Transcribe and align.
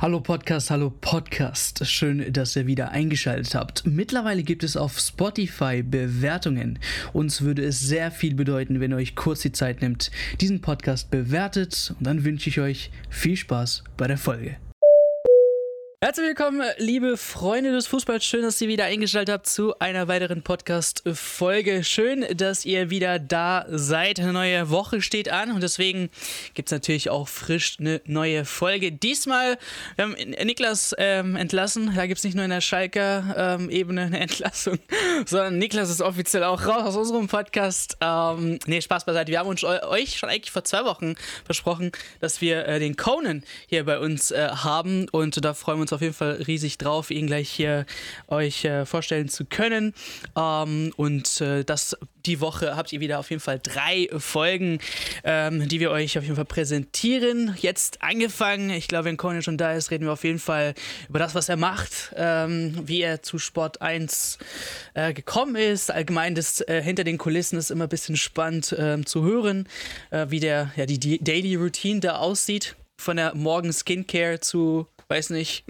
Hallo 0.00 0.20
Podcast, 0.20 0.70
hallo 0.70 0.88
Podcast. 0.98 1.86
Schön, 1.86 2.32
dass 2.32 2.56
ihr 2.56 2.66
wieder 2.66 2.90
eingeschaltet 2.92 3.54
habt. 3.54 3.86
Mittlerweile 3.86 4.42
gibt 4.42 4.64
es 4.64 4.74
auf 4.78 4.98
Spotify 4.98 5.82
Bewertungen. 5.82 6.78
Uns 7.12 7.42
würde 7.42 7.62
es 7.62 7.80
sehr 7.80 8.10
viel 8.10 8.34
bedeuten, 8.34 8.80
wenn 8.80 8.92
ihr 8.92 8.96
euch 8.96 9.14
kurz 9.14 9.40
die 9.40 9.52
Zeit 9.52 9.82
nimmt, 9.82 10.10
diesen 10.40 10.62
Podcast 10.62 11.10
bewertet. 11.10 11.94
Und 11.98 12.06
dann 12.06 12.24
wünsche 12.24 12.48
ich 12.48 12.60
euch 12.60 12.90
viel 13.10 13.36
Spaß 13.36 13.84
bei 13.98 14.06
der 14.06 14.16
Folge. 14.16 14.56
Herzlich 16.02 16.28
willkommen, 16.28 16.62
liebe 16.78 17.18
Freunde 17.18 17.72
des 17.72 17.86
Fußballs. 17.88 18.24
Schön, 18.24 18.40
dass 18.40 18.58
ihr 18.62 18.68
wieder 18.68 18.86
eingeschaltet 18.86 19.34
habt 19.34 19.46
zu 19.46 19.78
einer 19.80 20.08
weiteren 20.08 20.40
Podcast-Folge. 20.40 21.84
Schön, 21.84 22.24
dass 22.34 22.64
ihr 22.64 22.88
wieder 22.88 23.18
da 23.18 23.66
seid. 23.68 24.18
Eine 24.18 24.32
neue 24.32 24.70
Woche 24.70 25.02
steht 25.02 25.30
an 25.30 25.52
und 25.52 25.62
deswegen 25.62 26.08
gibt 26.54 26.70
es 26.70 26.72
natürlich 26.72 27.10
auch 27.10 27.28
frisch 27.28 27.76
eine 27.78 28.00
neue 28.06 28.46
Folge. 28.46 28.92
Diesmal, 28.92 29.58
wir 29.96 30.06
haben 30.06 30.12
Niklas 30.12 30.94
ähm, 30.96 31.36
entlassen. 31.36 31.92
Da 31.94 32.06
gibt 32.06 32.16
es 32.16 32.24
nicht 32.24 32.34
nur 32.34 32.44
in 32.44 32.50
der 32.50 32.62
Schalker-Ebene 32.62 34.00
ähm, 34.00 34.06
eine 34.06 34.20
Entlassung, 34.20 34.78
sondern 35.26 35.58
Niklas 35.58 35.90
ist 35.90 36.00
offiziell 36.00 36.44
auch 36.44 36.64
raus 36.64 36.84
aus 36.84 36.96
unserem 36.96 37.28
Podcast. 37.28 37.98
Ähm, 38.00 38.58
nee, 38.64 38.80
Spaß 38.80 39.04
beiseite. 39.04 39.30
Wir 39.30 39.40
haben 39.40 39.50
uns 39.50 39.62
euch 39.64 40.16
schon 40.16 40.30
eigentlich 40.30 40.50
vor 40.50 40.64
zwei 40.64 40.86
Wochen 40.86 41.16
versprochen, 41.44 41.92
dass 42.20 42.40
wir 42.40 42.66
äh, 42.66 42.78
den 42.78 42.96
Conan 42.96 43.44
hier 43.66 43.84
bei 43.84 43.98
uns 43.98 44.30
äh, 44.30 44.48
haben 44.48 45.06
und 45.10 45.44
da 45.44 45.52
freuen 45.52 45.76
wir 45.76 45.82
uns 45.82 45.89
uns 45.90 45.92
auf 45.92 46.02
jeden 46.02 46.14
Fall 46.14 46.42
riesig 46.46 46.78
drauf, 46.78 47.10
ihn 47.10 47.26
gleich 47.26 47.50
hier 47.50 47.86
euch 48.28 48.64
äh, 48.64 48.86
vorstellen 48.86 49.28
zu 49.28 49.44
können. 49.44 49.94
Ähm, 50.36 50.92
und 50.96 51.40
äh, 51.40 51.64
das 51.64 51.96
die 52.26 52.40
Woche 52.40 52.76
habt 52.76 52.92
ihr 52.92 53.00
wieder 53.00 53.18
auf 53.18 53.30
jeden 53.30 53.40
Fall 53.40 53.58
drei 53.62 54.08
Folgen, 54.18 54.78
ähm, 55.24 55.68
die 55.68 55.80
wir 55.80 55.90
euch 55.90 56.18
auf 56.18 56.24
jeden 56.24 56.36
Fall 56.36 56.44
präsentieren. 56.44 57.56
Jetzt 57.58 58.02
angefangen, 58.02 58.70
ich 58.70 58.88
glaube, 58.88 59.06
wenn 59.06 59.16
Conan 59.16 59.42
schon 59.42 59.56
da 59.56 59.72
ist, 59.72 59.90
reden 59.90 60.04
wir 60.04 60.12
auf 60.12 60.24
jeden 60.24 60.38
Fall 60.38 60.74
über 61.08 61.18
das, 61.18 61.34
was 61.34 61.48
er 61.48 61.56
macht, 61.56 62.12
ähm, 62.16 62.76
wie 62.84 63.00
er 63.00 63.22
zu 63.22 63.38
Sport 63.38 63.80
1 63.80 64.38
äh, 64.92 65.14
gekommen 65.14 65.56
ist. 65.56 65.90
Allgemein 65.90 66.34
das 66.34 66.60
äh, 66.60 66.82
hinter 66.82 67.04
den 67.04 67.16
Kulissen 67.16 67.58
ist 67.58 67.70
immer 67.70 67.84
ein 67.84 67.90
bisschen 67.90 68.16
spannend 68.16 68.72
äh, 68.72 69.02
zu 69.04 69.24
hören, 69.24 69.66
äh, 70.10 70.26
wie 70.28 70.40
der, 70.40 70.72
ja, 70.76 70.84
die 70.84 71.18
Daily 71.18 71.54
Routine 71.54 72.00
da 72.00 72.16
aussieht. 72.16 72.76
Von 72.98 73.16
der 73.16 73.34
Morgen 73.34 73.72
Skincare 73.72 74.40
zu 74.40 74.86
weiß 75.10 75.30
nicht, 75.30 75.64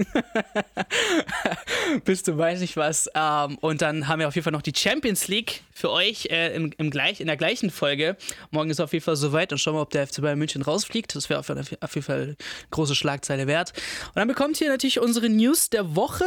bis 2.05 2.23
du 2.23 2.37
weiß 2.37 2.61
nicht 2.61 2.77
was. 2.77 3.11
Ähm, 3.15 3.57
und 3.61 3.81
dann 3.81 4.07
haben 4.07 4.21
wir 4.21 4.29
auf 4.29 4.35
jeden 4.35 4.45
Fall 4.45 4.53
noch 4.53 4.63
die 4.63 4.75
Champions 4.77 5.29
League 5.29 5.63
für 5.73 5.91
euch 5.91 6.27
äh, 6.27 6.55
im, 6.55 6.73
im 6.77 6.91
gleich, 6.91 7.21
in 7.21 7.27
der 7.27 7.39
gleichen 7.39 7.71
Folge. 7.71 8.17
Morgen 8.51 8.71
ist 8.71 8.81
auf 8.81 8.93
jeden 8.93 9.05
Fall 9.05 9.17
soweit 9.17 9.51
und 9.53 9.59
schauen 9.59 9.75
wir, 9.75 9.81
ob 9.81 9.91
der 9.91 10.07
FC 10.07 10.21
Bayern 10.21 10.39
München 10.39 10.63
rausfliegt. 10.63 11.17
Das 11.17 11.31
wäre 11.31 11.41
auf, 11.41 11.49
auf 11.49 11.95
jeden 11.95 12.05
Fall 12.05 12.23
eine 12.23 12.37
große 12.71 12.95
Schlagzeile 12.95 13.47
wert. 13.47 13.73
Und 14.09 14.17
dann 14.17 14.29
bekommt 14.29 14.61
ihr 14.61 14.69
natürlich 14.69 15.01
unsere 15.01 15.29
News 15.31 15.71
der 15.71 15.97
Woche 15.97 16.27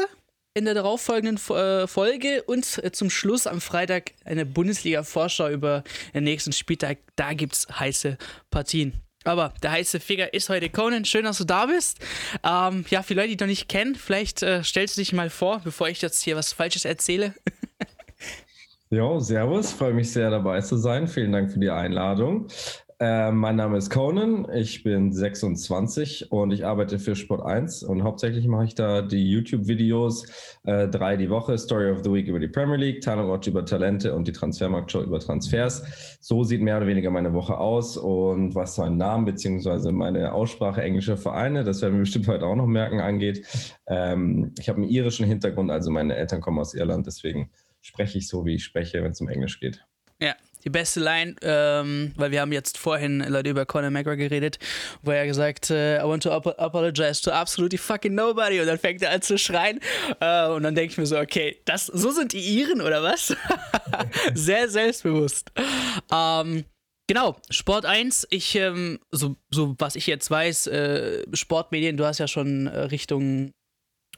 in 0.55 0.65
der 0.65 0.73
darauffolgenden 0.73 1.37
äh, 1.55 1.87
Folge 1.87 2.43
und 2.43 2.83
äh, 2.83 2.91
zum 2.91 3.09
Schluss 3.09 3.47
am 3.47 3.61
Freitag 3.61 4.11
eine 4.25 4.45
Bundesliga-Vorschau 4.45 5.49
über 5.49 5.83
den 6.13 6.23
nächsten 6.23 6.51
Spieltag. 6.51 6.99
Da 7.15 7.33
gibt 7.33 7.53
es 7.53 7.67
heiße 7.79 8.17
Partien. 8.51 8.93
Aber 9.23 9.53
der 9.61 9.71
heiße 9.71 9.99
Finger 9.99 10.33
ist 10.33 10.49
heute 10.49 10.69
Conan. 10.69 11.05
Schön, 11.05 11.25
dass 11.25 11.37
du 11.37 11.45
da 11.45 11.65
bist. 11.65 11.99
Ähm, 12.43 12.85
ja, 12.89 13.03
für 13.03 13.13
Leute, 13.13 13.29
die 13.29 13.35
dich 13.35 13.41
noch 13.41 13.47
nicht 13.47 13.69
kennen, 13.69 13.95
vielleicht 13.95 14.43
äh, 14.43 14.63
stellst 14.63 14.97
du 14.97 15.01
dich 15.01 15.13
mal 15.13 15.29
vor, 15.29 15.61
bevor 15.63 15.89
ich 15.89 16.01
jetzt 16.01 16.21
hier 16.23 16.35
was 16.35 16.53
Falsches 16.53 16.85
erzähle. 16.85 17.33
Jo, 18.89 19.17
servus, 19.17 19.73
freue 19.73 19.91
mich 19.91 20.11
sehr 20.11 20.29
dabei 20.29 20.61
zu 20.61 20.77
sein. 20.77 21.07
Vielen 21.07 21.31
Dank 21.31 21.51
für 21.51 21.57
die 21.57 21.71
Einladung. 21.71 22.47
Äh, 22.99 23.31
mein 23.31 23.55
Name 23.55 23.77
ist 23.77 23.89
Conan, 23.89 24.47
ich 24.53 24.83
bin 24.83 25.11
26 25.11 26.31
und 26.31 26.51
ich 26.51 26.65
arbeite 26.65 26.99
für 26.99 27.15
Sport 27.15 27.43
1 27.43 27.83
und 27.83 28.03
hauptsächlich 28.03 28.47
mache 28.47 28.65
ich 28.65 28.75
da 28.75 29.01
die 29.01 29.29
YouTube-Videos, 29.29 30.25
äh, 30.63 30.87
drei 30.87 31.17
die 31.17 31.29
Woche, 31.29 31.57
Story 31.57 31.89
of 31.89 32.03
the 32.03 32.11
Week 32.11 32.27
über 32.27 32.39
die 32.39 32.47
Premier 32.47 32.77
League, 32.77 33.01
Talent 33.01 33.47
über 33.47 33.65
Talente 33.65 34.13
und 34.13 34.27
die 34.27 34.31
Transfermarktshow 34.31 35.01
über 35.01 35.19
Transfers. 35.19 36.17
So 36.19 36.43
sieht 36.43 36.61
mehr 36.61 36.77
oder 36.77 36.87
weniger 36.87 37.09
meine 37.09 37.33
Woche 37.33 37.57
aus 37.57 37.97
und 37.97 38.53
was 38.53 38.77
meinen 38.77 38.97
Namen 38.97 39.25
bzw. 39.25 39.91
meine 39.91 40.33
Aussprache 40.33 40.81
englischer 40.81 41.17
Vereine, 41.17 41.63
das 41.63 41.81
werden 41.81 41.95
wir 41.95 42.01
bestimmt 42.01 42.27
heute 42.27 42.45
auch 42.45 42.55
noch 42.55 42.67
merken, 42.67 42.99
angeht. 42.99 43.45
Ähm, 43.87 44.53
ich 44.59 44.69
habe 44.69 44.81
einen 44.81 44.89
irischen 44.89 45.25
Hintergrund, 45.25 45.71
also 45.71 45.89
meine 45.89 46.15
Eltern 46.15 46.41
kommen 46.41 46.59
aus 46.59 46.73
Irland, 46.73 47.07
deswegen 47.07 47.49
spreche 47.81 48.17
ich 48.17 48.27
so, 48.27 48.45
wie 48.45 48.55
ich 48.55 48.63
spreche, 48.63 49.03
wenn 49.03 49.11
es 49.11 49.21
um 49.21 49.29
Englisch 49.29 49.59
geht. 49.59 49.83
Ja, 50.21 50.35
die 50.63 50.69
beste 50.69 50.99
Line, 50.99 51.35
ähm, 51.41 52.13
weil 52.15 52.31
wir 52.31 52.41
haben 52.41 52.51
jetzt 52.51 52.77
vorhin 52.77 53.19
Leute 53.19 53.49
über 53.49 53.65
Conor 53.65 53.89
McGregor 53.89 54.15
geredet, 54.15 54.59
wo 55.01 55.11
er 55.11 55.25
gesagt, 55.25 55.69
äh, 55.69 55.99
I 55.99 56.03
want 56.03 56.23
to 56.23 56.31
ap 56.31 56.47
apologize 56.59 57.21
to 57.21 57.31
absolutely 57.31 57.77
fucking 57.77 58.13
nobody 58.13 58.59
und 58.59 58.67
dann 58.67 58.77
fängt 58.77 59.01
er 59.01 59.11
an 59.11 59.21
zu 59.21 59.37
schreien 59.37 59.79
äh, 60.19 60.47
und 60.47 60.63
dann 60.63 60.75
denke 60.75 60.91
ich 60.91 60.97
mir 60.97 61.05
so, 61.05 61.17
okay, 61.17 61.59
das, 61.65 61.87
so 61.87 62.11
sind 62.11 62.33
die 62.33 62.59
Iren 62.59 62.81
oder 62.81 63.03
was? 63.03 63.35
Sehr 64.33 64.69
selbstbewusst. 64.69 65.51
Ähm, 66.11 66.65
Genau, 67.07 67.35
Sport 67.49 67.85
1, 67.85 68.27
ich, 68.29 68.55
ähm, 68.55 68.97
so, 69.11 69.35
so 69.51 69.75
was 69.77 69.97
ich 69.97 70.07
jetzt 70.07 70.31
weiß, 70.31 70.67
äh, 70.67 71.23
Sportmedien, 71.33 71.97
du 71.97 72.05
hast 72.05 72.19
ja 72.19 72.29
schon 72.29 72.67
äh, 72.67 72.79
Richtung 72.79 73.51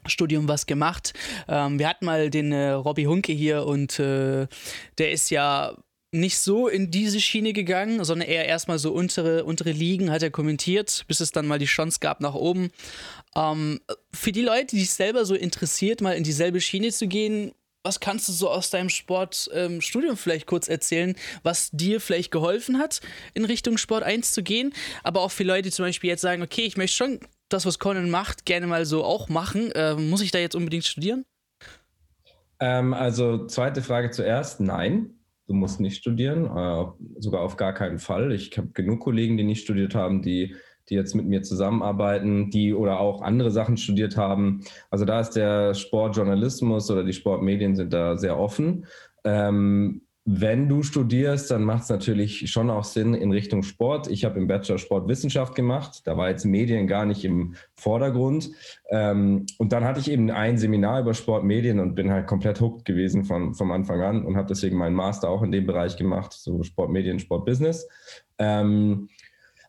Studium 0.05 0.47
was 0.47 0.67
gemacht. 0.67 1.13
Ähm, 1.47 1.79
wir 1.79 1.89
hatten 1.89 2.05
mal 2.05 2.29
den 2.29 2.51
äh, 2.51 2.69
Robbie 2.71 3.07
Hunke 3.07 3.31
hier 3.31 3.65
und 3.65 3.99
äh, 3.99 4.47
der 4.99 5.11
ist 5.11 5.31
ja 5.31 5.75
nicht 6.15 6.37
so 6.37 6.67
in 6.67 6.91
diese 6.91 7.19
Schiene 7.19 7.53
gegangen, 7.53 8.03
sondern 8.03 8.27
eher 8.27 8.45
erstmal 8.45 8.79
so 8.79 8.91
untere, 8.93 9.43
untere 9.43 9.71
Ligen 9.71 10.11
hat 10.11 10.23
er 10.23 10.31
kommentiert, 10.31 11.03
bis 11.07 11.19
es 11.19 11.31
dann 11.31 11.47
mal 11.47 11.59
die 11.59 11.65
Chance 11.65 11.99
gab 11.99 12.21
nach 12.21 12.33
oben. 12.33 12.71
Ähm, 13.35 13.81
für 14.13 14.31
die 14.31 14.41
Leute, 14.41 14.75
die 14.75 14.79
sich 14.79 14.91
selber 14.91 15.25
so 15.25 15.35
interessiert, 15.35 16.01
mal 16.01 16.13
in 16.13 16.23
dieselbe 16.23 16.61
Schiene 16.61 16.91
zu 16.91 17.07
gehen, 17.07 17.53
was 17.83 17.99
kannst 17.99 18.27
du 18.27 18.31
so 18.31 18.49
aus 18.49 18.71
deinem 18.71 18.89
Sportstudium 18.89 20.11
ähm, 20.11 20.17
vielleicht 20.17 20.47
kurz 20.47 20.67
erzählen, 20.67 21.15
was 21.43 21.69
dir 21.71 22.01
vielleicht 22.01 22.31
geholfen 22.31 22.79
hat, 22.79 22.99
in 23.35 23.45
Richtung 23.45 23.77
Sport 23.77 24.03
1 24.03 24.31
zu 24.31 24.41
gehen? 24.41 24.73
Aber 25.03 25.21
auch 25.21 25.31
für 25.31 25.43
Leute, 25.43 25.63
die 25.63 25.71
zum 25.71 25.85
Beispiel 25.85 26.09
jetzt 26.09 26.21
sagen, 26.21 26.41
okay, 26.41 26.63
ich 26.63 26.77
möchte 26.77 26.97
schon 26.97 27.19
das, 27.49 27.65
was 27.65 27.77
Conan 27.77 28.09
macht, 28.09 28.45
gerne 28.45 28.65
mal 28.65 28.85
so 28.85 29.03
auch 29.03 29.29
machen. 29.29 29.71
Ähm, 29.75 30.09
muss 30.09 30.21
ich 30.21 30.31
da 30.31 30.39
jetzt 30.39 30.55
unbedingt 30.55 30.85
studieren? 30.85 31.25
Ähm, 32.59 32.95
also 32.95 33.45
zweite 33.45 33.83
Frage 33.83 34.09
zuerst, 34.09 34.61
nein 34.61 35.14
du 35.47 35.53
musst 35.53 35.79
nicht 35.79 35.97
studieren, 35.97 36.45
äh, 36.45 36.85
sogar 37.19 37.41
auf 37.41 37.57
gar 37.57 37.73
keinen 37.73 37.99
Fall. 37.99 38.31
Ich 38.31 38.57
habe 38.57 38.69
genug 38.73 39.01
Kollegen, 39.01 39.37
die 39.37 39.43
nicht 39.43 39.63
studiert 39.63 39.95
haben, 39.95 40.21
die, 40.21 40.55
die 40.89 40.95
jetzt 40.95 41.15
mit 41.15 41.25
mir 41.25 41.43
zusammenarbeiten, 41.43 42.49
die 42.49 42.73
oder 42.73 42.99
auch 42.99 43.21
andere 43.21 43.51
Sachen 43.51 43.77
studiert 43.77 44.17
haben. 44.17 44.63
Also 44.89 45.05
da 45.05 45.19
ist 45.19 45.31
der 45.31 45.73
Sportjournalismus 45.73 46.89
oder 46.89 47.03
die 47.03 47.13
Sportmedien 47.13 47.75
sind 47.75 47.93
da 47.93 48.17
sehr 48.17 48.37
offen. 48.39 48.85
Ähm, 49.23 50.01
wenn 50.27 50.67
du 50.67 50.81
studierst, 50.81 51.51
dann 51.51 51.63
macht 51.63 51.83
es 51.83 51.89
natürlich 51.89 52.49
schon 52.49 52.71
auch 52.71 52.83
Sinn 52.83 53.13
in 53.13 53.31
Richtung 53.31 53.61
Sport. 53.61 54.07
Ich 54.07 54.25
habe 54.25 54.39
im 54.39 54.47
Bachelor 54.47 54.79
Sportwissenschaft 54.79 55.53
gemacht. 55.53 56.01
Da 56.05 56.17
war 56.17 56.29
jetzt 56.29 56.45
Medien 56.45 56.87
gar 56.87 57.05
nicht 57.05 57.23
im 57.23 57.53
Vordergrund. 57.75 58.49
Ähm, 58.89 59.45
und 59.59 59.71
dann 59.71 59.83
hatte 59.83 59.99
ich 59.99 60.09
eben 60.09 60.31
ein 60.31 60.57
Seminar 60.57 61.01
über 61.01 61.13
Sportmedien 61.13 61.79
und 61.79 61.93
bin 61.93 62.11
halt 62.11 62.25
komplett 62.25 62.59
hooked 62.59 62.85
gewesen 62.85 63.23
von, 63.23 63.53
vom 63.53 63.71
Anfang 63.71 64.01
an 64.01 64.25
und 64.25 64.35
habe 64.35 64.47
deswegen 64.47 64.77
meinen 64.77 64.95
Master 64.95 65.29
auch 65.29 65.43
in 65.43 65.51
dem 65.51 65.67
Bereich 65.67 65.95
gemacht, 65.95 66.33
so 66.33 66.63
Sportmedien, 66.63 67.19
Sportbusiness. 67.19 67.87
Ähm, 68.39 69.09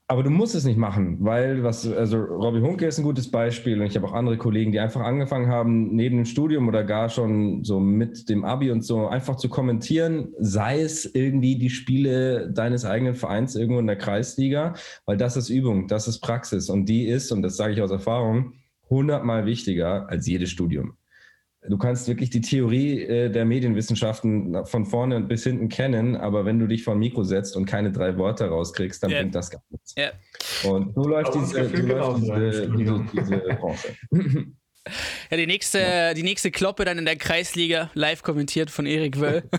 aber 0.08 0.22
du 0.22 0.30
musst 0.30 0.54
es 0.54 0.64
nicht 0.64 0.78
machen, 0.78 1.16
weil 1.20 1.64
was, 1.64 1.86
also 1.86 2.18
Robbie 2.18 2.60
Hunke 2.60 2.86
ist 2.86 2.98
ein 2.98 3.04
gutes 3.04 3.28
Beispiel 3.28 3.80
und 3.80 3.88
ich 3.88 3.96
habe 3.96 4.06
auch 4.06 4.12
andere 4.12 4.36
Kollegen, 4.36 4.70
die 4.70 4.78
einfach 4.78 5.00
angefangen 5.00 5.48
haben, 5.48 5.96
neben 5.96 6.16
dem 6.16 6.24
Studium 6.24 6.68
oder 6.68 6.84
gar 6.84 7.08
schon 7.08 7.64
so 7.64 7.80
mit 7.80 8.28
dem 8.28 8.44
Abi 8.44 8.70
und 8.70 8.82
so 8.82 9.08
einfach 9.08 9.36
zu 9.36 9.48
kommentieren, 9.48 10.32
sei 10.38 10.80
es 10.80 11.12
irgendwie 11.12 11.58
die 11.58 11.70
Spiele 11.70 12.52
deines 12.52 12.84
eigenen 12.84 13.16
Vereins 13.16 13.56
irgendwo 13.56 13.80
in 13.80 13.88
der 13.88 13.96
Kreisliga, 13.96 14.74
weil 15.06 15.16
das 15.16 15.36
ist 15.36 15.48
Übung, 15.48 15.88
das 15.88 16.06
ist 16.06 16.20
Praxis 16.20 16.70
und 16.70 16.88
die 16.88 17.06
ist, 17.06 17.32
und 17.32 17.42
das 17.42 17.56
sage 17.56 17.72
ich 17.72 17.82
aus 17.82 17.90
Erfahrung, 17.90 18.52
hundertmal 18.88 19.44
wichtiger 19.44 20.08
als 20.08 20.28
jedes 20.28 20.50
Studium 20.50 20.96
du 21.68 21.78
kannst 21.78 22.08
wirklich 22.08 22.30
die 22.30 22.40
Theorie 22.40 23.02
äh, 23.02 23.30
der 23.30 23.44
Medienwissenschaften 23.44 24.64
von 24.66 24.86
vorne 24.86 25.20
bis 25.20 25.44
hinten 25.44 25.68
kennen, 25.68 26.16
aber 26.16 26.44
wenn 26.44 26.58
du 26.58 26.66
dich 26.66 26.84
vor 26.84 26.94
ein 26.94 26.98
Mikro 26.98 27.22
setzt 27.22 27.56
und 27.56 27.66
keine 27.66 27.92
drei 27.92 28.16
Worte 28.16 28.46
rauskriegst, 28.46 29.02
dann 29.02 29.10
yeah. 29.10 29.20
bringt 29.20 29.34
das 29.34 29.50
gar 29.50 29.62
nichts. 29.70 29.94
Yeah. 29.96 30.12
Und 30.70 30.94
so 30.94 31.02
läuft, 31.08 31.34
diese, 31.34 31.68
so 31.68 31.86
läuft 31.86 32.22
diese, 32.22 32.70
diese, 32.76 33.06
diese 33.12 33.38
Branche. 33.60 33.88
Ja, 35.30 35.36
die 35.36 35.46
nächste, 35.46 35.80
ja. 35.80 36.14
die 36.14 36.22
nächste 36.22 36.50
Kloppe 36.50 36.84
dann 36.84 36.98
in 36.98 37.04
der 37.04 37.16
Kreisliga, 37.16 37.90
live 37.94 38.22
kommentiert 38.22 38.70
von 38.70 38.86
Erik 38.86 39.20
Wöll. 39.20 39.42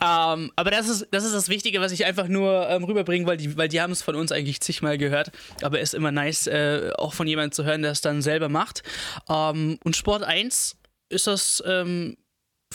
ähm, 0.00 0.52
aber 0.56 0.70
das 0.70 0.88
ist, 0.88 1.08
das 1.10 1.24
ist 1.24 1.34
das 1.34 1.48
Wichtige, 1.48 1.80
was 1.80 1.92
ich 1.92 2.04
einfach 2.04 2.28
nur 2.28 2.68
ähm, 2.68 2.84
rüberbringe, 2.84 3.26
weil 3.26 3.36
die, 3.36 3.56
weil 3.56 3.68
die 3.68 3.80
haben 3.80 3.92
es 3.92 4.02
von 4.02 4.14
uns 4.14 4.32
eigentlich 4.32 4.60
zigmal 4.60 4.98
gehört. 4.98 5.32
Aber 5.62 5.80
es 5.80 5.90
ist 5.90 5.94
immer 5.94 6.12
nice, 6.12 6.46
äh, 6.46 6.90
auch 6.96 7.14
von 7.14 7.26
jemandem 7.26 7.52
zu 7.52 7.64
hören, 7.64 7.82
der 7.82 7.92
es 7.92 8.00
dann 8.00 8.22
selber 8.22 8.48
macht. 8.48 8.82
Ähm, 9.28 9.78
und 9.84 9.96
Sport 9.96 10.22
1, 10.22 10.76
ist 11.10 11.26
das, 11.26 11.62
ähm, 11.66 12.16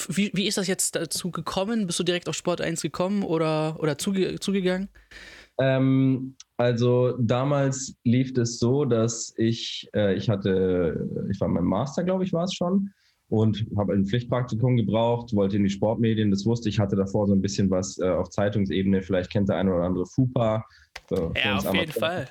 wie, 0.08 0.32
wie 0.34 0.48
ist 0.48 0.58
das 0.58 0.68
jetzt 0.68 0.96
dazu 0.96 1.32
gekommen? 1.32 1.88
Bist 1.88 2.00
du 2.00 2.04
direkt 2.04 2.30
auf 2.30 2.36
Sport 2.36 2.62
1 2.62 2.82
gekommen 2.82 3.24
oder, 3.24 3.78
oder 3.80 3.98
zuge 3.98 4.40
zugegangen? 4.40 4.90
Ähm, 5.60 6.36
Also 6.60 7.14
damals 7.18 7.96
lief 8.04 8.38
es 8.38 8.60
so, 8.60 8.84
dass 8.84 9.34
ich, 9.38 9.90
äh, 9.96 10.16
ich 10.16 10.30
hatte, 10.30 11.08
ich 11.32 11.40
war 11.40 11.48
in 11.48 11.54
meinem 11.54 11.68
Master, 11.68 12.04
glaube 12.04 12.26
ich, 12.26 12.34
war 12.34 12.44
es 12.44 12.54
schon, 12.54 12.90
und 13.30 13.66
habe 13.78 13.94
ein 13.94 14.06
Pflichtpraktikum 14.06 14.76
gebraucht, 14.76 15.34
wollte 15.34 15.56
in 15.56 15.64
die 15.64 15.70
Sportmedien, 15.70 16.32
das 16.32 16.46
wusste 16.46 16.68
ich, 16.68 16.78
hatte 16.78 16.98
davor 16.98 17.28
so 17.28 17.34
ein 17.34 17.40
bisschen 17.40 17.70
was 17.70 17.98
äh, 18.00 18.10
auf 18.10 18.30
Zeitungsebene, 18.32 19.02
vielleicht 19.02 19.32
kennt 19.32 19.48
der 19.48 19.56
eine 19.56 19.74
oder 19.74 19.86
andere 19.86 20.06
FUPA. 20.06 20.66
So, 21.10 21.32
ja, 21.42 21.56
auf 21.56 21.74
jeden 21.74 21.94
Fall. 21.94 22.28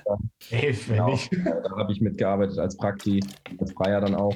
Genau, 0.51 1.17
da 1.63 1.77
habe 1.77 1.91
ich 1.91 1.99
mitgearbeitet 1.99 2.59
als 2.59 2.77
Prakti, 2.77 3.23
als 3.57 3.71
Freier 3.73 3.99
dann 3.99 4.13
auch. 4.13 4.35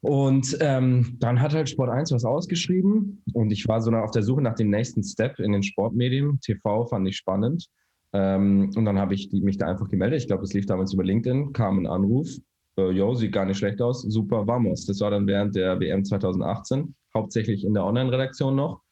Und 0.00 0.56
ähm, 0.62 1.18
dann 1.20 1.42
hat 1.42 1.52
halt 1.52 1.68
Sport 1.68 1.90
1 1.90 2.10
was 2.12 2.24
ausgeschrieben 2.24 3.22
und 3.34 3.50
ich 3.50 3.68
war 3.68 3.82
so 3.82 3.90
auf 3.90 4.12
der 4.12 4.22
Suche 4.22 4.40
nach 4.40 4.54
dem 4.54 4.70
nächsten 4.70 5.02
Step 5.02 5.38
in 5.40 5.52
den 5.52 5.62
Sportmedien. 5.62 6.40
TV 6.40 6.86
fand 6.86 7.06
ich 7.06 7.18
spannend. 7.18 7.68
Ähm, 8.12 8.70
und 8.74 8.84
dann 8.84 8.98
habe 8.98 9.14
ich 9.14 9.28
die, 9.28 9.40
mich 9.40 9.58
da 9.58 9.66
einfach 9.66 9.88
gemeldet. 9.88 10.20
Ich 10.20 10.26
glaube, 10.26 10.44
es 10.44 10.52
lief 10.52 10.66
damals 10.66 10.92
über 10.92 11.04
LinkedIn, 11.04 11.52
kam 11.52 11.78
ein 11.78 11.86
Anruf. 11.86 12.28
Äh, 12.76 12.90
jo, 12.90 13.14
sieht 13.14 13.32
gar 13.32 13.44
nicht 13.44 13.58
schlecht 13.58 13.80
aus. 13.80 14.02
Super, 14.02 14.46
vamos. 14.46 14.86
Das 14.86 15.00
war 15.00 15.10
dann 15.10 15.26
während 15.26 15.54
der 15.54 15.78
WM 15.80 16.04
2018, 16.04 16.94
hauptsächlich 17.14 17.64
in 17.64 17.74
der 17.74 17.84
Online-Redaktion 17.84 18.56
noch. 18.56 18.82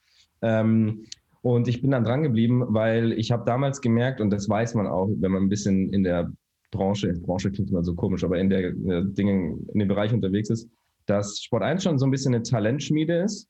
Ähm, 0.42 1.04
und 1.42 1.68
ich 1.68 1.80
bin 1.80 1.90
dann 1.92 2.04
dran 2.04 2.22
geblieben, 2.22 2.64
weil 2.68 3.12
ich 3.12 3.30
habe 3.30 3.44
damals 3.44 3.80
gemerkt, 3.80 4.20
und 4.20 4.30
das 4.30 4.48
weiß 4.48 4.74
man 4.74 4.86
auch, 4.86 5.08
wenn 5.08 5.32
man 5.32 5.44
ein 5.44 5.48
bisschen 5.48 5.92
in 5.92 6.04
der 6.04 6.32
Branche, 6.70 7.12
Branche 7.14 7.50
klingt 7.50 7.70
immer 7.70 7.82
so 7.82 7.94
komisch, 7.94 8.24
aber 8.24 8.38
in 8.38 8.50
der, 8.50 8.70
in 8.70 8.86
der 8.86 9.02
Dinge, 9.02 9.56
in 9.72 9.78
dem 9.78 9.88
Bereich 9.88 10.12
unterwegs 10.12 10.50
ist, 10.50 10.68
dass 11.06 11.40
Sport 11.40 11.62
1 11.62 11.82
schon 11.82 11.98
so 11.98 12.06
ein 12.06 12.10
bisschen 12.10 12.34
eine 12.34 12.42
Talentschmiede 12.42 13.22
ist. 13.22 13.48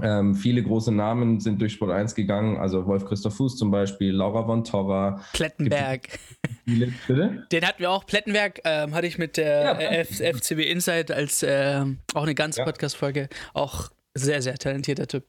Ähm, 0.00 0.34
viele 0.34 0.62
große 0.62 0.90
Namen 0.90 1.40
sind 1.40 1.60
durch 1.60 1.74
Sport 1.74 1.90
1 1.90 2.14
gegangen, 2.14 2.56
also 2.56 2.86
Wolf 2.86 3.04
Christoph 3.04 3.34
Fuß 3.36 3.56
zum 3.56 3.70
Beispiel, 3.70 4.12
Laura 4.12 4.46
von 4.46 4.64
Torra. 4.64 5.22
Plettenberg. 5.34 6.18
Viele, 6.64 6.92
bitte? 7.06 7.46
Den 7.52 7.66
hatten 7.66 7.80
wir 7.80 7.90
auch. 7.90 8.06
Plettenberg 8.06 8.60
ähm, 8.64 8.94
hatte 8.94 9.06
ich 9.06 9.18
mit 9.18 9.36
der 9.36 9.62
ja, 9.62 9.90
F 10.00 10.20
FCB 10.20 10.60
Insight 10.60 11.10
als 11.10 11.42
äh, 11.42 11.84
auch 12.14 12.22
eine 12.22 12.34
ganze 12.34 12.60
ja. 12.60 12.64
Podcast-Folge. 12.64 13.28
Auch 13.52 13.90
sehr, 14.14 14.40
sehr 14.40 14.54
talentierter 14.54 15.06
Typ. 15.06 15.24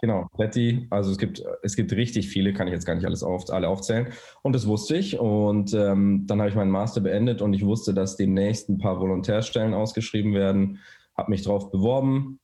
Genau, 0.00 0.28
Pletti, 0.34 0.86
also 0.90 1.10
es 1.10 1.18
gibt, 1.18 1.42
es 1.62 1.76
gibt 1.76 1.92
richtig 1.92 2.28
viele, 2.28 2.52
kann 2.52 2.66
ich 2.66 2.74
jetzt 2.74 2.84
gar 2.84 2.94
nicht 2.94 3.06
alles 3.06 3.22
auf, 3.22 3.48
alle 3.50 3.68
aufzählen. 3.68 4.08
Und 4.42 4.54
das 4.54 4.66
wusste 4.66 4.96
ich. 4.96 5.18
Und 5.18 5.72
ähm, 5.72 6.24
dann 6.26 6.40
habe 6.40 6.50
ich 6.50 6.56
meinen 6.56 6.70
Master 6.70 7.00
beendet 7.00 7.40
und 7.40 7.54
ich 7.54 7.64
wusste, 7.64 7.94
dass 7.94 8.16
demnächst 8.16 8.68
ein 8.68 8.78
paar 8.78 9.00
Volontärstellen 9.00 9.72
ausgeschrieben 9.72 10.34
werden. 10.34 10.80
Habe 11.16 11.30
mich 11.30 11.42
drauf 11.42 11.70
beworben, 11.70 12.40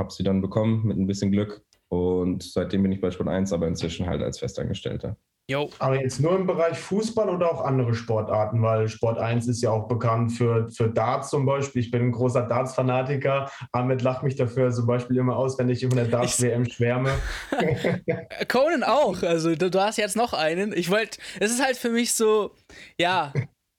habe 0.00 0.12
sie 0.12 0.24
dann 0.24 0.40
bekommen 0.40 0.84
mit 0.84 0.98
ein 0.98 1.06
bisschen 1.06 1.30
Glück. 1.30 1.62
Und 1.88 2.42
seitdem 2.42 2.82
bin 2.82 2.92
ich 2.92 3.00
bei 3.00 3.10
Sport 3.10 3.28
1, 3.28 3.52
aber 3.52 3.68
inzwischen 3.68 4.06
halt 4.06 4.22
als 4.22 4.38
Festangestellter. 4.38 5.16
Jo. 5.50 5.68
Aber 5.80 6.00
jetzt 6.00 6.20
nur 6.20 6.36
im 6.36 6.46
Bereich 6.46 6.78
Fußball 6.78 7.28
oder 7.28 7.52
auch 7.52 7.64
andere 7.64 7.92
Sportarten, 7.92 8.62
weil 8.62 8.88
Sport 8.88 9.18
1 9.18 9.48
ist 9.48 9.60
ja 9.62 9.70
auch 9.70 9.88
bekannt 9.88 10.30
für, 10.30 10.68
für 10.70 10.88
Darts 10.88 11.30
zum 11.30 11.44
Beispiel. 11.44 11.82
Ich 11.82 11.90
bin 11.90 12.02
ein 12.02 12.12
großer 12.12 12.42
Darts-Fanatiker. 12.42 13.50
Ahmed 13.72 14.00
lacht 14.02 14.22
mich 14.22 14.36
dafür 14.36 14.70
zum 14.70 14.86
Beispiel 14.86 15.16
immer 15.16 15.36
aus, 15.36 15.58
wenn 15.58 15.68
ich 15.68 15.82
über 15.82 15.98
eine 15.98 16.08
Darts-WM 16.08 16.70
schwärme. 16.70 17.10
Conan 18.48 18.84
auch. 18.84 19.24
Also 19.24 19.56
du, 19.56 19.72
du, 19.72 19.80
hast 19.80 19.98
jetzt 19.98 20.14
noch 20.14 20.34
einen. 20.34 20.72
Ich 20.72 20.88
wollte, 20.88 21.18
es 21.40 21.50
ist 21.50 21.64
halt 21.64 21.76
für 21.76 21.90
mich 21.90 22.12
so, 22.12 22.52
ja, 22.96 23.32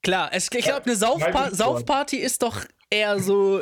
klar. 0.04 0.30
Es, 0.34 0.50
ich 0.54 0.66
glaube, 0.66 0.86
eine 0.86 0.98
Saufpa 0.98 1.52
Saufparty 1.52 2.18
ist 2.18 2.44
doch 2.44 2.66
eher 2.90 3.18
so 3.20 3.62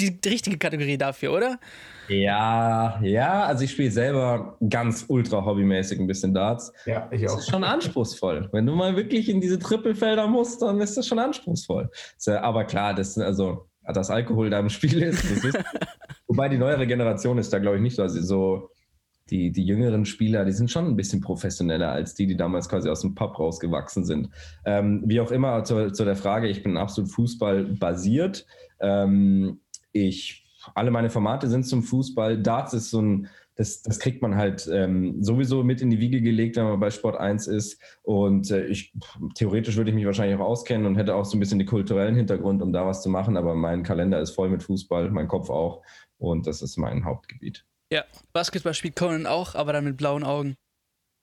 die, 0.00 0.20
die 0.20 0.28
richtige 0.28 0.58
Kategorie 0.58 0.98
dafür, 0.98 1.32
oder? 1.32 1.60
Ja, 2.08 3.00
ja, 3.02 3.44
also 3.44 3.64
ich 3.64 3.72
spiele 3.72 3.90
selber 3.90 4.56
ganz 4.68 5.06
ultra 5.08 5.44
hobbymäßig 5.44 6.00
ein 6.00 6.06
bisschen 6.06 6.34
Darts. 6.34 6.72
Ja, 6.86 7.08
ich 7.10 7.26
auch. 7.28 7.34
Das 7.34 7.44
ist 7.44 7.50
schon 7.50 7.64
anspruchsvoll. 7.64 8.48
Wenn 8.52 8.66
du 8.66 8.74
mal 8.74 8.96
wirklich 8.96 9.28
in 9.28 9.40
diese 9.40 9.58
Trippelfelder 9.58 10.26
musst, 10.26 10.62
dann 10.62 10.80
ist 10.80 10.96
das 10.96 11.06
schon 11.06 11.18
anspruchsvoll. 11.18 11.90
Aber 12.26 12.64
klar, 12.64 12.94
das, 12.94 13.18
also, 13.18 13.68
dass 13.82 14.10
Alkohol 14.10 14.50
da 14.50 14.60
im 14.60 14.68
Spiel 14.68 15.02
ist, 15.02 15.24
ist 15.24 15.58
wobei 16.26 16.48
die 16.48 16.58
neuere 16.58 16.86
Generation 16.86 17.38
ist 17.38 17.52
da, 17.52 17.58
glaube 17.58 17.76
ich, 17.76 17.82
nicht 17.82 17.96
so. 17.96 18.02
Also 18.02 18.20
so 18.22 18.70
die, 19.30 19.52
die 19.52 19.64
jüngeren 19.64 20.04
Spieler, 20.04 20.44
die 20.44 20.52
sind 20.52 20.70
schon 20.70 20.86
ein 20.86 20.96
bisschen 20.96 21.20
professioneller 21.20 21.90
als 21.90 22.14
die, 22.14 22.26
die 22.26 22.36
damals 22.36 22.68
quasi 22.68 22.90
aus 22.90 23.00
dem 23.00 23.14
Pub 23.14 23.38
rausgewachsen 23.38 24.04
sind. 24.04 24.28
Ähm, 24.66 25.02
wie 25.06 25.20
auch 25.20 25.30
immer, 25.30 25.64
zu, 25.64 25.92
zu, 25.92 26.04
der 26.04 26.16
Frage, 26.16 26.48
ich 26.48 26.62
bin 26.62 26.76
absolut 26.76 27.10
Fußball 27.10 27.64
basiert. 27.64 28.46
Ähm, 28.80 29.60
ich 29.92 30.43
alle 30.74 30.90
meine 30.90 31.10
Formate 31.10 31.48
sind 31.48 31.64
zum 31.64 31.82
Fußball. 31.82 32.40
Darts 32.40 32.72
ist 32.72 32.90
so 32.90 33.00
ein, 33.00 33.28
das, 33.56 33.82
das 33.82 33.98
kriegt 33.98 34.22
man 34.22 34.36
halt 34.36 34.68
ähm, 34.72 35.22
sowieso 35.22 35.62
mit 35.62 35.80
in 35.80 35.90
die 35.90 36.00
Wiege 36.00 36.20
gelegt, 36.20 36.56
wenn 36.56 36.64
man 36.64 36.80
bei 36.80 36.90
Sport 36.90 37.16
1 37.16 37.46
ist. 37.46 37.80
Und 38.02 38.50
äh, 38.50 38.66
ich, 38.66 38.92
theoretisch 39.34 39.76
würde 39.76 39.90
ich 39.90 39.94
mich 39.94 40.06
wahrscheinlich 40.06 40.38
auch 40.38 40.44
auskennen 40.44 40.86
und 40.86 40.96
hätte 40.96 41.14
auch 41.14 41.24
so 41.24 41.36
ein 41.36 41.40
bisschen 41.40 41.58
den 41.58 41.68
kulturellen 41.68 42.16
Hintergrund, 42.16 42.62
um 42.62 42.72
da 42.72 42.86
was 42.86 43.02
zu 43.02 43.08
machen. 43.08 43.36
Aber 43.36 43.54
mein 43.54 43.82
Kalender 43.82 44.20
ist 44.20 44.30
voll 44.30 44.48
mit 44.48 44.62
Fußball, 44.62 45.10
mein 45.10 45.28
Kopf 45.28 45.50
auch. 45.50 45.82
Und 46.18 46.46
das 46.46 46.62
ist 46.62 46.76
mein 46.76 47.04
Hauptgebiet. 47.04 47.64
Ja, 47.92 48.04
Basketball 48.32 48.74
spielt 48.74 48.96
Conan 48.96 49.26
auch, 49.26 49.54
aber 49.54 49.72
dann 49.72 49.84
mit 49.84 49.96
blauen 49.96 50.24
Augen. 50.24 50.56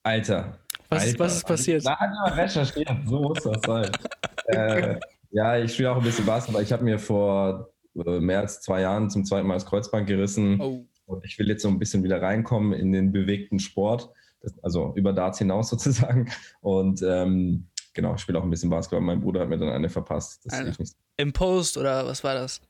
Alter. 0.03 0.57
Was, 0.89 1.03
Alter. 1.03 1.19
was 1.19 1.37
ist 1.37 1.47
passiert? 1.47 1.85
Da 1.85 1.97
hat 1.97 2.11
jemand 2.11 2.37
recherchiert, 2.37 2.89
so 3.05 3.21
muss 3.21 3.43
das 3.43 3.61
sein. 3.65 3.91
äh, 4.47 4.99
ja, 5.31 5.57
ich 5.57 5.73
spiele 5.73 5.91
auch 5.91 5.97
ein 5.97 6.03
bisschen 6.03 6.25
Basketball. 6.25 6.63
Ich 6.63 6.71
habe 6.71 6.83
mir 6.83 6.99
vor 6.99 7.69
äh, 7.95 8.19
mehr 8.19 8.39
als 8.39 8.61
zwei 8.61 8.81
Jahren 8.81 9.09
zum 9.09 9.25
zweiten 9.25 9.47
Mal 9.47 9.55
das 9.55 9.65
Kreuzband 9.65 10.07
gerissen. 10.07 10.59
Oh. 10.59 10.85
Und 11.05 11.25
ich 11.25 11.37
will 11.39 11.47
jetzt 11.49 11.63
so 11.63 11.67
ein 11.67 11.79
bisschen 11.79 12.03
wieder 12.03 12.21
reinkommen 12.21 12.73
in 12.73 12.91
den 12.91 13.11
bewegten 13.11 13.59
Sport, 13.59 14.09
das, 14.41 14.53
also 14.63 14.93
über 14.95 15.13
Darts 15.13 15.39
hinaus 15.39 15.69
sozusagen. 15.69 16.31
Und 16.61 17.01
ähm, 17.01 17.67
genau, 17.93 18.15
ich 18.15 18.21
spiele 18.21 18.39
auch 18.39 18.43
ein 18.43 18.49
bisschen 18.49 18.69
Basketball. 18.69 19.01
Mein 19.01 19.21
Bruder 19.21 19.41
hat 19.41 19.49
mir 19.49 19.57
dann 19.57 19.69
eine 19.69 19.89
verpasst. 19.89 20.45
Nicht. 20.63 20.95
Im 21.17 21.33
Post 21.33 21.77
oder 21.77 22.05
was 22.05 22.23
war 22.23 22.35
das? 22.35 22.61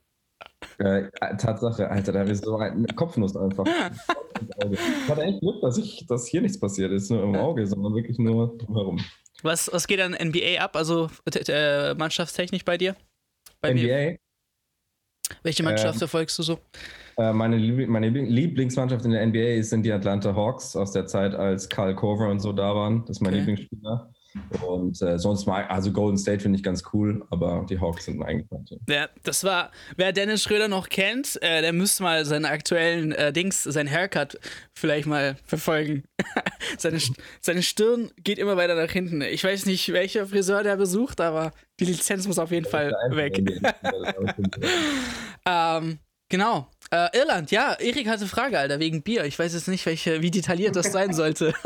Äh, 0.78 1.10
Tatsache, 1.38 1.88
Alter, 1.88 2.12
da 2.12 2.20
habe 2.20 2.32
ich 2.32 2.38
so 2.38 2.56
eine 2.56 2.86
Kopfnuss 2.94 3.36
einfach. 3.36 3.64
ich 4.70 5.08
hatte 5.08 5.22
echt 5.22 5.40
Glück, 5.40 5.60
dass, 5.60 5.78
ich, 5.78 6.06
dass 6.08 6.26
hier 6.26 6.40
nichts 6.40 6.58
passiert 6.58 6.90
ist, 6.92 7.10
nur 7.10 7.22
im 7.22 7.36
Auge, 7.36 7.66
sondern 7.66 7.94
wirklich 7.94 8.18
nur 8.18 8.56
drumherum. 8.58 9.00
Was, 9.42 9.70
was 9.72 9.86
geht 9.86 10.00
an 10.00 10.12
NBA 10.12 10.60
ab, 10.60 10.76
also 10.76 11.10
äh, 11.26 11.94
Mannschaftstechnik 11.94 12.64
bei 12.64 12.78
dir? 12.78 12.96
Bei 13.60 13.72
NBA? 13.72 13.82
Mir? 13.82 14.18
Welche 15.42 15.62
Mannschaft 15.62 15.94
ähm, 15.94 15.98
verfolgst 15.98 16.38
du 16.38 16.42
so? 16.42 16.58
Äh, 17.18 17.32
meine, 17.32 17.56
Liebl 17.56 17.86
meine, 17.86 18.08
Lieblingsmannschaft 18.08 19.04
in 19.04 19.12
der 19.12 19.26
NBA 19.26 19.62
sind 19.62 19.84
die 19.84 19.92
Atlanta 19.92 20.34
Hawks 20.34 20.76
aus 20.76 20.92
der 20.92 21.06
Zeit, 21.06 21.34
als 21.34 21.68
Karl 21.68 21.94
Cover 21.94 22.28
und 22.28 22.40
so 22.40 22.52
da 22.52 22.74
waren. 22.74 23.00
Das 23.06 23.16
ist 23.16 23.20
mein 23.20 23.32
okay. 23.32 23.38
Lieblingsspieler. 23.40 24.12
Und 24.66 25.00
äh, 25.02 25.18
sonst 25.18 25.46
mal, 25.46 25.64
also 25.66 25.92
Golden 25.92 26.16
State 26.16 26.40
finde 26.40 26.56
ich 26.56 26.62
ganz 26.62 26.82
cool, 26.92 27.24
aber 27.30 27.66
die 27.68 27.78
Hawks 27.78 28.06
sind 28.06 28.22
eigentlich 28.22 28.48
Ja, 28.88 29.08
das 29.22 29.44
war, 29.44 29.70
wer 29.96 30.12
Dennis 30.12 30.42
Schröder 30.42 30.68
noch 30.68 30.88
kennt, 30.88 31.40
äh, 31.42 31.60
der 31.60 31.72
müsste 31.72 32.02
mal 32.02 32.24
seine 32.24 32.48
aktuellen 32.48 33.12
äh, 33.12 33.32
Dings, 33.32 33.62
sein 33.62 33.90
Haircut 33.90 34.38
vielleicht 34.74 35.06
mal 35.06 35.36
verfolgen. 35.44 36.04
seine, 36.78 36.98
seine 37.40 37.62
Stirn 37.62 38.10
geht 38.22 38.38
immer 38.38 38.56
weiter 38.56 38.74
nach 38.74 38.90
hinten. 38.90 39.20
Ich 39.22 39.44
weiß 39.44 39.66
nicht, 39.66 39.92
welcher 39.92 40.26
Friseur 40.26 40.62
der 40.62 40.76
besucht, 40.76 41.20
aber 41.20 41.52
die 41.80 41.84
Lizenz 41.84 42.26
muss 42.26 42.38
auf 42.38 42.50
jeden 42.50 42.66
Fall 42.66 42.92
weg. 43.10 43.38
ähm, 45.46 45.98
genau. 46.28 46.68
Äh, 46.90 47.18
Irland, 47.18 47.50
ja, 47.50 47.74
Erik 47.74 48.08
hatte 48.08 48.20
eine 48.20 48.28
Frage, 48.28 48.58
Alter, 48.58 48.78
wegen 48.78 49.02
Bier. 49.02 49.24
Ich 49.24 49.38
weiß 49.38 49.54
jetzt 49.54 49.68
nicht, 49.68 49.84
welche, 49.86 50.22
wie 50.22 50.30
detailliert 50.30 50.76
das 50.76 50.92
sein 50.92 51.12
sollte. 51.12 51.54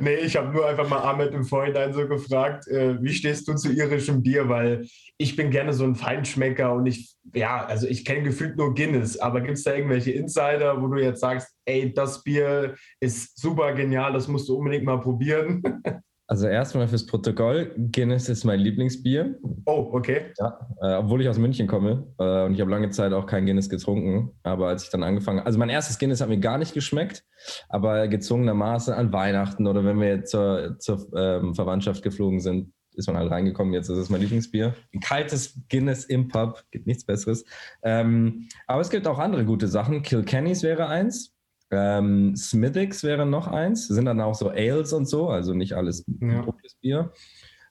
nee, 0.00 0.16
ich 0.16 0.36
habe 0.36 0.52
nur 0.52 0.66
einfach 0.66 0.88
mal 0.88 0.98
Ahmed 1.00 1.32
im 1.32 1.44
Vorhinein 1.44 1.94
so 1.94 2.06
gefragt, 2.06 2.68
äh, 2.68 3.02
wie 3.02 3.12
stehst 3.14 3.48
du 3.48 3.54
zu 3.54 3.72
irischem 3.72 4.22
Bier? 4.22 4.48
Weil 4.48 4.86
ich 5.16 5.34
bin 5.34 5.50
gerne 5.50 5.72
so 5.72 5.84
ein 5.84 5.94
Feinschmecker 5.94 6.74
und 6.74 6.86
ich, 6.86 7.14
ja, 7.34 7.64
also 7.64 7.86
ich 7.86 8.04
kenne 8.04 8.22
gefühlt 8.22 8.56
nur 8.56 8.74
Guinness, 8.74 9.18
aber 9.18 9.40
gibt 9.40 9.56
es 9.56 9.64
da 9.64 9.74
irgendwelche 9.74 10.12
Insider, 10.12 10.80
wo 10.82 10.88
du 10.88 11.02
jetzt 11.02 11.20
sagst, 11.20 11.48
ey, 11.64 11.92
das 11.92 12.22
Bier 12.22 12.74
ist 13.00 13.38
super 13.40 13.72
genial, 13.72 14.12
das 14.12 14.28
musst 14.28 14.48
du 14.48 14.56
unbedingt 14.56 14.84
mal 14.84 15.00
probieren? 15.00 15.62
Also 16.30 16.46
erstmal 16.46 16.86
fürs 16.88 17.06
Protokoll, 17.06 17.74
Guinness 17.90 18.28
ist 18.28 18.44
mein 18.44 18.60
Lieblingsbier. 18.60 19.38
Oh, 19.64 19.88
okay. 19.92 20.26
Ja, 20.38 20.58
äh, 20.82 20.94
obwohl 20.96 21.22
ich 21.22 21.28
aus 21.28 21.38
München 21.38 21.66
komme 21.66 22.06
äh, 22.18 22.44
und 22.44 22.52
ich 22.52 22.60
habe 22.60 22.70
lange 22.70 22.90
Zeit 22.90 23.14
auch 23.14 23.24
kein 23.24 23.46
Guinness 23.46 23.70
getrunken. 23.70 24.32
Aber 24.42 24.68
als 24.68 24.84
ich 24.84 24.90
dann 24.90 25.02
angefangen 25.02 25.40
also 25.40 25.58
mein 25.58 25.70
erstes 25.70 25.98
Guinness 25.98 26.20
hat 26.20 26.28
mir 26.28 26.38
gar 26.38 26.58
nicht 26.58 26.74
geschmeckt, 26.74 27.24
aber 27.70 28.08
gezwungenermaßen 28.08 28.92
an 28.92 29.10
Weihnachten 29.10 29.66
oder 29.66 29.86
wenn 29.86 29.98
wir 30.02 30.24
zur, 30.24 30.78
zur 30.78 31.08
ähm, 31.16 31.54
Verwandtschaft 31.54 32.02
geflogen 32.02 32.40
sind, 32.40 32.74
ist 32.92 33.06
man 33.06 33.16
halt 33.16 33.30
reingekommen. 33.30 33.72
Jetzt 33.72 33.88
ist 33.88 33.96
es 33.96 34.10
mein 34.10 34.20
Lieblingsbier. 34.20 34.74
Ein 34.92 35.00
kaltes 35.00 35.58
Guinness 35.70 36.04
im 36.04 36.28
Pub, 36.28 36.62
gibt 36.70 36.86
nichts 36.86 37.04
Besseres. 37.04 37.46
Ähm, 37.82 38.48
aber 38.66 38.82
es 38.82 38.90
gibt 38.90 39.06
auch 39.06 39.18
andere 39.18 39.46
gute 39.46 39.68
Sachen. 39.68 40.02
Kilkennys 40.02 40.62
wäre 40.62 40.88
eins. 40.88 41.37
Ähm, 41.70 42.34
Smithix 42.36 43.02
wäre 43.02 43.26
noch 43.26 43.46
eins. 43.46 43.88
Sind 43.88 44.06
dann 44.06 44.20
auch 44.20 44.34
so 44.34 44.48
Ales 44.50 44.92
und 44.92 45.06
so, 45.06 45.28
also 45.28 45.54
nicht 45.54 45.74
alles 45.74 46.04
ja. 46.20 46.46
Bier. 46.80 47.12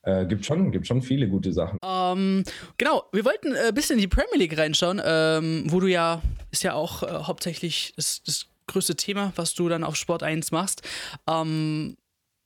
Äh, 0.03 0.25
gibt, 0.25 0.45
schon, 0.45 0.71
gibt 0.71 0.87
schon 0.87 1.01
viele 1.01 1.27
gute 1.27 1.51
Sachen. 1.51 1.77
Ähm, 1.83 2.43
genau, 2.77 3.03
wir 3.11 3.25
wollten 3.25 3.53
ein 3.53 3.69
äh, 3.69 3.71
bisschen 3.73 3.95
in 3.95 4.01
die 4.01 4.07
Premier 4.07 4.37
League 4.37 4.57
reinschauen, 4.57 5.01
ähm, 5.03 5.65
wo 5.67 5.79
du 5.79 5.87
ja, 5.87 6.21
ist 6.51 6.63
ja 6.63 6.73
auch 6.73 7.03
äh, 7.03 7.07
hauptsächlich 7.07 7.93
das, 7.95 8.23
das, 8.23 8.47
größte 8.69 8.97
Thema, 8.97 9.31
was 9.37 9.53
du 9.53 9.69
dann 9.69 9.85
auf 9.85 9.95
Sport 9.95 10.23
1 10.23 10.51
machst. 10.51 10.81
Ähm, 11.25 11.95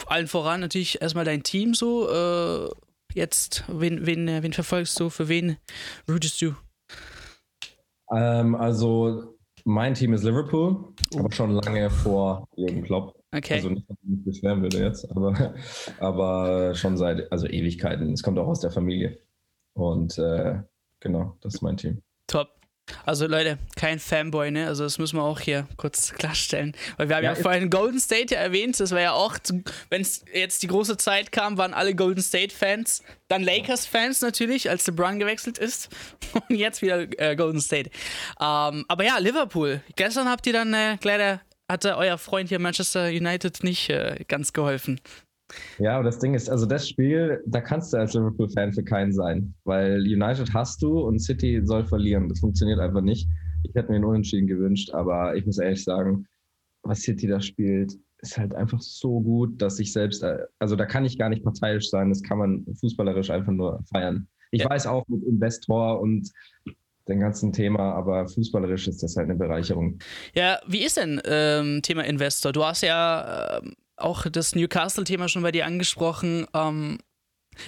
allen 0.05 0.27
voran 0.27 0.62
natürlich 0.62 1.01
erstmal 1.01 1.25
dein 1.25 1.41
Team 1.41 1.74
so. 1.74 2.10
Äh, 2.12 2.70
jetzt, 3.15 3.63
wen, 3.67 4.05
wen, 4.05 4.27
äh, 4.27 4.43
wen 4.43 4.53
verfolgst 4.53 5.00
du? 5.00 5.10
Für 5.10 5.27
wen 5.29 5.58
rootest 6.08 6.39
du? 6.43 6.53
Ähm, 8.15 8.53
also 8.53 9.36
mein 9.65 9.93
Team 9.93 10.13
ist 10.13 10.23
Liverpool, 10.23 10.93
oh. 11.13 11.19
aber 11.19 11.31
schon 11.31 11.51
lange 11.51 11.89
vor 11.89 12.47
Jürgen 12.55 12.83
Klopp. 12.83 13.15
Okay. 13.33 13.55
Also 13.55 13.69
nicht, 13.69 13.89
dass 13.89 13.97
ich 14.03 14.09
mich 14.09 14.25
beschweren 14.25 14.61
würde 14.61 14.79
jetzt, 14.79 15.09
aber, 15.11 15.53
aber 15.99 16.75
schon 16.75 16.97
seit 16.97 17.31
also 17.31 17.47
Ewigkeiten. 17.47 18.11
Es 18.13 18.23
kommt 18.23 18.37
auch 18.39 18.47
aus 18.47 18.59
der 18.59 18.71
Familie. 18.71 19.17
Und 19.73 20.17
äh, 20.17 20.59
genau, 20.99 21.37
das 21.41 21.55
ist 21.55 21.61
mein 21.61 21.77
Team. 21.77 22.01
Top. 22.27 22.60
Also 23.05 23.27
Leute, 23.27 23.57
kein 23.75 24.00
Fanboy, 24.00 24.51
ne? 24.51 24.67
Also 24.67 24.83
das 24.83 24.98
müssen 24.98 25.17
wir 25.17 25.24
auch 25.24 25.39
hier 25.39 25.67
kurz 25.77 26.13
klarstellen. 26.13 26.75
Weil 26.98 27.10
wir 27.10 27.15
haben 27.17 27.24
ja, 27.24 27.33
ja 27.33 27.41
vorhin 27.41 27.69
Golden 27.69 28.00
State 28.00 28.33
ja 28.36 28.41
erwähnt, 28.41 28.79
das 28.79 28.91
war 28.91 29.01
ja 29.01 29.13
auch, 29.13 29.38
wenn 29.89 30.01
es 30.01 30.24
jetzt 30.33 30.63
die 30.63 30.67
große 30.67 30.98
Zeit 30.98 31.31
kam, 31.31 31.57
waren 31.57 31.74
alle 31.74 31.95
Golden 31.95 32.21
State-Fans, 32.21 33.03
dann 33.27 33.43
Lakers-Fans 33.43 34.21
natürlich, 34.21 34.69
als 34.69 34.86
LeBron 34.88 35.19
gewechselt 35.19 35.57
ist 35.57 35.89
und 36.50 36.55
jetzt 36.55 36.81
wieder 36.81 37.07
äh, 37.19 37.36
Golden 37.36 37.62
State. 37.62 37.89
Ähm, 38.39 38.86
aber 38.88 39.03
ja, 39.03 39.17
Liverpool. 39.17 39.81
Gestern 39.95 40.29
habt 40.29 40.45
ihr 40.48 40.53
dann 40.53 40.74
äh, 40.74 40.98
leider, 41.03 41.41
hatte 41.69 41.98
euer 41.98 42.17
Freund 42.17 42.50
hier 42.50 42.60
Manchester 42.60 43.07
United 43.07 43.63
nicht 43.63 43.89
äh, 43.89 44.24
ganz 44.27 44.53
geholfen. 44.53 45.00
Ja, 45.79 45.96
aber 45.96 46.03
das 46.03 46.20
Ding 46.20 46.34
ist, 46.34 46.50
also 46.50 46.65
das 46.65 46.88
Spiel, 46.88 47.41
da 47.46 47.62
kannst 47.62 47.93
du 47.93 47.98
als 47.98 48.13
Liverpool-Fan 48.13 48.74
für 48.74 48.84
keinen 48.84 49.12
sein, 49.12 49.53
weil 49.63 50.01
United 50.01 50.53
hast 50.53 50.81
du 50.81 51.00
und 51.00 51.20
City 51.20 51.62
soll 51.63 51.86
verlieren. 51.86 52.29
Das 52.29 52.39
funktioniert 52.39 52.79
einfach 52.79 53.01
nicht. 53.01 53.27
Ich 53.63 53.75
hätte 53.75 53.89
mir 53.89 53.96
einen 53.96 54.05
Unentschieden 54.05 54.48
gewünscht, 54.48 54.91
aber 54.93 55.36
ich 55.36 55.46
muss 55.46 55.60
ehrlich 55.60 55.84
sagen, 55.84 56.27
was 56.84 57.01
City 57.01 57.27
da 57.27 57.41
spielt, 57.41 57.98
ist 58.22 58.38
halt 58.38 58.53
einfach 58.55 58.81
so 58.81 59.20
gut, 59.20 59.62
dass 59.62 59.79
ich 59.79 59.91
selbst, 59.93 60.24
also 60.60 60.75
da 60.75 60.86
kann 60.86 61.05
ich 61.05 61.17
gar 61.17 61.29
nicht 61.29 61.43
parteiisch 61.43 61.89
sein, 61.89 62.10
das 62.10 62.22
kann 62.22 62.38
man 62.38 62.65
fußballerisch 62.79 63.29
einfach 63.29 63.51
nur 63.51 63.84
feiern. 63.91 64.27
Ich 64.51 64.62
ja. 64.62 64.70
weiß 64.70 64.88
auch 64.88 65.08
mit 65.08 65.24
Investor 65.24 66.00
und 66.01 66.29
dem 67.08 67.20
ganzen 67.20 67.51
Thema, 67.51 67.93
aber 67.93 68.27
fußballerisch 68.27 68.88
ist 68.88 69.01
das 69.01 69.15
halt 69.15 69.29
eine 69.29 69.38
Bereicherung. 69.38 70.00
Ja, 70.34 70.60
wie 70.67 70.84
ist 70.84 70.98
denn 70.98 71.22
ähm, 71.25 71.81
Thema 71.81 72.03
Investor? 72.05 72.51
Du 72.51 72.63
hast 72.63 72.81
ja 72.81 73.60
ähm, 73.63 73.74
auch 74.01 74.25
das 74.29 74.55
Newcastle-Thema 74.55 75.29
schon 75.29 75.43
bei 75.43 75.51
dir 75.51 75.65
angesprochen. 75.65 76.48
Ähm, 76.53 77.00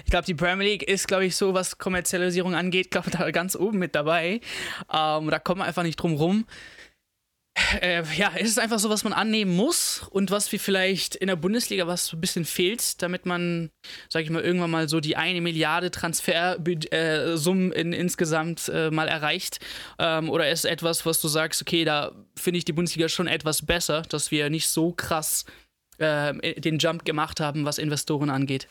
ich 0.06 0.12
glaube, 0.12 0.26
die 0.26 0.34
Premier 0.34 0.68
League 0.68 0.84
ist, 0.84 1.08
glaube 1.08 1.26
ich, 1.26 1.36
so, 1.36 1.54
was 1.54 1.78
Kommerzialisierung 1.78 2.56
angeht, 2.56 2.92
glaube 2.92 3.12
da 3.12 3.30
ganz 3.32 3.56
oben 3.56 3.80
mit 3.80 3.96
dabei. 3.96 4.42
Ähm, 4.94 5.30
da 5.30 5.40
kommen 5.40 5.62
wir 5.62 5.66
einfach 5.66 5.84
nicht 5.84 5.98
drum 5.98 6.14
rum. 6.14 6.46
Äh, 7.82 8.04
ja, 8.16 8.32
es 8.36 8.50
ist 8.50 8.60
einfach 8.60 8.80
so, 8.80 8.90
was 8.90 9.04
man 9.04 9.14
annehmen 9.14 9.56
muss 9.56 10.08
und 10.10 10.32
was 10.32 10.52
wir 10.52 10.60
vielleicht 10.60 11.16
in 11.16 11.28
der 11.28 11.36
Bundesliga 11.36 11.86
was 11.86 12.08
so 12.08 12.18
ein 12.18 12.22
bisschen 12.22 12.46
fehlt, 12.46 13.00
damit 13.04 13.28
man, 13.28 13.70
sag 14.10 14.24
ich 14.24 14.32
mal, 14.32 14.42
irgendwann 14.42 14.72
mal 14.72 14.90
so 14.90 15.00
die 15.00 15.18
eine 15.18 15.40
Milliarde 15.40 15.92
Transfersummen 15.92 17.72
äh, 17.72 17.80
in, 17.80 17.94
insgesamt 17.94 18.70
äh, 18.70 18.90
mal 18.90 19.08
erreicht. 19.08 19.60
Ähm, 20.00 20.32
oder 20.32 20.50
ist 20.50 20.66
etwas, 20.66 21.06
was 21.06 21.22
du 21.22 21.28
sagst, 21.28 21.62
okay, 21.62 21.86
da 21.86 22.14
finde 22.36 22.58
ich 22.58 22.66
die 22.66 22.74
Bundesliga 22.74 23.08
schon 23.08 23.28
etwas 23.28 23.64
besser, 23.64 24.02
dass 24.02 24.32
wir 24.32 24.50
nicht 24.50 24.68
so 24.68 24.92
krass 24.92 25.46
äh, 26.00 26.60
den 26.60 26.78
Jump 26.78 27.06
gemacht 27.06 27.40
haben, 27.40 27.66
was 27.66 27.78
Investoren 27.78 28.30
angeht? 28.30 28.68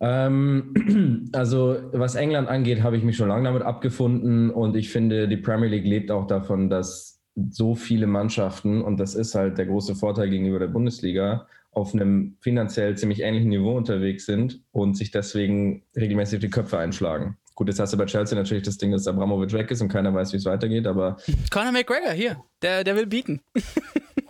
Ähm, 0.00 1.28
also 1.32 1.76
was 1.92 2.14
England 2.14 2.48
angeht, 2.48 2.82
habe 2.82 2.96
ich 2.96 3.02
mich 3.02 3.16
schon 3.16 3.28
lange 3.28 3.44
damit 3.44 3.62
abgefunden 3.62 4.50
und 4.50 4.76
ich 4.76 4.90
finde, 4.90 5.28
die 5.28 5.36
Premier 5.36 5.68
League 5.68 5.86
lebt 5.86 6.10
auch 6.10 6.26
davon, 6.26 6.70
dass 6.70 7.20
so 7.50 7.74
viele 7.74 8.06
Mannschaften, 8.06 8.82
und 8.82 8.98
das 8.98 9.14
ist 9.14 9.34
halt 9.34 9.58
der 9.58 9.66
große 9.66 9.94
Vorteil 9.94 10.30
gegenüber 10.30 10.58
der 10.58 10.68
Bundesliga, 10.68 11.46
auf 11.70 11.94
einem 11.94 12.36
finanziell 12.40 12.96
ziemlich 12.96 13.20
ähnlichen 13.20 13.50
Niveau 13.50 13.76
unterwegs 13.76 14.26
sind 14.26 14.60
und 14.72 14.96
sich 14.96 15.10
deswegen 15.10 15.84
regelmäßig 15.96 16.40
die 16.40 16.50
Köpfe 16.50 16.78
einschlagen. 16.78 17.36
Gut, 17.54 17.68
jetzt 17.68 17.80
hast 17.80 17.92
du 17.92 17.96
bei 17.96 18.06
Chelsea 18.06 18.38
natürlich 18.38 18.62
das 18.62 18.78
Ding, 18.78 18.92
dass 18.92 19.06
Abramovic 19.06 19.52
weg 19.52 19.70
ist 19.70 19.80
und 19.80 19.88
keiner 19.88 20.14
weiß, 20.14 20.32
wie 20.32 20.36
es 20.36 20.44
weitergeht, 20.44 20.86
aber. 20.86 21.18
Conor 21.50 21.72
McGregor, 21.72 22.12
hier, 22.12 22.42
der, 22.62 22.84
der 22.84 22.96
will 22.96 23.06
bieten. 23.06 23.40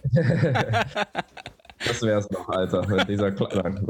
Das 1.87 2.03
wäre 2.03 2.19
es 2.19 2.31
noch, 2.31 2.49
Alter, 2.49 3.05
dieser 3.05 3.31
kleinen. 3.31 3.87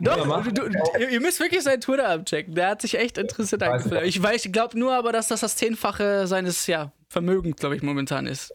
Doch, 0.00 0.44
du, 0.48 0.68
du, 0.68 0.68
ihr 1.10 1.20
müsst 1.20 1.38
wirklich 1.38 1.62
seinen 1.62 1.80
Twitter 1.80 2.08
abchecken. 2.08 2.54
Der 2.54 2.70
hat 2.70 2.82
sich 2.82 2.98
echt 2.98 3.18
interessiert 3.18 3.62
angefühlt. 3.62 4.02
Ich, 4.04 4.20
weiß, 4.20 4.44
ich 4.44 4.52
glaube 4.52 4.78
nur 4.78 4.92
aber, 4.92 5.12
dass 5.12 5.28
das 5.28 5.40
das 5.40 5.56
Zehnfache 5.56 6.26
seines 6.26 6.66
ja, 6.66 6.92
Vermögens, 7.08 7.56
glaube 7.56 7.76
ich, 7.76 7.82
momentan 7.82 8.26
ist. 8.26 8.52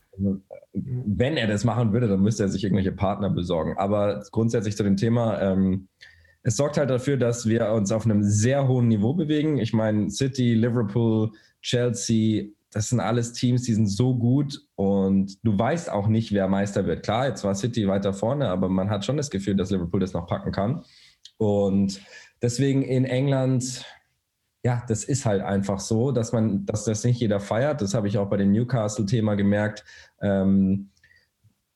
Wenn 0.73 1.37
er 1.37 1.47
das 1.47 1.63
machen 1.63 1.93
würde, 1.93 2.07
dann 2.07 2.21
müsste 2.21 2.43
er 2.43 2.49
sich 2.49 2.63
irgendwelche 2.63 2.91
Partner 2.91 3.29
besorgen. 3.29 3.77
Aber 3.77 4.23
grundsätzlich 4.31 4.75
zu 4.75 4.83
dem 4.83 4.97
Thema, 4.97 5.41
ähm, 5.41 5.87
es 6.43 6.57
sorgt 6.57 6.77
halt 6.77 6.89
dafür, 6.89 7.17
dass 7.17 7.47
wir 7.47 7.71
uns 7.71 7.91
auf 7.91 8.05
einem 8.05 8.23
sehr 8.23 8.67
hohen 8.67 8.87
Niveau 8.87 9.13
bewegen. 9.13 9.57
Ich 9.57 9.73
meine, 9.73 10.09
City, 10.11 10.53
Liverpool, 10.53 11.31
Chelsea, 11.61 12.49
das 12.75 12.89
sind 12.89 12.99
alles 12.99 13.31
Teams, 13.31 13.61
die 13.61 13.73
sind 13.73 13.87
so 13.87 14.17
gut 14.17 14.59
und 14.75 15.37
du 15.45 15.57
weißt 15.57 15.89
auch 15.89 16.07
nicht, 16.07 16.33
wer 16.33 16.49
Meister 16.49 16.85
wird. 16.85 17.03
Klar, 17.03 17.29
jetzt 17.29 17.45
war 17.45 17.55
City 17.55 17.87
weiter 17.87 18.11
vorne, 18.11 18.49
aber 18.49 18.67
man 18.67 18.89
hat 18.89 19.05
schon 19.05 19.15
das 19.15 19.29
Gefühl, 19.29 19.55
dass 19.55 19.71
Liverpool 19.71 20.01
das 20.01 20.11
noch 20.11 20.27
packen 20.27 20.51
kann. 20.51 20.83
Und 21.37 22.01
deswegen 22.41 22.81
in 22.81 23.05
England, 23.05 23.85
ja, 24.61 24.83
das 24.89 25.05
ist 25.05 25.25
halt 25.25 25.41
einfach 25.41 25.79
so, 25.79 26.11
dass 26.11 26.33
man, 26.33 26.65
dass 26.65 26.83
das 26.83 27.05
nicht 27.05 27.21
jeder 27.21 27.39
feiert. 27.39 27.81
Das 27.81 27.93
habe 27.93 28.09
ich 28.09 28.17
auch 28.17 28.29
bei 28.29 28.35
dem 28.35 28.51
Newcastle-Thema 28.51 29.35
gemerkt. 29.35 29.85
Ähm, 30.19 30.89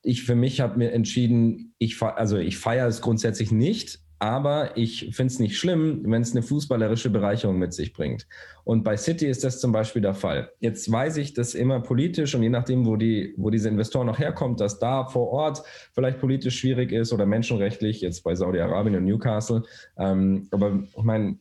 ich 0.01 0.23
für 0.23 0.35
mich 0.35 0.59
habe 0.59 0.77
mir 0.77 0.91
entschieden, 0.91 1.75
ich, 1.77 2.01
also 2.01 2.35
ich 2.35 2.57
feiere 2.57 2.89
es 2.89 2.99
grundsätzlich 2.99 3.53
nicht, 3.53 4.01
aber 4.19 4.75
ich 4.75 5.15
finde 5.15 5.31
es 5.31 5.39
nicht 5.39 5.57
schlimm, 5.57 6.01
wenn 6.03 6.21
es 6.21 6.31
eine 6.31 6.43
fußballerische 6.43 7.09
Bereicherung 7.09 7.57
mit 7.57 7.73
sich 7.73 7.93
bringt. 7.93 8.27
Und 8.65 8.83
bei 8.83 8.97
City 8.97 9.27
ist 9.27 9.45
das 9.45 9.61
zum 9.61 9.71
Beispiel 9.71 10.01
der 10.01 10.13
Fall. 10.13 10.51
Jetzt 10.59 10.91
weiß 10.91 11.17
ich, 11.17 11.33
dass 11.33 11.55
immer 11.55 11.79
politisch 11.79 12.35
und 12.35 12.43
je 12.43 12.49
nachdem, 12.49 12.85
wo, 12.85 12.97
die, 12.97 13.33
wo 13.38 13.49
diese 13.49 13.69
Investoren 13.69 14.07
noch 14.07 14.19
herkommt, 14.19 14.59
dass 14.59 14.77
da 14.77 15.05
vor 15.05 15.29
Ort 15.29 15.63
vielleicht 15.93 16.19
politisch 16.19 16.59
schwierig 16.59 16.91
ist 16.91 17.13
oder 17.13 17.25
menschenrechtlich, 17.25 18.01
jetzt 18.01 18.23
bei 18.23 18.35
Saudi-Arabien 18.35 18.97
und 18.97 19.05
Newcastle. 19.05 19.63
Ähm, 19.97 20.47
aber 20.51 20.83
ich 20.83 21.03
meine, 21.03 21.38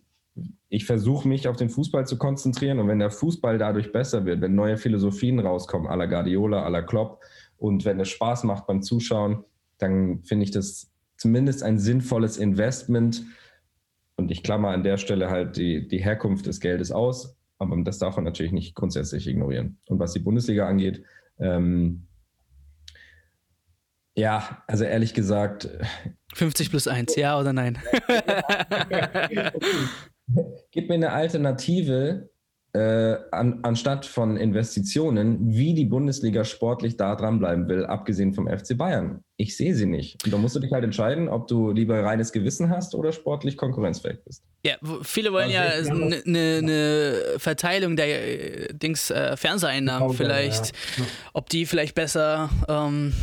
ich 0.69 0.85
versuche 0.85 1.27
mich 1.27 1.49
auf 1.49 1.57
den 1.57 1.71
Fußball 1.71 2.07
zu 2.07 2.17
konzentrieren 2.17 2.79
und 2.79 2.87
wenn 2.87 3.01
der 3.01 3.11
Fußball 3.11 3.59
dadurch 3.59 3.91
besser 3.91 4.25
wird, 4.25 4.41
wenn 4.41 4.55
neue 4.55 4.77
Philosophien 4.77 5.41
rauskommen, 5.41 5.89
à 5.89 5.97
la 5.97 6.07
Guardiola, 6.07 6.65
à 6.65 6.71
la 6.71 6.83
Klopp 6.83 7.21
und 7.57 7.85
wenn 7.85 7.99
es 7.99 8.09
Spaß 8.09 8.45
macht 8.45 8.69
beim 8.69 8.83
Zuschauen, 8.83 9.45
dann 9.79 10.23
finde 10.23 10.45
ich 10.45 10.53
das 10.53 10.93
zumindest 11.19 11.63
ein 11.63 11.79
sinnvolles 11.79 12.39
Investment. 12.39 13.23
Und 14.17 14.31
ich 14.31 14.43
klammer 14.43 14.71
an 14.71 14.83
der 14.83 14.97
Stelle 14.97 15.29
halt 15.29 15.59
die, 15.59 15.87
die 15.87 15.99
Herkunft 15.99 16.47
des 16.47 16.61
Geldes 16.61 16.91
aus, 16.91 17.37
aber 17.59 17.77
das 17.83 17.99
darf 17.99 18.17
man 18.17 18.25
natürlich 18.25 18.53
nicht 18.53 18.75
grundsätzlich 18.75 19.27
ignorieren. 19.27 19.79
Und 19.87 19.99
was 19.99 20.15
die 20.15 20.21
Bundesliga 20.21 20.67
angeht, 20.67 21.05
ähm, 21.39 22.07
ja, 24.17 24.65
also 24.67 24.83
ehrlich 24.85 25.15
gesagt. 25.15 25.69
50 26.35 26.71
plus 26.71 26.89
1, 26.89 27.15
ja 27.15 27.39
oder 27.39 27.53
nein? 27.53 27.79
Gib 30.73 30.89
mir 30.89 30.95
eine 30.95 31.13
Alternative, 31.13 32.29
äh, 32.75 33.17
an, 33.31 33.61
anstatt 33.63 34.05
von 34.05 34.37
Investitionen, 34.37 35.39
wie 35.57 35.75
die 35.75 35.87
Bundesliga 35.87 36.45
sportlich 36.45 36.97
da 36.97 37.17
dranbleiben 37.17 37.69
will, 37.69 37.87
abgesehen 37.87 38.35
vom 38.35 38.47
FC 38.47 38.77
Bayern. 38.77 39.23
Ich 39.37 39.57
sehe 39.57 39.75
sie 39.75 39.87
nicht. 39.87 40.23
Und 40.25 40.33
da 40.33 40.39
musst 40.39 40.57
du 40.57 40.61
dich 40.61 40.73
halt 40.73 40.85
entscheiden, 40.85 41.29
ob 41.29 41.49
du 41.49 41.71
lieber 41.71 42.03
reines 42.03 42.33
Gewissen 42.33 42.71
hast 42.71 42.95
oder 42.95 43.13
sportlich 43.13 43.57
konkurrenzfähig 43.57 44.19
bist. 44.25 44.43
Ja, 44.67 44.77
viele 45.03 45.33
wollen 45.33 45.51
ja 45.51 45.63
eine 45.63 46.23
ne, 46.25 46.63
ne 46.63 47.15
Verteilung 47.39 47.97
der 47.97 48.69
äh, 48.69 48.75
Dings 48.75 49.11
äh, 49.11 49.37
Fernseheinnahmen 49.37 50.15
vielleicht, 50.15 50.77
ja. 50.99 51.05
ob 51.33 51.49
die 51.49 51.65
vielleicht 51.65 51.95
besser 51.95 52.51
ähm, 52.69 53.15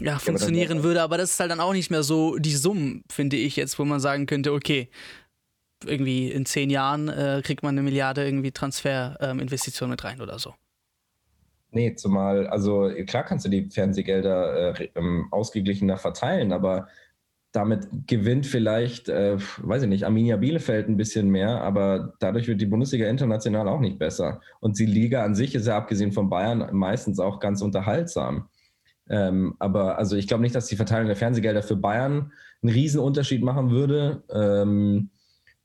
ja, 0.00 0.18
funktionieren 0.18 0.82
würde, 0.82 1.02
aber 1.02 1.16
das 1.16 1.30
ist 1.30 1.40
halt 1.40 1.50
dann 1.50 1.60
auch 1.60 1.72
nicht 1.72 1.90
mehr 1.90 2.02
so 2.02 2.36
die 2.36 2.54
Summen, 2.54 3.04
finde 3.10 3.36
ich 3.36 3.56
jetzt, 3.56 3.78
wo 3.78 3.84
man 3.84 4.00
sagen 4.00 4.26
könnte, 4.26 4.52
okay, 4.52 4.88
irgendwie 5.86 6.30
in 6.30 6.46
zehn 6.46 6.70
Jahren 6.70 7.08
äh, 7.08 7.42
kriegt 7.44 7.62
man 7.62 7.74
eine 7.74 7.82
Milliarde 7.82 8.24
irgendwie 8.24 8.52
Transferinvestitionen 8.52 9.90
ähm, 9.90 9.94
mit 9.94 10.04
rein 10.04 10.20
oder 10.20 10.38
so. 10.38 10.54
Nee, 11.70 11.96
zumal, 11.96 12.46
also 12.46 12.88
klar 13.06 13.24
kannst 13.24 13.44
du 13.44 13.48
die 13.48 13.68
Fernsehgelder 13.68 14.78
äh, 14.78 14.88
ähm, 14.94 15.26
ausgeglichener 15.32 15.96
verteilen, 15.96 16.52
aber 16.52 16.86
damit 17.50 17.88
gewinnt 18.06 18.46
vielleicht, 18.46 19.08
äh, 19.08 19.38
weiß 19.58 19.82
ich 19.82 19.88
nicht, 19.88 20.04
Arminia 20.04 20.36
Bielefeld 20.36 20.88
ein 20.88 20.96
bisschen 20.96 21.30
mehr, 21.30 21.60
aber 21.62 22.14
dadurch 22.18 22.48
wird 22.48 22.60
die 22.60 22.66
Bundesliga 22.66 23.08
international 23.08 23.68
auch 23.68 23.80
nicht 23.80 23.98
besser. 23.98 24.40
Und 24.60 24.78
die 24.78 24.86
Liga 24.86 25.24
an 25.24 25.34
sich 25.34 25.54
ist 25.54 25.66
ja 25.66 25.76
abgesehen 25.76 26.12
von 26.12 26.28
Bayern 26.28 26.68
meistens 26.72 27.20
auch 27.20 27.38
ganz 27.38 27.62
unterhaltsam. 27.62 28.48
Ähm, 29.08 29.54
aber 29.58 29.98
also 29.98 30.16
ich 30.16 30.26
glaube 30.26 30.42
nicht, 30.42 30.54
dass 30.54 30.66
die 30.66 30.76
Verteilung 30.76 31.06
der 31.06 31.16
Fernsehgelder 31.16 31.62
für 31.62 31.76
Bayern 31.76 32.32
einen 32.62 32.98
Unterschied 32.98 33.42
machen 33.42 33.70
würde. 33.70 34.24
Ähm, 34.32 35.10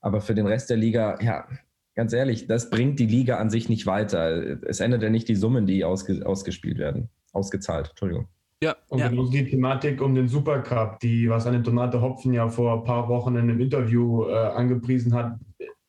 aber 0.01 0.21
für 0.21 0.35
den 0.35 0.47
Rest 0.47 0.69
der 0.69 0.77
Liga, 0.77 1.17
ja, 1.21 1.47
ganz 1.95 2.13
ehrlich, 2.13 2.47
das 2.47 2.69
bringt 2.69 2.99
die 2.99 3.05
Liga 3.05 3.37
an 3.37 3.49
sich 3.49 3.69
nicht 3.69 3.85
weiter. 3.85 4.61
Es 4.65 4.79
ändert 4.79 5.03
ja 5.03 5.09
nicht 5.09 5.27
die 5.27 5.35
Summen, 5.35 5.65
die 5.65 5.83
ausge, 5.83 6.25
ausgespielt 6.25 6.77
werden, 6.77 7.09
ausgezahlt, 7.33 7.89
Entschuldigung. 7.89 8.27
Ja. 8.61 8.75
Und 8.89 8.99
ja. 8.99 9.07
genauso 9.07 9.31
die 9.31 9.45
Thematik 9.45 10.01
um 10.01 10.15
den 10.15 10.27
Supercup, 10.27 10.99
die, 10.99 11.29
was 11.29 11.47
eine 11.47 11.61
Donate 11.61 12.01
Hopfen 12.01 12.33
ja 12.33 12.49
vor 12.49 12.79
ein 12.79 12.83
paar 12.83 13.07
Wochen 13.07 13.35
in 13.35 13.43
einem 13.43 13.59
Interview 13.59 14.25
äh, 14.25 14.33
angepriesen 14.33 15.13
hat, 15.13 15.37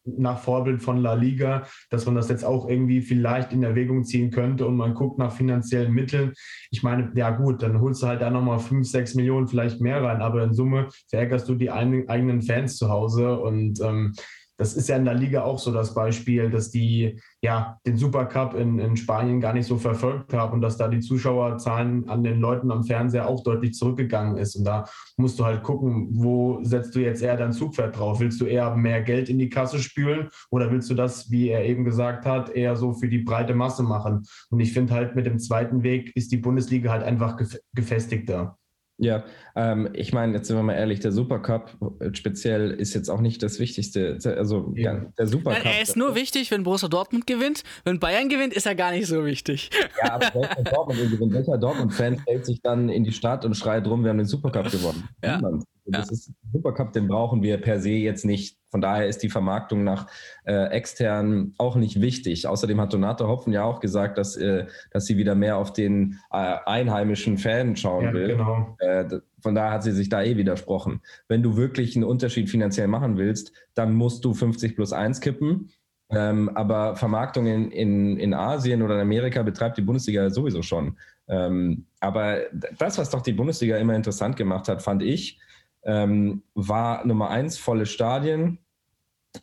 nach 0.05 0.39
Vorbild 0.39 0.83
von 0.83 0.99
La 0.99 1.15
Liga, 1.15 1.65
dass 1.91 2.07
man 2.07 2.15
das 2.15 2.29
jetzt 2.29 2.45
auch 2.45 2.69
irgendwie 2.69 3.01
vielleicht 3.03 3.53
in 3.53 3.63
Erwägung 3.63 4.05
ziehen 4.05 4.31
könnte 4.31 4.67
und 4.67 4.77
man 4.77 4.95
guckt 4.95 5.19
nach 5.19 5.33
finanziellen 5.33 5.93
Mitteln. 5.93 6.33
Ich 6.71 6.83
meine, 6.83 7.11
ja 7.15 7.31
gut, 7.31 7.63
dann 7.63 7.81
holst 7.81 8.03
du 8.03 8.07
halt 8.07 8.23
da 8.23 8.31
nochmal 8.31 8.59
fünf, 8.59 8.89
sechs 8.89 9.15
Millionen 9.15 9.49
vielleicht 9.49 9.81
mehr 9.81 10.03
rein, 10.03 10.23
aber 10.23 10.43
in 10.43 10.55
Summe 10.55 10.89
verärgerst 11.09 11.49
du 11.49 11.55
die 11.55 11.71
eigenen 11.71 12.43
Fans 12.43 12.77
zu 12.77 12.89
Hause 12.89 13.39
und 13.39 13.81
ähm, 13.81 14.15
das 14.61 14.75
ist 14.75 14.91
ja 14.91 14.97
in 14.97 15.07
der 15.07 15.15
Liga 15.15 15.43
auch 15.43 15.59
so 15.59 15.73
das 15.73 15.95
Beispiel, 15.95 16.51
dass 16.51 16.71
die 16.71 17.19
ja 17.43 17.79
den 17.87 17.97
Supercup 17.97 18.53
in, 18.53 18.79
in 18.79 18.95
Spanien 18.95 19.41
gar 19.41 19.55
nicht 19.55 19.65
so 19.65 19.79
verfolgt 19.79 20.35
haben 20.35 20.53
und 20.53 20.61
dass 20.61 20.77
da 20.77 20.87
die 20.87 21.01
Zuschauerzahlen 21.01 22.07
an 22.11 22.23
den 22.23 22.41
Leuten 22.41 22.71
am 22.71 22.85
Fernseher 22.85 23.27
auch 23.27 23.43
deutlich 23.43 23.73
zurückgegangen 23.73 24.37
ist. 24.37 24.57
Und 24.57 24.65
da 24.65 24.85
musst 25.17 25.39
du 25.39 25.47
halt 25.47 25.63
gucken, 25.63 26.09
wo 26.11 26.63
setzt 26.63 26.95
du 26.95 27.01
jetzt 27.01 27.23
eher 27.23 27.39
dein 27.39 27.55
Zugpferd 27.55 27.99
drauf? 27.99 28.21
Willst 28.21 28.39
du 28.39 28.45
eher 28.45 28.77
mehr 28.77 29.01
Geld 29.01 29.31
in 29.31 29.39
die 29.39 29.49
Kasse 29.49 29.79
spülen 29.79 30.29
oder 30.51 30.71
willst 30.71 30.91
du 30.91 30.95
das, 30.95 31.31
wie 31.31 31.49
er 31.49 31.65
eben 31.65 31.87
gesagt 31.87 32.27
hat, 32.27 32.51
eher 32.51 32.77
so 32.77 32.93
für 32.93 33.09
die 33.09 33.21
breite 33.21 33.55
Masse 33.55 33.83
machen? 33.83 34.27
Und 34.51 34.61
ich 34.61 34.75
finde 34.75 34.93
halt 34.93 35.17
mit 35.17 35.25
dem 35.25 35.39
zweiten 35.39 35.83
Weg 35.83 36.15
ist 36.15 36.33
die 36.33 36.37
Bundesliga 36.37 36.93
halt 36.93 37.03
einfach 37.03 37.41
gefestigter. 37.73 38.59
Ja, 39.01 39.25
ähm, 39.57 39.89
ich 39.95 40.13
meine, 40.13 40.35
jetzt 40.35 40.49
sind 40.49 40.57
wir 40.57 40.63
mal 40.63 40.75
ehrlich, 40.75 41.01
der 41.01 41.13
Supercup 41.13 41.77
äh, 42.01 42.11
speziell 42.13 42.71
ist 42.71 42.95
jetzt 42.95 43.09
auch 43.09 43.21
nicht 43.21 43.43
das 43.43 43.59
Wichtigste. 43.59 44.19
Also 44.25 44.73
ja. 44.77 45.07
der 45.19 45.27
Supercup. 45.27 45.65
Nein, 45.65 45.75
er 45.77 45.83
ist 45.83 45.97
nur 45.97 46.15
wichtig, 46.15 46.51
wenn 46.51 46.63
Borussia 46.63 46.89
Dortmund 46.89 47.27
gewinnt. 47.27 47.63
Wenn 47.85 47.99
Bayern 47.99 48.29
gewinnt, 48.29 48.53
ist 48.53 48.67
er 48.67 48.75
gar 48.75 48.93
nicht 48.93 49.07
so 49.07 49.25
wichtig. 49.25 49.71
Ja, 50.03 50.13
aber 50.13 50.27
welcher 50.35 51.59
Dortmund 51.59 51.63
Dortmund-Fan 51.63 52.19
stellt 52.21 52.47
sich 52.47 52.61
dann 52.63 52.89
in 52.89 53.05
die 53.05 53.13
Stadt 53.13 53.45
und 53.45 53.55
schreit 53.55 53.87
rum, 53.87 54.03
wir 54.03 54.11
haben 54.11 54.19
den 54.19 54.27
Supercup 54.27 54.71
gewonnen? 54.71 55.09
Ja. 55.25 55.37
Niemand. 55.37 55.65
Das 55.91 56.09
ja. 56.09 56.13
ist 56.13 56.33
Supercup, 56.53 56.93
den 56.93 57.09
brauchen 57.09 57.43
wir 57.43 57.59
per 57.59 57.81
se 57.81 57.91
jetzt 57.91 58.25
nicht. 58.25 58.59
Von 58.71 58.81
daher 58.81 59.09
ist 59.09 59.23
die 59.23 59.29
Vermarktung 59.29 59.83
nach 59.83 60.07
äh, 60.45 60.67
extern 60.71 61.55
auch 61.59 61.77
nicht 61.77 62.01
wichtig. 62.01 62.47
Außerdem 62.47 62.81
hat 62.81 62.93
Donate 62.93 63.27
Hopfen 63.27 63.53
ja 63.53 63.65
auch 63.65 63.81
gesagt, 63.81 64.17
dass, 64.17 64.37
äh, 64.37 64.67
dass 64.93 65.07
sie 65.07 65.17
wieder 65.17 65.35
mehr 65.35 65.57
auf 65.57 65.73
den 65.73 66.19
äh, 66.31 66.57
einheimischen 66.67 67.39
Fan 67.39 67.77
schauen 67.77 68.07
ja, 68.07 68.13
will. 68.13 68.29
Genau. 68.29 68.77
Äh, 68.79 69.21
von 69.41 69.55
daher 69.55 69.73
hat 69.73 69.83
sie 69.83 69.93
sich 69.93 70.09
da 70.09 70.23
eh 70.23 70.37
widersprochen. 70.37 71.01
Wenn 71.29 71.43
du 71.43 71.57
wirklich 71.57 71.97
einen 71.97 72.05
Unterschied 72.05 72.49
finanziell 72.49 72.89
machen 72.89 73.17
willst, 73.17 73.53
dann 73.75 73.95
musst 73.95 74.25
du 74.25 74.35
50 74.35 74.77
plus 74.77 74.93
1 74.93 75.21
kippen. 75.21 75.71
Ähm, 76.13 76.49
aber 76.55 76.97
Vermarktung 76.97 77.47
in, 77.47 77.71
in, 77.71 78.17
in 78.19 78.35
Asien 78.35 78.83
oder 78.83 78.95
in 78.95 79.01
Amerika 79.01 79.43
betreibt 79.43 79.79
die 79.79 79.83
Bundesliga 79.83 80.29
sowieso 80.31 80.63
schon. 80.63 80.97
Ähm, 81.29 81.87
aber 82.01 82.41
das, 82.79 82.99
was 82.99 83.11
doch 83.11 83.23
die 83.23 83.33
Bundesliga 83.33 83.77
immer 83.77 83.95
interessant 83.95 84.37
gemacht 84.37 84.69
hat, 84.69 84.83
fand 84.83 85.03
ich, 85.03 85.39
ähm, 85.85 86.43
war 86.55 87.07
Nummer 87.07 87.31
eins 87.31 87.59
volle 87.59 87.87
Stadien 87.87 88.59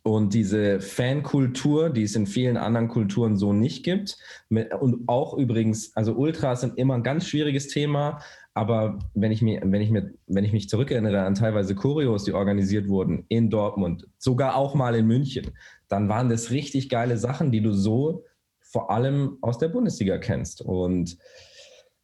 und 0.04 0.34
diese 0.34 0.82
Fankultur, 0.82 1.90
die 1.90 2.04
es 2.04 2.16
in 2.16 2.28
vielen 2.28 2.58
anderen 2.58 2.90
Kulturen 2.90 3.38
so 3.38 3.54
nicht 3.54 3.84
gibt. 3.84 4.18
Und 4.50 5.08
auch 5.08 5.38
übrigens, 5.38 5.96
also 5.96 6.14
Ultras 6.14 6.62
sind 6.62 6.78
immer 6.78 6.96
ein 6.96 7.04
ganz 7.04 7.28
schwieriges 7.28 7.68
Thema, 7.68 8.20
aber 8.54 9.00
wenn 9.14 9.32
ich, 9.32 9.42
mir, 9.42 9.62
wenn, 9.64 9.82
ich 9.82 9.92
mir, 9.92 10.12
wenn 10.26 10.44
ich 10.44 10.52
mich 10.52 10.68
zurückerinnere 10.68 11.22
an 11.22 11.36
teilweise 11.36 11.76
Choreos, 11.76 12.24
die 12.24 12.34
organisiert 12.34 12.90
wurden 12.90 13.26
in 13.30 13.50
Dortmund, 13.50 14.08
sogar 14.18 14.56
auch 14.56 14.74
mal 14.74 14.96
in 14.96 15.06
München, 15.06 15.52
dann 15.88 16.10
waren 16.10 16.28
das 16.28 16.52
richtig 16.52 16.90
geile 16.90 17.18
Sachen, 17.18 17.52
die 17.52 17.62
du 17.62 17.72
so 17.72 18.26
vor 18.60 18.92
allem 18.92 19.38
aus 19.42 19.58
der 19.58 19.70
Bundesliga 19.70 20.18
kennst. 20.18 20.62
Und 20.62 21.18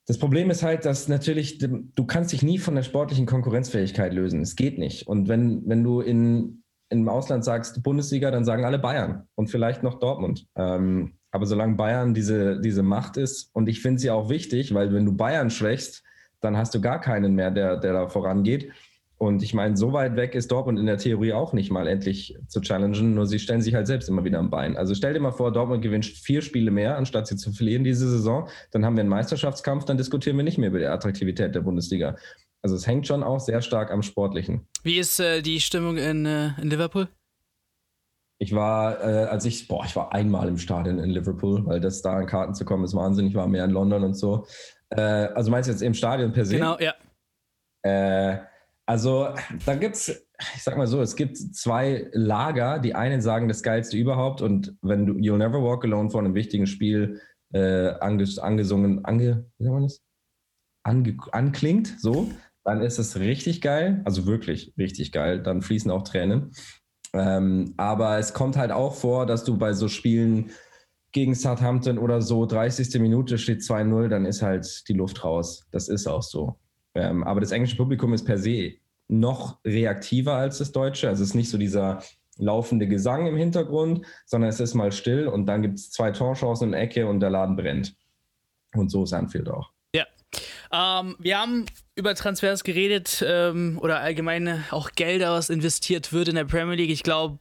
das 0.06 0.18
Problem 0.18 0.50
ist 0.50 0.64
halt, 0.64 0.86
dass 0.86 1.08
natürlich, 1.08 1.60
du 1.60 2.06
kannst 2.06 2.34
dich 2.34 2.44
nie 2.44 2.58
von 2.58 2.76
der 2.76 2.84
sportlichen 2.84 3.26
Konkurrenzfähigkeit 3.26 4.14
lösen. 4.14 4.42
Es 4.42 4.56
geht 4.56 4.78
nicht. 4.78 5.08
Und 5.08 5.30
wenn, 5.30 5.64
wenn 5.66 5.84
du 5.84 6.02
in, 6.02 6.64
im 6.90 7.08
Ausland 7.08 7.46
sagst 7.46 7.82
Bundesliga, 7.84 8.30
dann 8.30 8.44
sagen 8.44 8.66
alle 8.66 8.80
Bayern 8.80 9.28
und 9.36 9.50
vielleicht 9.50 9.82
noch 9.82 10.00
Dortmund. 10.00 10.46
Ähm, 10.56 11.14
aber 11.32 11.46
solange 11.46 11.76
Bayern 11.76 12.14
diese, 12.14 12.60
diese 12.60 12.84
Macht 12.84 13.18
ist, 13.18 13.50
und 13.54 13.70
ich 13.70 13.82
finde 13.82 14.00
sie 14.00 14.12
auch 14.12 14.30
wichtig, 14.30 14.74
weil 14.74 14.94
wenn 14.94 15.06
du 15.06 15.14
Bayern 15.14 15.50
schwächst, 15.50 16.04
dann 16.42 16.58
hast 16.58 16.76
du 16.76 16.82
gar 16.82 17.00
keinen 17.00 17.34
mehr, 17.34 17.50
der, 17.50 17.78
der 17.78 17.94
da 17.94 18.08
vorangeht. 18.08 18.72
Und 19.24 19.42
ich 19.42 19.54
meine, 19.54 19.78
so 19.78 19.94
weit 19.94 20.18
weg 20.18 20.36
ist 20.36 20.52
Dortmund 20.52 20.78
in 20.78 20.86
der 20.86 20.98
Theorie 20.98 21.32
auch 21.32 21.54
nicht 21.54 21.72
mal 21.72 21.88
endlich 21.88 22.38
zu 22.50 22.60
challengen, 22.60 23.16
nur 23.16 23.26
sie 23.26 23.40
stellen 23.40 23.62
sich 23.62 23.74
halt 23.74 23.88
selbst 23.88 24.10
immer 24.10 24.26
wieder 24.26 24.38
am 24.38 24.50
Bein. 24.50 24.76
Also 24.76 24.94
stell 24.96 25.14
dir 25.14 25.22
mal 25.22 25.32
vor, 25.32 25.54
Dortmund 25.54 25.82
gewinnt 25.82 26.06
vier 26.06 26.42
Spiele 26.42 26.72
mehr, 26.72 26.98
anstatt 26.98 27.28
sie 27.28 27.38
zu 27.38 27.54
verlieren 27.54 27.86
diese 27.86 28.10
Saison. 28.10 28.50
Dann 28.72 28.84
haben 28.84 28.98
wir 28.98 29.00
einen 29.00 29.10
Meisterschaftskampf, 29.10 29.86
dann 29.86 29.96
diskutieren 29.96 30.36
wir 30.36 30.44
nicht 30.44 30.58
mehr 30.58 30.68
über 30.68 30.80
die 30.80 30.88
Attraktivität 30.88 31.56
der 31.56 31.62
Bundesliga. 31.62 32.18
Also 32.62 32.76
es 32.76 32.86
hängt 32.86 33.08
schon 33.08 33.24
auch 33.24 33.40
sehr 33.40 33.62
stark 33.62 33.92
am 33.92 34.02
Sportlichen. 34.02 34.68
Wie 34.84 34.98
ist 34.98 35.22
äh, 35.22 35.42
die 35.42 35.62
Stimmung 35.62 35.96
in, 35.96 36.26
äh, 36.26 36.60
in 36.62 36.70
Liverpool? 36.70 37.08
Ich 38.40 38.54
war, 38.54 39.00
äh, 39.06 39.24
als 39.28 39.46
ich, 39.46 39.70
boah, 39.70 39.86
ich 39.86 39.96
war 39.96 40.12
einmal 40.12 40.50
im 40.50 40.58
Stadion 40.58 41.00
in 41.00 41.10
Liverpool, 41.10 41.66
weil 41.66 41.80
das 41.80 42.02
da 42.02 42.18
an 42.18 42.26
Karten 42.26 42.56
zu 42.56 42.66
kommen 42.66 42.84
ist 42.84 42.94
Wahnsinn. 42.94 43.28
Ich 43.28 43.36
war 43.36 43.48
mehr 43.48 43.64
in 43.64 43.72
London 43.72 44.04
und 44.04 44.16
so. 44.16 44.46
Äh, 44.90 45.00
also 45.00 45.50
meinst 45.50 45.70
du 45.70 45.72
jetzt 45.72 45.82
im 45.82 45.94
Stadion 45.94 46.34
per 46.34 46.44
se? 46.44 46.56
Genau, 46.56 46.78
ja. 46.78 46.94
Äh, 47.84 48.52
also, 48.86 49.30
da 49.66 49.76
gibt 49.76 49.96
es, 49.96 50.28
ich 50.56 50.64
sag 50.64 50.78
mal 50.78 50.88
so, 50.88 51.02
es 51.02 51.16
gibt 51.16 51.38
zwei 51.38 52.10
Lager. 52.12 52.80
Die 52.80 52.96
einen 52.96 53.22
sagen 53.22 53.48
das 53.48 53.64
Geilste 53.64 53.98
überhaupt 53.98 54.42
und 54.42 54.76
wenn 54.82 55.06
du 55.06 55.14
You'll 55.14 55.38
Never 55.38 55.64
Walk 55.64 55.86
Alone 55.86 56.10
vor 56.10 56.22
einem 56.22 56.34
wichtigen 56.36 56.68
Spiel 56.68 57.22
äh, 57.54 57.90
anges 58.00 58.40
angesungen, 58.40 59.06
ange, 59.06 59.46
wie 59.58 59.64
sagt 59.64 59.74
man 59.74 59.84
das? 59.84 60.02
Ange 60.84 61.18
anklingt, 61.32 61.96
so, 62.00 62.30
dann 62.66 62.82
ist 62.82 63.00
es 63.00 63.18
richtig 63.18 63.62
geil. 63.62 64.02
Also 64.04 64.26
wirklich 64.26 64.74
richtig 64.78 65.12
geil. 65.12 65.42
Dann 65.42 65.62
fließen 65.62 65.90
auch 65.90 66.04
Tränen. 66.04 66.52
Ähm, 67.14 67.74
aber 67.78 68.18
es 68.18 68.34
kommt 68.34 68.58
halt 68.58 68.72
auch 68.72 68.96
vor, 68.96 69.26
dass 69.26 69.44
du 69.44 69.58
bei 69.58 69.74
so 69.74 69.88
Spielen 69.88 70.52
gegen 71.14 71.36
Southampton 71.36 72.00
oder 72.00 72.22
so, 72.22 72.46
30. 72.46 73.00
Minute 73.00 73.38
steht 73.38 73.62
2-0, 73.62 74.08
dann 74.08 74.26
ist 74.26 74.42
halt 74.42 74.88
die 74.90 74.94
Luft 74.94 75.24
raus. 75.24 75.68
Das 75.72 75.88
ist 75.88 76.08
auch 76.08 76.24
so. 76.24 76.58
Ähm, 76.96 77.24
aber 77.24 77.42
das 77.42 77.52
englische 77.52 77.78
Publikum 77.78 78.14
ist 78.14 78.26
per 78.26 78.38
se 78.38 78.74
noch 79.08 79.60
reaktiver 79.66 80.34
als 80.34 80.60
das 80.60 80.72
deutsche. 80.72 81.10
Also 81.10 81.24
es 81.24 81.30
ist 81.30 81.36
nicht 81.36 81.50
so 81.50 81.58
dieser 81.58 82.02
laufende 82.38 82.88
Gesang 82.88 83.28
im 83.28 83.38
Hintergrund, 83.38 84.06
sondern 84.26 84.50
es 84.50 84.60
ist 84.60 84.74
mal 84.74 84.92
still 84.92 85.28
und 85.28 85.46
dann 85.46 85.62
gibt 85.62 85.76
es 85.76 85.92
zwei 85.92 86.12
Torchancen 86.12 86.70
in 86.70 86.74
Ecke 86.74 87.08
und 87.08 87.20
der 87.20 87.30
Laden 87.30 87.56
brennt. 87.56 87.96
Und 88.74 88.90
so 88.90 89.04
ist 89.04 89.14
Anfield 89.14 89.50
auch. 89.50 89.72
Ähm, 90.72 91.16
wir 91.20 91.40
haben 91.40 91.66
über 91.96 92.16
Transfers 92.16 92.64
geredet 92.64 93.24
ähm, 93.26 93.78
oder 93.80 94.00
allgemein 94.00 94.64
auch 94.72 94.92
Gelder, 94.92 95.34
was 95.34 95.50
investiert 95.50 96.12
wird 96.12 96.28
in 96.28 96.36
der 96.36 96.46
Premier 96.46 96.76
League. 96.76 96.90
Ich 96.90 97.04
glaube, 97.04 97.38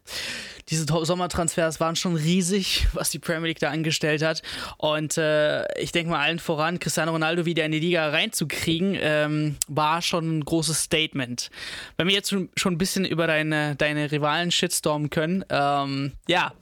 diese 0.68 0.84
Sommertransfers 0.84 1.80
waren 1.80 1.96
schon 1.96 2.16
riesig, 2.16 2.86
was 2.92 3.10
die 3.10 3.18
Premier 3.18 3.48
League 3.48 3.60
da 3.60 3.70
angestellt 3.70 4.22
hat. 4.22 4.42
Und 4.76 5.16
äh, 5.16 5.80
ich 5.80 5.92
denke 5.92 6.10
mal 6.10 6.20
allen 6.20 6.38
voran, 6.38 6.78
Cristiano 6.78 7.12
Ronaldo 7.12 7.46
wieder 7.46 7.64
in 7.64 7.72
die 7.72 7.80
Liga 7.80 8.08
reinzukriegen, 8.10 8.96
ähm, 9.00 9.56
war 9.68 10.02
schon 10.02 10.38
ein 10.38 10.44
großes 10.44 10.82
Statement. 10.82 11.50
Wenn 11.96 12.08
wir 12.08 12.14
jetzt 12.14 12.30
schon, 12.30 12.50
schon 12.56 12.74
ein 12.74 12.78
bisschen 12.78 13.06
über 13.06 13.26
deine, 13.26 13.74
deine 13.76 14.12
Rivalen 14.12 14.50
shitstormen 14.50 15.08
können, 15.08 15.44
ähm, 15.48 16.12
ja, 16.28 16.52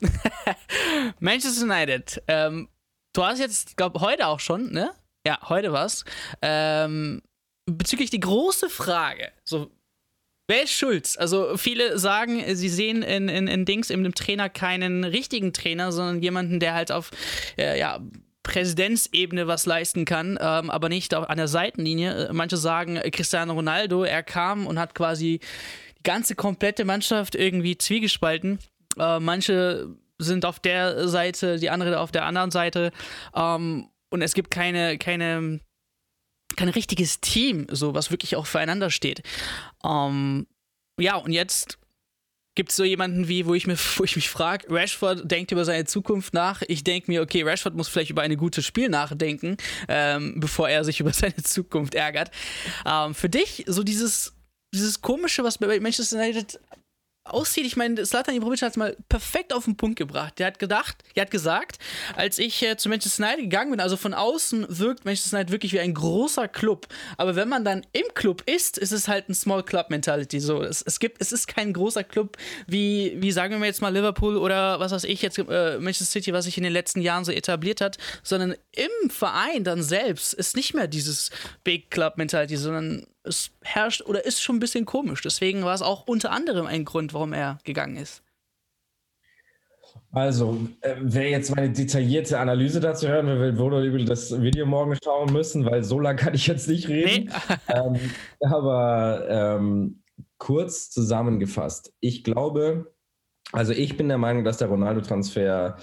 Manchester 1.19 1.65
United, 1.65 2.23
ähm, 2.27 2.69
du 3.13 3.23
hast 3.23 3.39
jetzt, 3.39 3.75
glaube 3.75 3.99
heute 3.99 4.27
auch 4.27 4.39
schon, 4.39 4.71
ne? 4.71 4.91
Ja, 5.25 5.37
heute 5.49 5.71
was. 5.71 6.03
Ähm, 6.41 7.21
bezüglich 7.65 8.09
die 8.09 8.19
große 8.19 8.69
Frage, 8.69 9.31
so 9.43 9.71
Wer 10.47 10.63
ist 10.63 10.73
schuld? 10.73 11.15
Also 11.17 11.55
viele 11.55 11.97
sagen, 11.97 12.43
sie 12.55 12.67
sehen 12.67 13.03
in, 13.03 13.29
in, 13.29 13.47
in 13.47 13.63
Dings, 13.63 13.89
in 13.89 14.03
dem 14.03 14.13
Trainer 14.13 14.49
keinen 14.49 15.05
richtigen 15.05 15.53
Trainer, 15.53 15.93
sondern 15.93 16.21
jemanden, 16.21 16.59
der 16.59 16.73
halt 16.73 16.91
auf 16.91 17.11
äh, 17.57 17.79
ja, 17.79 18.01
Präsidentsebene 18.43 19.47
was 19.47 19.65
leisten 19.65 20.03
kann, 20.03 20.37
ähm, 20.41 20.69
aber 20.69 20.89
nicht 20.89 21.13
an 21.13 21.37
der 21.37 21.47
Seitenlinie. 21.47 22.27
Äh, 22.27 22.33
manche 22.33 22.57
sagen, 22.57 22.97
äh, 22.97 23.09
Cristiano 23.11 23.53
Ronaldo, 23.53 24.03
er 24.03 24.23
kam 24.23 24.67
und 24.67 24.77
hat 24.77 24.93
quasi 24.93 25.39
die 25.97 26.03
ganze 26.03 26.35
komplette 26.35 26.83
Mannschaft 26.83 27.35
irgendwie 27.35 27.77
zwiegespalten. 27.77 28.59
Äh, 28.99 29.21
manche 29.21 29.95
sind 30.17 30.43
auf 30.43 30.59
der 30.59 31.07
Seite, 31.07 31.59
die 31.59 31.69
andere 31.69 31.99
auf 31.99 32.11
der 32.11 32.25
anderen 32.25 32.51
Seite. 32.51 32.91
Ähm, 33.33 33.87
und 34.11 34.21
es 34.21 34.33
gibt 34.33 34.51
keine, 34.51 34.97
keine 34.97 35.59
kein 36.55 36.69
richtiges 36.69 37.21
Team, 37.21 37.67
so 37.69 37.93
was 37.93 38.11
wirklich 38.11 38.35
auch 38.35 38.45
füreinander 38.45 38.89
steht. 38.89 39.23
Ähm, 39.83 40.47
ja, 40.99 41.15
und 41.15 41.31
jetzt 41.31 41.79
gibt 42.55 42.71
es 42.71 42.75
so 42.75 42.83
jemanden 42.83 43.27
wie, 43.27 43.45
wo 43.45 43.53
ich, 43.53 43.67
mir, 43.67 43.77
wo 43.97 44.03
ich 44.03 44.15
mich 44.15 44.29
frage, 44.29 44.67
Rashford 44.69 45.29
denkt 45.29 45.51
über 45.51 45.65
seine 45.65 45.85
Zukunft 45.85 46.33
nach. 46.33 46.61
Ich 46.67 46.83
denke 46.83 47.09
mir, 47.11 47.21
okay, 47.21 47.43
Rashford 47.43 47.75
muss 47.75 47.87
vielleicht 47.87 48.11
über 48.11 48.21
ein 48.21 48.35
gutes 48.37 48.65
Spiel 48.65 48.89
nachdenken, 48.89 49.57
ähm, 49.87 50.39
bevor 50.39 50.69
er 50.69 50.83
sich 50.83 50.99
über 50.99 51.13
seine 51.13 51.41
Zukunft 51.43 51.95
ärgert. 51.95 52.31
Ähm, 52.85 53.15
für 53.15 53.29
dich, 53.29 53.63
so 53.67 53.83
dieses, 53.83 54.33
dieses 54.73 55.01
Komische, 55.01 55.43
was 55.43 55.57
bei 55.57 55.79
Manchester 55.79 56.17
United 56.17 56.59
aussieht, 57.23 57.65
ich 57.65 57.75
meine, 57.75 58.03
Slatan 58.05 58.35
Ibrahimovic 58.35 58.61
hat 58.63 58.71
es 58.71 58.77
mal 58.77 58.97
perfekt 59.07 59.53
auf 59.53 59.65
den 59.65 59.77
Punkt 59.77 59.97
gebracht. 59.97 60.39
Der 60.39 60.47
hat 60.47 60.59
gedacht, 60.59 61.03
er 61.13 61.23
hat 61.23 61.31
gesagt, 61.31 61.77
als 62.15 62.39
ich 62.39 62.61
äh, 62.63 62.77
zu 62.77 62.89
Manchester 62.89 63.23
United 63.23 63.43
gegangen 63.43 63.71
bin, 63.71 63.79
also 63.79 63.95
von 63.95 64.13
außen 64.13 64.65
wirkt 64.69 65.05
Manchester 65.05 65.37
United 65.37 65.51
wirklich 65.51 65.73
wie 65.73 65.79
ein 65.79 65.93
großer 65.93 66.47
Club. 66.47 66.87
Aber 67.17 67.35
wenn 67.35 67.47
man 67.47 67.63
dann 67.63 67.85
im 67.93 68.05
Club 68.15 68.43
ist, 68.47 68.77
ist 68.77 68.91
es 68.91 69.07
halt 69.07 69.29
ein 69.29 69.35
Small 69.35 69.63
Club 69.63 69.89
Mentality. 69.89 70.39
So, 70.39 70.63
es, 70.63 70.81
es 70.81 70.99
gibt, 70.99 71.21
es 71.21 71.31
ist 71.31 71.47
kein 71.47 71.73
großer 71.73 72.03
Club 72.03 72.37
wie, 72.65 73.15
wie 73.19 73.31
sagen 73.31 73.59
wir 73.59 73.67
jetzt 73.67 73.81
mal 73.81 73.93
Liverpool 73.93 74.37
oder 74.37 74.79
was 74.79 74.91
weiß 74.91 75.03
ich 75.03 75.21
jetzt 75.21 75.37
äh, 75.37 75.77
Manchester 75.77 76.05
City, 76.05 76.33
was 76.33 76.45
sich 76.45 76.57
in 76.57 76.63
den 76.63 76.73
letzten 76.73 77.01
Jahren 77.01 77.23
so 77.23 77.31
etabliert 77.31 77.81
hat, 77.81 77.97
sondern 78.23 78.55
im 78.71 79.09
Verein 79.09 79.63
dann 79.63 79.83
selbst 79.83 80.33
ist 80.33 80.55
nicht 80.55 80.73
mehr 80.73 80.87
dieses 80.87 81.29
Big 81.63 81.91
Club 81.91 82.17
Mentality, 82.17 82.57
sondern 82.57 83.05
es 83.23 83.51
herrscht 83.61 84.01
oder 84.01 84.25
ist 84.25 84.41
schon 84.41 84.55
ein 84.57 84.59
bisschen 84.59 84.85
komisch. 84.85 85.21
Deswegen 85.21 85.63
war 85.63 85.75
es 85.75 85.81
auch 85.81 86.07
unter 86.07 86.31
anderem 86.31 86.65
ein 86.65 86.85
Grund, 86.85 87.10
warum 87.13 87.33
er 87.33 87.57
gegangen 87.63 87.97
ist. 87.97 88.23
Also, 90.11 90.57
äh, 90.81 90.95
wer 90.99 91.29
jetzt 91.29 91.55
meine 91.55 91.69
detaillierte 91.69 92.39
Analyse 92.39 92.79
dazu 92.79 93.07
hören 93.07 93.27
will, 93.27 93.57
würde 93.57 93.85
über 93.85 93.99
das 93.99 94.41
Video 94.41 94.65
morgen 94.65 94.97
schauen 95.01 95.31
müssen, 95.31 95.65
weil 95.65 95.83
so 95.83 95.99
lange 95.99 96.17
kann 96.17 96.33
ich 96.33 96.47
jetzt 96.47 96.67
nicht 96.67 96.89
reden. 96.89 97.29
Nee. 97.47 97.55
ähm, 97.67 97.99
aber 98.41 99.25
ähm, 99.29 100.03
kurz 100.37 100.89
zusammengefasst, 100.89 101.93
ich 101.99 102.23
glaube, 102.23 102.93
also 103.53 103.73
ich 103.73 103.97
bin 103.97 104.07
der 104.09 104.17
Meinung, 104.17 104.43
dass 104.43 104.57
der 104.57 104.67
Ronaldo-Transfer 104.67 105.77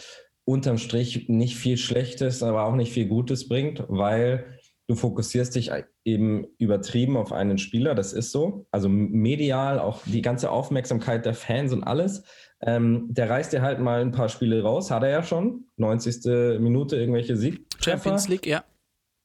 unterm 0.45 0.79
Strich 0.79 1.29
nicht 1.29 1.57
viel 1.57 1.77
Schlechtes, 1.77 2.43
aber 2.43 2.65
auch 2.65 2.75
nicht 2.75 2.93
viel 2.93 3.07
Gutes 3.07 3.49
bringt, 3.49 3.85
weil 3.89 4.58
du 4.89 4.95
fokussierst 4.95 5.55
dich 5.55 5.71
eben 6.05 6.47
übertrieben 6.59 7.17
auf 7.17 7.33
einen 7.33 7.59
Spieler, 7.59 7.95
das 7.95 8.13
ist 8.13 8.33
so. 8.33 8.67
Also 8.71 8.89
medial, 8.89 9.79
auch 9.79 10.01
die 10.07 10.23
ganze 10.23 10.51
Aufmerksamkeit 10.51 11.27
der 11.27 11.35
Fans 11.35 11.73
und 11.73 11.85
alles. 11.85 12.25
Ähm, 12.61 13.07
der 13.11 13.31
reißt 13.31 13.53
dir 13.53 13.63
halt 13.63 13.79
mal 13.81 14.01
ein 14.01 14.13
paar 14.13 14.29
Spiele 14.29 14.63
raus, 14.63 14.91
hat 14.91 15.03
er 15.03 15.11
ja 15.11 15.23
schon. 15.23 15.67
90. 15.77 16.61
Minute 16.61 16.97
irgendwelche 16.97 17.37
Sieg. 17.37 17.67
Champions 17.81 18.29
League, 18.29 18.47
ja. 18.47 18.65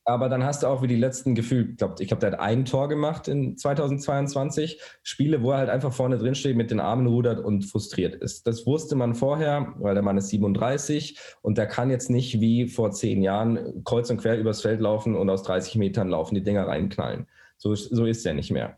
Aber 0.06 0.28
dann 0.28 0.44
hast 0.44 0.64
du 0.64 0.68
auch 0.68 0.82
wie 0.82 0.88
die 0.88 0.98
letzten 0.98 1.34
Gefühl, 1.34 1.70
ich 1.72 1.78
glaube, 1.78 1.96
ich 2.00 2.08
glaub, 2.10 2.20
der 2.20 2.34
hat 2.34 2.40
ein 2.40 2.66
Tor 2.66 2.90
gemacht 2.90 3.30
in 3.30 3.58
2022. 3.58 4.80
Spiele, 5.02 5.42
wo 5.42 5.52
er 5.52 5.60
halt 5.60 5.70
einfach 5.70 5.94
vorne 5.94 6.18
drin 6.18 6.36
steht, 6.36 6.58
mit 6.58 6.72
den 6.72 6.82
Armen 6.82 7.08
rudert 7.08 7.40
und 7.40 7.64
frustriert 7.64 8.16
ist. 8.16 8.46
Das 8.46 8.66
wusste 8.66 8.96
man 8.96 9.16
vorher, 9.16 9.74
weil 9.78 9.94
der 9.94 10.04
Mann 10.04 10.18
ist 10.18 10.28
37 10.30 11.18
und 11.42 11.58
der 11.58 11.68
kann 11.68 11.90
jetzt 11.90 12.10
nicht 12.10 12.42
wie 12.42 12.68
vor 12.68 12.92
zehn 12.92 13.22
Jahren 13.22 13.84
kreuz 13.86 14.10
und 14.10 14.18
quer 14.18 14.38
übers 14.38 14.62
Feld 14.62 14.82
laufen 14.82 15.16
und 15.16 15.30
aus 15.30 15.44
30 15.44 15.76
Metern 15.76 16.10
laufen, 16.10 16.36
die 16.36 16.44
Dinger 16.44 16.68
reinknallen. 16.68 17.28
So, 17.58 17.74
so 17.74 18.06
ist 18.06 18.26
er 18.26 18.34
nicht 18.34 18.52
mehr. 18.52 18.78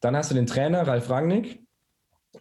Dann 0.00 0.16
hast 0.16 0.30
du 0.30 0.36
den 0.36 0.46
Trainer, 0.46 0.86
Ralf 0.86 1.10
Rangnick. 1.10 1.60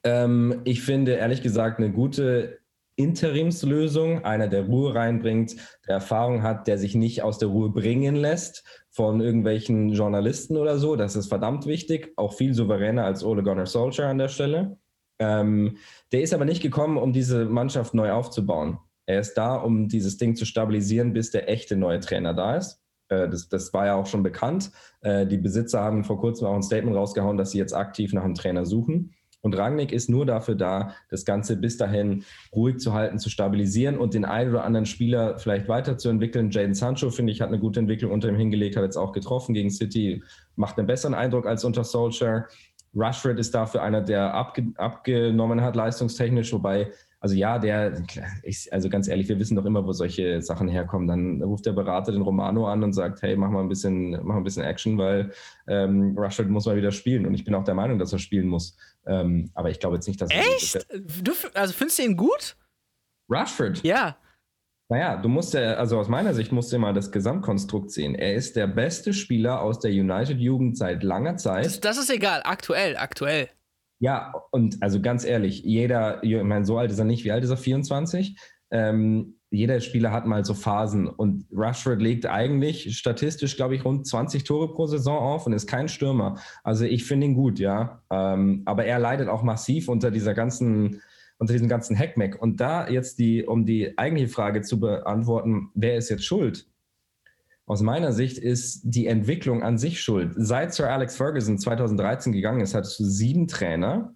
Ähm, 0.04 0.62
ich 0.64 0.84
finde 0.84 1.14
ehrlich 1.14 1.42
gesagt 1.42 1.80
eine 1.80 1.92
gute 1.92 2.61
Interimslösung, 2.96 4.24
einer, 4.26 4.48
der 4.48 4.66
Ruhe 4.66 4.94
reinbringt, 4.94 5.56
der 5.88 5.96
Erfahrung 5.96 6.44
hat, 6.44 6.68
der 6.68 6.78
sich 6.78 6.96
nicht 6.96 7.24
aus 7.24 7.38
der 7.38 7.50
Ruhe 7.50 7.70
bringen 7.70 8.16
lässt 8.16 8.64
von 8.90 9.22
irgendwelchen 9.22 9.90
Journalisten 9.90 10.58
oder 10.58 10.78
so. 10.78 10.96
Das 10.96 11.16
ist 11.16 11.28
verdammt 11.28 11.66
wichtig, 11.66 12.14
auch 12.18 12.34
viel 12.34 12.54
souveräner 12.54 13.06
als 13.06 13.24
Ole 13.24 13.44
Gunnar 13.44 13.66
Solskjaer 13.66 14.10
an 14.10 14.18
der 14.18 14.30
Stelle. 14.30 14.78
Ähm, 15.20 15.78
der 16.12 16.22
ist 16.22 16.34
aber 16.34 16.46
nicht 16.46 16.62
gekommen, 16.62 16.98
um 16.98 17.14
diese 17.14 17.46
Mannschaft 17.46 17.94
neu 17.94 18.12
aufzubauen. 18.12 18.80
Er 19.06 19.20
ist 19.20 19.36
da, 19.36 19.56
um 19.56 19.88
dieses 19.88 20.18
Ding 20.18 20.36
zu 20.36 20.46
stabilisieren, 20.46 21.14
bis 21.14 21.32
der 21.32 21.50
echte 21.50 21.76
neue 21.76 22.00
Trainer 22.00 22.34
da 22.34 22.58
ist. 22.58 22.82
Äh, 23.10 23.30
das, 23.30 23.50
das, 23.50 23.74
war 23.74 23.86
ja 23.86 23.96
auch 23.96 24.08
schon 24.08 24.24
bekannt. 24.24 24.72
Äh, 25.02 25.28
die 25.28 25.38
Besitzer 25.38 25.82
haben 25.82 26.04
vor 26.04 26.20
kurzem 26.20 26.48
auch 26.48 26.56
ein 26.56 26.64
Statement 26.64 26.96
rausgehauen, 26.96 27.38
dass 27.38 27.52
sie 27.52 27.58
jetzt 27.58 27.74
aktiv 27.74 28.14
nach 28.14 28.24
einem 28.24 28.36
Trainer 28.36 28.66
suchen. 28.66 29.14
Und 29.42 29.58
Rangnick 29.58 29.92
ist 29.92 30.10
nur 30.10 30.26
dafür 30.26 30.56
da, 30.56 30.96
das 31.10 31.26
Ganze 31.26 31.58
bis 31.58 31.78
dahin 31.78 32.24
ruhig 32.54 32.78
zu 32.78 32.94
halten, 32.94 33.20
zu 33.20 33.30
stabilisieren 33.30 33.98
und 33.98 34.14
den 34.14 34.26
einen 34.26 34.52
oder 34.52 34.64
anderen 34.64 34.86
Spieler 34.86 35.40
vielleicht 35.40 35.68
weiterzuentwickeln. 35.68 36.52
Jaden 36.52 36.76
Sancho, 36.76 37.10
finde 37.10 37.34
ich, 37.34 37.42
hat 37.42 37.50
eine 37.50 37.60
gute 37.60 37.80
Entwicklung 37.80 38.12
unter 38.12 38.30
ihm 38.30 38.36
hingelegt, 38.36 38.78
hat 38.78 38.84
jetzt 38.84 38.98
auch 38.98 39.12
getroffen 39.12 39.54
gegen 39.54 39.72
City, 39.72 40.24
macht 40.56 40.78
einen 40.78 40.88
besseren 40.88 41.16
Eindruck 41.16 41.48
als 41.48 41.64
unter 41.64 41.84
Solskjaer. 41.84 42.48
Rushford 42.94 43.40
ist 43.40 43.56
dafür 43.56 43.82
einer, 43.82 44.02
der 44.02 44.34
abge 44.34 44.74
abgenommen 44.76 45.62
hat, 45.62 45.76
leistungstechnisch, 45.76 46.52
wobei 46.52 46.92
also 47.22 47.36
ja, 47.36 47.60
der, 47.60 48.04
ich, 48.42 48.74
also 48.74 48.90
ganz 48.90 49.08
ehrlich, 49.08 49.30
wir 49.30 49.38
wissen 49.38 49.56
doch 49.56 49.66
immer, 49.66 49.86
wo 49.86 49.92
solche 49.92 50.42
Sachen 50.42 50.68
herkommen. 50.68 51.08
Dann 51.08 51.44
ruft 51.44 51.68
der 51.68 51.74
Berater 51.74 52.12
den 52.12 52.24
Romano 52.24 52.66
an 52.66 52.84
und 52.84 52.94
sagt, 52.94 53.22
hey, 53.22 53.38
mach 53.38 53.52
mal 53.52 53.62
ein 53.62 53.70
bisschen, 53.70 54.12
mach 54.12 54.34
mal 54.34 54.38
ein 54.38 54.44
bisschen 54.44 54.64
Action, 54.64 54.98
weil 54.98 55.32
ähm, 55.68 56.18
Rashford 56.18 56.50
muss 56.50 56.66
mal 56.66 56.76
wieder 56.76 56.92
spielen. 56.92 57.28
Und 57.28 57.36
ich 57.36 57.44
bin 57.44 57.54
auch 57.54 57.64
der 57.64 57.76
Meinung, 57.76 58.00
dass 58.00 58.12
er 58.12 58.18
spielen 58.18 58.48
muss. 58.48 58.76
Ähm, 59.06 59.52
aber 59.54 59.70
ich 59.70 59.80
glaube 59.80 59.96
jetzt 59.96 60.08
nicht, 60.08 60.22
dass 60.22 60.30
Echt? 60.32 60.88
Du, 61.22 61.34
also 61.54 61.74
findest 61.74 62.00
du 62.00 62.04
ihn 62.04 62.18
gut? 62.18 62.56
Rashford? 63.30 63.84
Ja. 63.84 64.18
Naja, 64.90 65.16
du 65.16 65.30
musst 65.30 65.54
ja, 65.54 65.76
also 65.76 65.98
aus 65.98 66.10
meiner 66.10 66.34
Sicht 66.34 66.52
musst 66.52 66.74
du 66.74 66.78
mal 66.78 66.94
das 66.94 67.12
Gesamtkonstrukt 67.12 67.92
sehen. 67.92 68.14
Er 68.14 68.36
ist 68.36 68.58
der 68.58 68.68
beste 68.68 69.14
Spieler 69.14 69.62
aus 69.62 69.80
der 69.80 69.92
United-Jugend 69.92 70.78
seit 70.78 71.02
langer 71.04 71.38
Zeit. 71.38 71.66
Das, 71.66 71.80
das 71.80 71.98
ist 71.98 72.10
egal, 72.10 72.42
aktuell, 72.44 72.98
aktuell. 72.98 73.50
Ja, 74.00 74.34
und 74.52 74.82
also 74.82 75.00
ganz 75.00 75.24
ehrlich, 75.24 75.64
jeder, 75.64 76.24
ich 76.24 76.44
meine, 76.44 76.66
so 76.66 76.78
alt 76.78 76.92
ist 76.92 77.00
er 77.00 77.06
nicht, 77.06 77.24
wie 77.24 77.32
alt 77.32 77.44
ist 77.44 77.52
er? 77.52 77.58
24? 77.58 78.36
Ähm, 78.72 79.40
jeder 79.52 79.82
Spieler 79.82 80.12
hat 80.14 80.26
mal 80.26 80.46
so 80.46 80.54
Phasen 80.54 81.08
und 81.08 81.46
Rushford 81.52 82.02
legt 82.02 82.26
eigentlich 82.26 82.98
statistisch, 82.98 83.58
glaube 83.58 83.76
ich, 83.76 83.84
rund 83.84 84.08
20 84.08 84.46
Tore 84.46 84.72
pro 84.72 84.88
Saison 84.88 85.18
auf 85.18 85.46
und 85.46 85.52
ist 85.52 85.68
kein 85.68 85.90
Stürmer. 85.90 86.40
Also 86.64 86.86
ich 86.86 87.04
finde 87.04 87.28
ihn 87.28 87.36
gut, 87.36 87.60
ja. 87.60 88.02
Ähm, 88.10 88.62
aber 88.66 88.86
er 88.86 88.98
leidet 88.98 89.28
auch 89.28 89.44
massiv 89.44 89.90
unter 89.90 90.10
dieser 90.10 90.34
ganzen, 90.34 91.02
unter 91.38 91.52
diesem 91.52 91.68
ganzen 91.68 92.00
Hackmack. 92.00 92.42
Und 92.42 92.62
da 92.62 92.88
jetzt 92.88 93.20
die, 93.20 93.44
um 93.44 93.66
die 93.66 93.98
eigentliche 93.98 94.30
Frage 94.30 94.62
zu 94.62 94.80
beantworten, 94.80 95.70
wer 95.74 95.98
ist 95.98 96.10
jetzt 96.10 96.24
schuld? 96.24 96.66
Aus 97.66 97.82
meiner 97.82 98.14
Sicht 98.14 98.38
ist 98.38 98.82
die 98.84 99.08
Entwicklung 99.08 99.64
an 99.64 99.78
sich 99.78 100.02
schuld. 100.02 100.34
Seit 100.36 100.74
Sir 100.74 100.90
Alex 100.90 101.18
Ferguson 101.18 101.58
2013 101.58 102.32
gegangen 102.32 102.62
ist, 102.62 102.74
hattest 102.74 103.00
du 103.00 103.04
sieben 103.04 103.48
Trainer, 103.48 104.16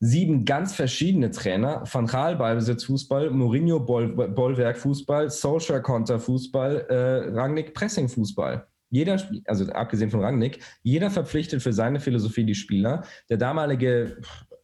sieben 0.00 0.44
ganz 0.44 0.74
verschiedene 0.74 1.30
Trainer. 1.30 1.82
Van 1.90 2.06
Gaal 2.06 2.36
Ballbesitz 2.36 2.84
Fußball, 2.84 3.30
Mourinho 3.30 3.80
Boll, 3.80 4.08
Bollwerk 4.08 4.78
Fußball, 4.78 5.30
Solskjaer 5.30 5.80
Konter 5.80 6.18
Fußball, 6.20 6.86
äh, 6.88 7.38
Rangnick 7.38 7.74
Pressing 7.74 8.08
Fußball. 8.08 8.66
Jeder, 8.90 9.20
also 9.46 9.70
abgesehen 9.72 10.10
von 10.10 10.20
Rangnick, 10.20 10.60
jeder 10.82 11.10
verpflichtet 11.10 11.62
für 11.62 11.74
seine 11.74 12.00
Philosophie 12.00 12.44
die 12.44 12.54
Spieler. 12.54 13.04
Der 13.28 13.36
damalige 13.36 14.16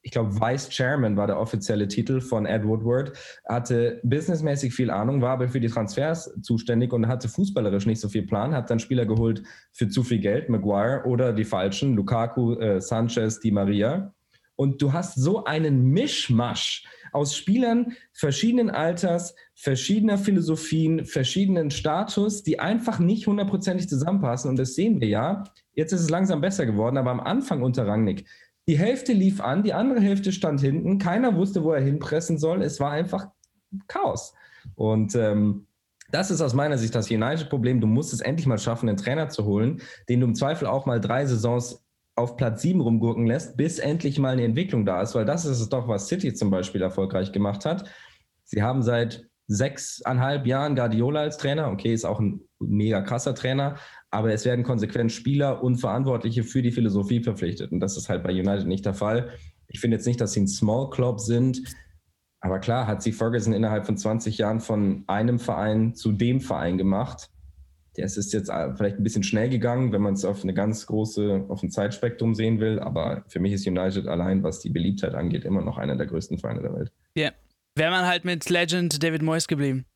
ich 0.04 0.10
glaube, 0.10 0.38
Vice 0.38 0.68
Chairman 0.68 1.16
war 1.16 1.26
der 1.26 1.40
offizielle 1.40 1.88
Titel 1.88 2.20
von 2.20 2.44
Ed 2.44 2.64
Woodward, 2.64 3.12
hatte 3.48 4.00
businessmäßig 4.04 4.74
viel 4.74 4.90
Ahnung, 4.90 5.22
war 5.22 5.30
aber 5.30 5.48
für 5.48 5.60
die 5.60 5.68
Transfers 5.68 6.30
zuständig 6.42 6.92
und 6.92 7.08
hatte 7.08 7.28
fußballerisch 7.28 7.86
nicht 7.86 8.00
so 8.00 8.10
viel 8.10 8.26
Plan, 8.26 8.54
hat 8.54 8.68
dann 8.68 8.78
Spieler 8.78 9.06
geholt 9.06 9.42
für 9.72 9.88
zu 9.88 10.02
viel 10.02 10.18
Geld, 10.18 10.50
Maguire 10.50 11.04
oder 11.06 11.32
die 11.32 11.44
falschen, 11.44 11.94
Lukaku, 11.94 12.52
äh, 12.60 12.82
Sanchez, 12.82 13.40
Di 13.40 13.50
Maria. 13.50 14.14
Und 14.56 14.82
du 14.82 14.92
hast 14.92 15.16
so 15.16 15.44
einen 15.44 15.84
Mischmasch 15.86 16.84
aus 17.12 17.36
Spielern 17.36 17.92
verschiedenen 18.12 18.70
Alters, 18.70 19.34
verschiedener 19.54 20.18
Philosophien, 20.18 21.04
verschiedenen 21.04 21.70
Status, 21.70 22.42
die 22.42 22.60
einfach 22.60 22.98
nicht 22.98 23.26
hundertprozentig 23.26 23.88
zusammenpassen. 23.88 24.50
Und 24.50 24.58
das 24.58 24.74
sehen 24.74 25.00
wir 25.00 25.08
ja. 25.08 25.44
Jetzt 25.74 25.92
ist 25.92 26.02
es 26.02 26.10
langsam 26.10 26.40
besser 26.40 26.66
geworden, 26.66 26.96
aber 26.96 27.10
am 27.10 27.20
Anfang 27.20 27.62
unter 27.62 27.86
Rangnick 27.86 28.26
die 28.66 28.78
Hälfte 28.78 29.12
lief 29.12 29.40
an, 29.40 29.62
die 29.62 29.74
andere 29.74 30.00
Hälfte 30.00 30.32
stand 30.32 30.60
hinten. 30.60 30.98
Keiner 30.98 31.36
wusste, 31.36 31.62
wo 31.64 31.72
er 31.72 31.82
hinpressen 31.82 32.38
soll. 32.38 32.62
Es 32.62 32.80
war 32.80 32.90
einfach 32.90 33.28
Chaos. 33.88 34.34
Und 34.74 35.14
ähm, 35.14 35.66
das 36.10 36.30
ist 36.30 36.40
aus 36.40 36.54
meiner 36.54 36.78
Sicht 36.78 36.94
das 36.94 37.10
United-Problem. 37.10 37.80
Du 37.80 37.86
musst 37.86 38.12
es 38.12 38.20
endlich 38.20 38.46
mal 38.46 38.58
schaffen, 38.58 38.88
einen 38.88 38.96
Trainer 38.96 39.28
zu 39.28 39.44
holen, 39.44 39.82
den 40.08 40.20
du 40.20 40.26
im 40.26 40.34
Zweifel 40.34 40.66
auch 40.66 40.86
mal 40.86 41.00
drei 41.00 41.26
Saisons 41.26 41.83
auf 42.16 42.36
Platz 42.36 42.62
sieben 42.62 42.80
rumgurken 42.80 43.26
lässt, 43.26 43.56
bis 43.56 43.78
endlich 43.78 44.18
mal 44.18 44.32
eine 44.32 44.44
Entwicklung 44.44 44.84
da 44.86 45.02
ist, 45.02 45.14
weil 45.14 45.24
das 45.24 45.44
ist 45.44 45.60
es 45.60 45.68
doch, 45.68 45.88
was 45.88 46.08
City 46.08 46.32
zum 46.34 46.50
Beispiel 46.50 46.82
erfolgreich 46.82 47.32
gemacht 47.32 47.64
hat. 47.64 47.88
Sie 48.44 48.62
haben 48.62 48.82
seit 48.82 49.26
sechseinhalb 49.46 50.46
Jahren 50.46 50.74
Guardiola 50.74 51.20
als 51.20 51.36
Trainer. 51.36 51.70
Okay, 51.70 51.92
ist 51.92 52.04
auch 52.04 52.20
ein 52.20 52.40
mega 52.60 53.02
krasser 53.02 53.34
Trainer, 53.34 53.76
aber 54.10 54.32
es 54.32 54.44
werden 54.44 54.64
konsequent 54.64 55.12
Spieler 55.12 55.62
und 55.62 55.76
Verantwortliche 55.76 56.44
für 56.44 56.62
die 56.62 56.72
Philosophie 56.72 57.22
verpflichtet. 57.22 57.72
Und 57.72 57.80
das 57.80 57.96
ist 57.96 58.08
halt 58.08 58.22
bei 58.22 58.30
United 58.30 58.66
nicht 58.66 58.86
der 58.86 58.94
Fall. 58.94 59.30
Ich 59.68 59.80
finde 59.80 59.96
jetzt 59.96 60.06
nicht, 60.06 60.20
dass 60.20 60.32
sie 60.32 60.40
ein 60.40 60.48
Small 60.48 60.90
Club 60.90 61.20
sind, 61.20 61.62
aber 62.40 62.58
klar 62.58 62.86
hat 62.86 63.02
sie 63.02 63.12
Ferguson 63.12 63.52
innerhalb 63.52 63.86
von 63.86 63.96
20 63.96 64.38
Jahren 64.38 64.60
von 64.60 65.04
einem 65.06 65.38
Verein 65.38 65.94
zu 65.94 66.12
dem 66.12 66.40
Verein 66.40 66.78
gemacht. 66.78 67.30
Das 67.96 68.16
ist 68.16 68.32
jetzt 68.32 68.48
äh, 68.48 68.74
vielleicht 68.74 68.98
ein 68.98 69.04
bisschen 69.04 69.22
schnell 69.22 69.48
gegangen, 69.48 69.92
wenn 69.92 70.02
man 70.02 70.14
es 70.14 70.24
auf 70.24 70.42
eine 70.42 70.54
ganz 70.54 70.86
große, 70.86 71.44
auf 71.48 71.62
ein 71.62 71.70
Zeitspektrum 71.70 72.34
sehen 72.34 72.60
will. 72.60 72.80
Aber 72.80 73.24
für 73.28 73.40
mich 73.40 73.52
ist 73.52 73.66
United 73.66 74.06
allein, 74.06 74.42
was 74.42 74.60
die 74.60 74.70
Beliebtheit 74.70 75.14
angeht, 75.14 75.44
immer 75.44 75.62
noch 75.62 75.78
einer 75.78 75.96
der 75.96 76.06
größten 76.06 76.38
Vereine 76.38 76.62
der 76.62 76.74
Welt. 76.74 76.92
Ja, 77.16 77.24
yeah. 77.24 77.32
wäre 77.76 77.90
man 77.90 78.06
halt 78.06 78.24
mit 78.24 78.48
Legend 78.50 79.02
David 79.02 79.22
Moyes 79.22 79.46
geblieben. 79.46 79.86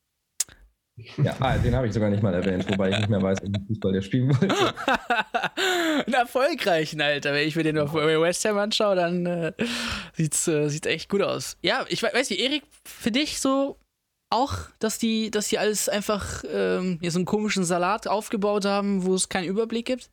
Ja, 1.23 1.37
ah, 1.39 1.57
den 1.57 1.75
habe 1.75 1.87
ich 1.87 1.93
sogar 1.93 2.11
nicht 2.11 2.23
mal 2.23 2.35
erwähnt, 2.35 2.69
wobei 2.69 2.91
ich 2.91 2.99
nicht 2.99 3.09
mehr 3.09 3.23
weiß, 3.23 3.39
welchen 3.43 3.67
Fußball 3.67 3.93
der 3.93 4.03
spielen 4.03 4.31
wollte. 4.31 4.55
Einen 6.07 6.15
erfolgreichen, 6.15 7.01
Alter. 7.01 7.33
Wenn 7.33 7.47
ich 7.47 7.55
mir 7.55 7.63
den 7.63 7.79
auf 7.79 7.95
West 7.95 8.45
Ham 8.45 8.59
anschaue, 8.59 8.97
dann 8.97 9.27
äh, 9.27 9.53
sieht's, 10.15 10.49
äh, 10.49 10.69
sieht's 10.69 10.89
echt 10.89 11.09
gut 11.09 11.23
aus. 11.23 11.57
Ja, 11.63 11.85
ich 11.89 12.03
weiß 12.03 12.31
nicht, 12.31 12.41
Erik, 12.41 12.65
für 12.85 13.13
dich 13.13 13.39
so 13.39 13.79
auch, 14.31 14.55
dass 14.79 14.99
die, 14.99 15.31
dass 15.31 15.49
die 15.49 15.59
alles 15.59 15.89
einfach 15.89 16.45
ähm, 16.53 16.99
so 17.03 17.19
einen 17.19 17.25
komischen 17.25 17.65
Salat 17.65 18.07
aufgebaut 18.07 18.65
haben, 18.65 19.05
wo 19.05 19.15
es 19.15 19.29
keinen 19.29 19.49
Überblick 19.49 19.87
gibt? 19.87 20.11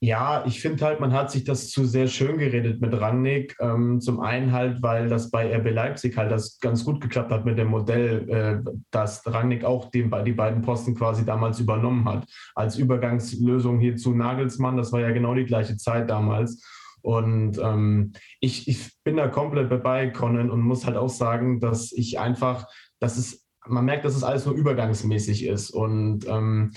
Ja, 0.00 0.44
ich 0.44 0.60
finde 0.60 0.84
halt, 0.84 1.00
man 1.00 1.14
hat 1.14 1.30
sich 1.30 1.44
das 1.44 1.70
zu 1.70 1.86
sehr 1.86 2.08
schön 2.08 2.36
geredet 2.36 2.78
mit 2.82 2.92
Rangnick. 2.92 3.56
Ähm, 3.58 4.02
zum 4.02 4.20
einen 4.20 4.52
halt, 4.52 4.82
weil 4.82 5.08
das 5.08 5.30
bei 5.30 5.50
RB 5.56 5.70
Leipzig 5.70 6.18
halt 6.18 6.30
das 6.30 6.58
ganz 6.58 6.84
gut 6.84 7.00
geklappt 7.00 7.32
hat 7.32 7.46
mit 7.46 7.56
dem 7.56 7.68
Modell, 7.68 8.28
äh, 8.28 8.70
dass 8.90 9.22
Rangnick 9.26 9.64
auch 9.64 9.90
den, 9.90 10.12
die 10.26 10.32
beiden 10.32 10.60
Posten 10.60 10.94
quasi 10.94 11.24
damals 11.24 11.58
übernommen 11.58 12.06
hat. 12.06 12.26
Als 12.54 12.76
Übergangslösung 12.76 13.78
hier 13.80 13.96
zu 13.96 14.12
Nagelsmann, 14.12 14.76
das 14.76 14.92
war 14.92 15.00
ja 15.00 15.10
genau 15.10 15.34
die 15.34 15.46
gleiche 15.46 15.78
Zeit 15.78 16.10
damals. 16.10 16.62
Und 17.04 17.58
ähm, 17.58 18.12
ich, 18.40 18.66
ich 18.66 18.92
bin 19.04 19.16
da 19.18 19.28
komplett 19.28 19.70
dabei, 19.70 20.08
Conan, 20.08 20.50
und 20.50 20.62
muss 20.62 20.86
halt 20.86 20.96
auch 20.96 21.10
sagen, 21.10 21.60
dass 21.60 21.92
ich 21.92 22.18
einfach, 22.18 22.66
dass 23.00 23.16
es, 23.16 23.46
man 23.66 23.84
merkt, 23.84 24.04
dass 24.04 24.16
es 24.16 24.24
alles 24.24 24.46
nur 24.46 24.54
übergangsmäßig 24.54 25.46
ist. 25.46 25.70
Und 25.70 26.26
ähm, 26.28 26.72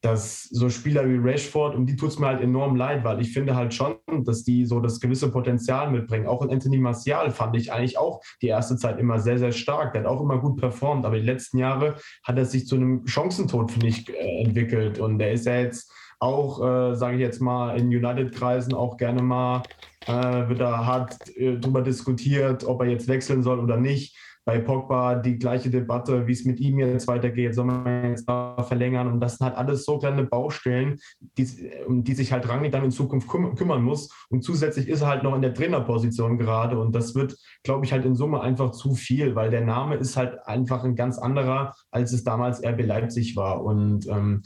dass 0.00 0.44
so 0.44 0.70
Spieler 0.70 1.08
wie 1.08 1.18
Rashford, 1.18 1.74
um 1.74 1.84
die 1.84 1.96
tut 1.96 2.10
es 2.10 2.18
mir 2.20 2.28
halt 2.28 2.40
enorm 2.40 2.76
leid, 2.76 3.02
weil 3.02 3.20
ich 3.20 3.32
finde 3.32 3.56
halt 3.56 3.74
schon, 3.74 3.96
dass 4.24 4.44
die 4.44 4.64
so 4.64 4.78
das 4.78 5.00
gewisse 5.00 5.30
Potenzial 5.30 5.90
mitbringen. 5.90 6.28
Auch 6.28 6.42
in 6.42 6.50
Anthony 6.50 6.78
Martial 6.78 7.32
fand 7.32 7.56
ich 7.56 7.72
eigentlich 7.72 7.98
auch 7.98 8.22
die 8.40 8.46
erste 8.46 8.76
Zeit 8.76 9.00
immer 9.00 9.18
sehr, 9.18 9.38
sehr 9.38 9.50
stark. 9.50 9.92
Der 9.92 10.02
hat 10.02 10.08
auch 10.08 10.20
immer 10.20 10.38
gut 10.38 10.56
performt, 10.56 11.04
aber 11.04 11.16
die 11.16 11.26
letzten 11.26 11.58
Jahre 11.58 11.96
hat 12.22 12.38
er 12.38 12.44
sich 12.44 12.66
zu 12.66 12.76
einem 12.76 13.06
Chancentod, 13.06 13.72
finde 13.72 13.88
ich, 13.88 14.08
äh, 14.08 14.42
entwickelt. 14.44 15.00
Und 15.00 15.18
der 15.18 15.32
ist 15.32 15.46
ja 15.46 15.58
jetzt 15.58 15.92
auch, 16.20 16.60
äh, 16.60 16.94
sage 16.94 17.16
ich 17.16 17.20
jetzt 17.20 17.40
mal, 17.40 17.76
in 17.76 17.88
United-Kreisen 17.88 18.74
auch 18.74 18.98
gerne 18.98 19.22
mal, 19.22 19.62
äh, 20.06 20.48
wird 20.48 20.60
da 20.60 20.86
hart 20.86 21.16
äh, 21.36 21.58
drüber 21.58 21.82
diskutiert, 21.82 22.64
ob 22.64 22.82
er 22.82 22.88
jetzt 22.88 23.08
wechseln 23.08 23.42
soll 23.42 23.58
oder 23.58 23.76
nicht 23.76 24.16
bei 24.48 24.60
Pogba 24.60 25.16
die 25.16 25.38
gleiche 25.38 25.68
Debatte, 25.68 26.26
wie 26.26 26.32
es 26.32 26.46
mit 26.46 26.58
ihm 26.58 26.78
jetzt 26.78 27.06
weitergeht, 27.06 27.54
soll 27.54 27.66
man 27.66 28.12
jetzt 28.12 28.24
verlängern? 28.26 29.12
Und 29.12 29.20
das 29.20 29.36
sind 29.36 29.44
halt 29.44 29.58
alles 29.58 29.84
so 29.84 29.98
kleine 29.98 30.24
Baustellen, 30.24 30.98
die, 31.36 31.46
um 31.86 32.02
die 32.02 32.14
sich 32.14 32.32
halt 32.32 32.48
Rangnick 32.48 32.72
dann 32.72 32.82
in 32.82 32.90
Zukunft 32.90 33.28
küm 33.28 33.54
kümmern 33.56 33.82
muss. 33.82 34.08
Und 34.30 34.42
zusätzlich 34.42 34.88
ist 34.88 35.02
er 35.02 35.08
halt 35.08 35.22
noch 35.22 35.34
in 35.34 35.42
der 35.42 35.52
Trainerposition 35.52 36.38
gerade. 36.38 36.78
Und 36.78 36.94
das 36.94 37.14
wird, 37.14 37.36
glaube 37.62 37.84
ich, 37.84 37.92
halt 37.92 38.06
in 38.06 38.14
Summe 38.14 38.40
einfach 38.40 38.70
zu 38.70 38.94
viel, 38.94 39.34
weil 39.34 39.50
der 39.50 39.66
Name 39.66 39.96
ist 39.96 40.16
halt 40.16 40.38
einfach 40.46 40.82
ein 40.82 40.96
ganz 40.96 41.18
anderer, 41.18 41.74
als 41.90 42.14
es 42.14 42.24
damals 42.24 42.64
RB 42.64 42.86
Leipzig 42.86 43.36
war. 43.36 43.62
Und 43.62 44.08
ähm, 44.08 44.40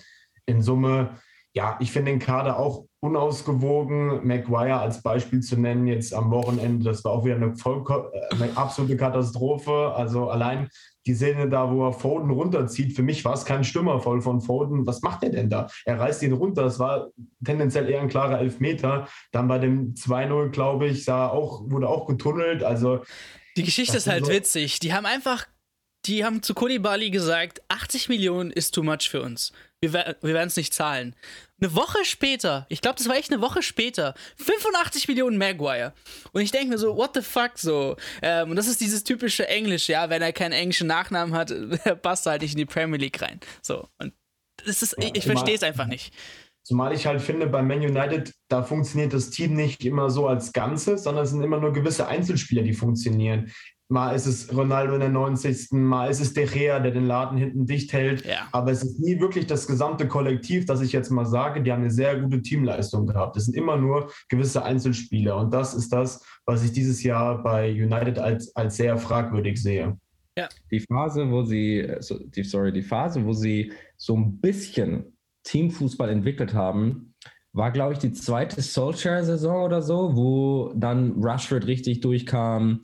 in 0.47 0.63
Summe 0.63 1.11
ja, 1.55 1.77
ich 1.81 1.93
finde 1.93 2.13
den 2.13 2.19
Kader 2.19 2.59
auch 2.59 2.87
unausgewogen. 3.01 4.27
Maguire 4.27 4.81
als 4.81 5.03
Beispiel 5.03 5.41
zu 5.41 5.61
nennen, 5.61 5.87
jetzt 5.87 6.15
am 6.15 6.31
Wochenende, 6.31 6.85
das 6.85 7.05
war 7.05 7.13
auch 7.13 7.25
wieder 7.25 7.37
eine, 7.37 7.57
voll, 7.57 7.85
äh, 7.91 8.35
eine 8.35 8.57
absolute 8.57 8.97
Katastrophe. 8.97 9.93
Also 9.95 10.31
allein 10.31 10.69
die 11.05 11.15
Szene 11.15 11.49
da, 11.49 11.71
wo 11.71 11.87
er 11.87 11.93
Foden 11.93 12.31
runterzieht, 12.31 12.95
für 12.95 13.03
mich 13.03 13.25
war 13.25 13.35
es 13.35 13.45
kein 13.45 13.65
Stürmervoll 13.65 14.23
von 14.23 14.41
Foden. 14.41 14.87
Was 14.87 15.03
macht 15.03 15.25
er 15.25 15.31
denn 15.31 15.51
da? 15.51 15.67
Er 15.85 15.99
reißt 15.99 16.23
ihn 16.23 16.33
runter. 16.33 16.63
Das 16.63 16.79
war 16.79 17.09
tendenziell 17.45 17.91
eher 17.91 18.01
ein 18.01 18.09
klarer 18.09 18.39
Elfmeter. 18.39 19.09
Dann 19.33 19.49
bei 19.49 19.59
dem 19.59 19.95
2-0, 19.95 20.51
glaube 20.51 20.87
ich, 20.87 21.05
sah 21.05 21.29
auch, 21.29 21.69
wurde 21.69 21.89
auch 21.89 22.07
getunnelt. 22.07 22.63
Also 22.63 23.01
die 23.57 23.65
Geschichte 23.65 23.97
ist 23.99 24.07
halt 24.07 24.25
so 24.25 24.33
witzig. 24.33 24.79
Die 24.79 24.95
haben 24.95 25.05
einfach, 25.05 25.47
die 26.07 26.25
haben 26.25 26.43
zu 26.43 26.55
Kulibali 26.55 27.11
gesagt, 27.11 27.63
80 27.69 28.09
Millionen 28.09 28.51
ist 28.51 28.75
too 28.75 28.83
much 28.83 29.09
für 29.09 29.23
uns 29.23 29.53
wir, 29.83 30.17
wir 30.21 30.35
werden 30.35 30.49
es 30.49 30.57
nicht 30.57 30.73
zahlen. 30.73 31.15
Eine 31.61 31.75
Woche 31.75 32.05
später, 32.05 32.67
ich 32.69 32.81
glaube, 32.81 32.97
das 32.99 33.09
war 33.09 33.17
echt 33.17 33.33
eine 33.33 33.43
Woche 33.43 33.63
später, 33.63 34.15
85 34.37 35.09
Millionen 35.09 35.39
Maguire. 35.39 35.93
Und 36.33 36.43
ich 36.43 36.51
denke 36.51 36.69
mir 36.69 36.79
so, 36.79 36.97
what 36.97 37.13
the 37.15 37.23
fuck 37.23 37.53
so? 37.57 37.97
Ähm, 38.21 38.51
und 38.51 38.57
das 38.57 38.69
ist 38.69 38.81
dieses 38.81 39.05
typische 39.05 39.47
Englisch, 39.49 39.89
ja, 39.89 40.09
wenn 40.09 40.23
er 40.23 40.33
keinen 40.33 40.53
englischen 40.53 40.87
Nachnamen 40.87 41.35
hat, 41.35 41.53
passt 42.03 42.27
er 42.27 42.33
halt 42.33 42.43
nicht 42.43 42.53
in 42.53 42.59
die 42.59 42.67
Premier 42.67 42.99
League 42.99 43.21
rein. 43.21 43.41
So, 43.61 43.89
und 43.99 44.13
das 44.65 44.83
ist, 44.83 44.97
ja, 44.99 45.09
ich, 45.09 45.17
ich 45.17 45.25
verstehe 45.25 45.55
es 45.55 45.63
einfach 45.63 45.87
nicht. 45.87 46.15
Zumal 46.65 46.95
ich 46.95 47.07
halt 47.07 47.21
finde, 47.21 47.49
bei 47.49 47.61
Man 47.61 47.81
United, 47.81 48.33
da 48.49 48.63
funktioniert 48.63 49.13
das 49.13 49.31
Team 49.31 49.55
nicht 49.55 49.85
immer 49.85 50.11
so 50.11 50.29
als 50.29 50.53
Ganzes, 50.53 51.03
sondern 51.03 51.25
es 51.25 51.31
sind 51.31 51.43
immer 51.43 51.59
nur 51.59 51.73
gewisse 51.73 52.07
Einzelspieler, 52.07 52.63
die 52.63 52.73
funktionieren. 52.73 53.53
Mal 53.93 54.15
ist 54.15 54.27
es 54.27 54.57
Ronaldo 54.57 54.95
in 54.95 55.01
der 55.01 55.11
90. 55.11 55.73
Mal 55.73 56.11
ist 56.11 56.21
es 56.21 56.33
De 56.33 56.47
Gea, 56.47 56.81
der 56.81 56.93
den 56.93 57.07
Laden 57.07 57.37
hinten 57.37 57.67
dicht 57.67 57.93
hält. 57.93 58.25
Ja. 58.25 58.49
Aber 58.51 58.71
es 58.73 58.83
ist 58.83 58.99
nie 58.99 59.21
wirklich 59.21 59.47
das 59.47 59.67
gesamte 59.67 60.09
Kollektiv, 60.09 60.65
das 60.65 60.81
ich 60.81 60.93
jetzt 60.93 61.11
mal 61.11 61.27
sage, 61.27 61.63
die 61.63 61.71
haben 61.71 61.83
eine 61.83 61.91
sehr 61.91 62.19
gute 62.19 62.41
Teamleistung 62.41 63.07
gehabt. 63.07 63.37
Es 63.37 63.45
sind 63.45 63.55
immer 63.55 63.77
nur 63.77 64.11
gewisse 64.31 64.65
Einzelspieler. 64.65 65.37
Und 65.37 65.53
das 65.53 65.75
ist 65.75 65.93
das, 65.93 66.25
was 66.47 66.65
ich 66.65 66.73
dieses 66.73 67.03
Jahr 67.03 67.43
bei 67.43 67.71
United 67.71 68.19
als, 68.19 68.57
als 68.57 68.77
sehr 68.77 68.97
fragwürdig 68.97 69.63
sehe. 69.63 69.99
Ja. 70.39 70.49
Die 70.71 70.81
Phase, 70.81 71.31
wo 71.31 71.45
sie, 71.45 71.87
die, 72.35 72.45
sorry, 72.45 72.73
die 72.73 72.83
Phase, 72.83 73.25
wo 73.27 73.35
sie 73.35 73.73
so 73.99 74.17
ein 74.17 74.39
bisschen 74.39 75.19
Teamfußball 75.45 76.09
entwickelt 76.09 76.55
haben, 76.55 77.15
war, 77.53 77.71
glaube 77.71 77.93
ich, 77.93 77.99
die 77.99 78.13
zweite 78.13 78.63
Solskjaer-Saison 78.63 79.65
oder 79.65 79.83
so, 79.83 80.17
wo 80.17 80.73
dann 80.75 81.23
Rushford 81.23 81.67
richtig 81.67 82.01
durchkam, 82.01 82.81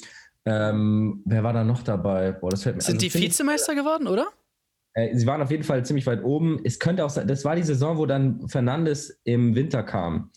ähm, 0.48 1.22
wer 1.26 1.44
war 1.44 1.52
da 1.52 1.64
noch 1.64 1.82
dabei? 1.82 2.32
Boah, 2.32 2.50
das 2.50 2.62
fällt 2.62 2.76
mir, 2.76 2.82
Sind 2.82 3.02
also 3.02 3.18
die 3.18 3.22
Vizemeister 3.22 3.74
geworden, 3.74 4.06
oder? 4.06 4.28
Äh, 4.94 5.14
sie 5.16 5.26
waren 5.26 5.42
auf 5.42 5.50
jeden 5.50 5.64
Fall 5.64 5.84
ziemlich 5.84 6.06
weit 6.06 6.24
oben. 6.24 6.60
Es 6.64 6.78
könnte 6.78 7.04
auch 7.04 7.10
sein, 7.10 7.28
das 7.28 7.44
war 7.44 7.54
die 7.54 7.62
Saison, 7.62 7.98
wo 7.98 8.06
dann 8.06 8.48
Fernandes 8.48 9.20
im 9.24 9.54
Winter 9.54 9.82
kam. 9.82 10.30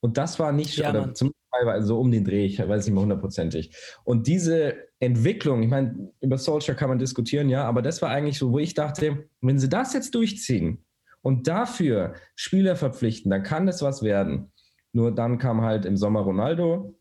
Und 0.00 0.16
das 0.16 0.38
war 0.38 0.52
nicht, 0.52 0.76
ja, 0.76 0.90
oder 0.90 1.12
zumindest 1.12 1.38
so 1.80 1.98
um 1.98 2.10
den 2.10 2.24
Dreh, 2.24 2.46
ich 2.46 2.58
weiß 2.58 2.86
nicht 2.86 2.94
mehr 2.94 3.02
hundertprozentig. 3.02 3.74
Und 4.04 4.26
diese 4.26 4.76
Entwicklung, 5.00 5.62
ich 5.62 5.68
meine, 5.68 6.12
über 6.20 6.38
Solskjaer 6.38 6.76
kann 6.76 6.88
man 6.88 6.98
diskutieren, 6.98 7.48
ja, 7.48 7.64
aber 7.64 7.82
das 7.82 8.00
war 8.00 8.10
eigentlich 8.10 8.38
so, 8.38 8.52
wo 8.52 8.58
ich 8.58 8.74
dachte, 8.74 9.28
wenn 9.40 9.58
sie 9.58 9.68
das 9.68 9.92
jetzt 9.92 10.14
durchziehen 10.14 10.84
und 11.22 11.48
dafür 11.48 12.14
Spieler 12.36 12.76
verpflichten, 12.76 13.30
dann 13.30 13.42
kann 13.42 13.66
das 13.66 13.82
was 13.82 14.02
werden. 14.02 14.52
Nur 14.92 15.14
dann 15.14 15.38
kam 15.38 15.62
halt 15.62 15.84
im 15.84 15.96
Sommer 15.96 16.20
Ronaldo, 16.20 16.97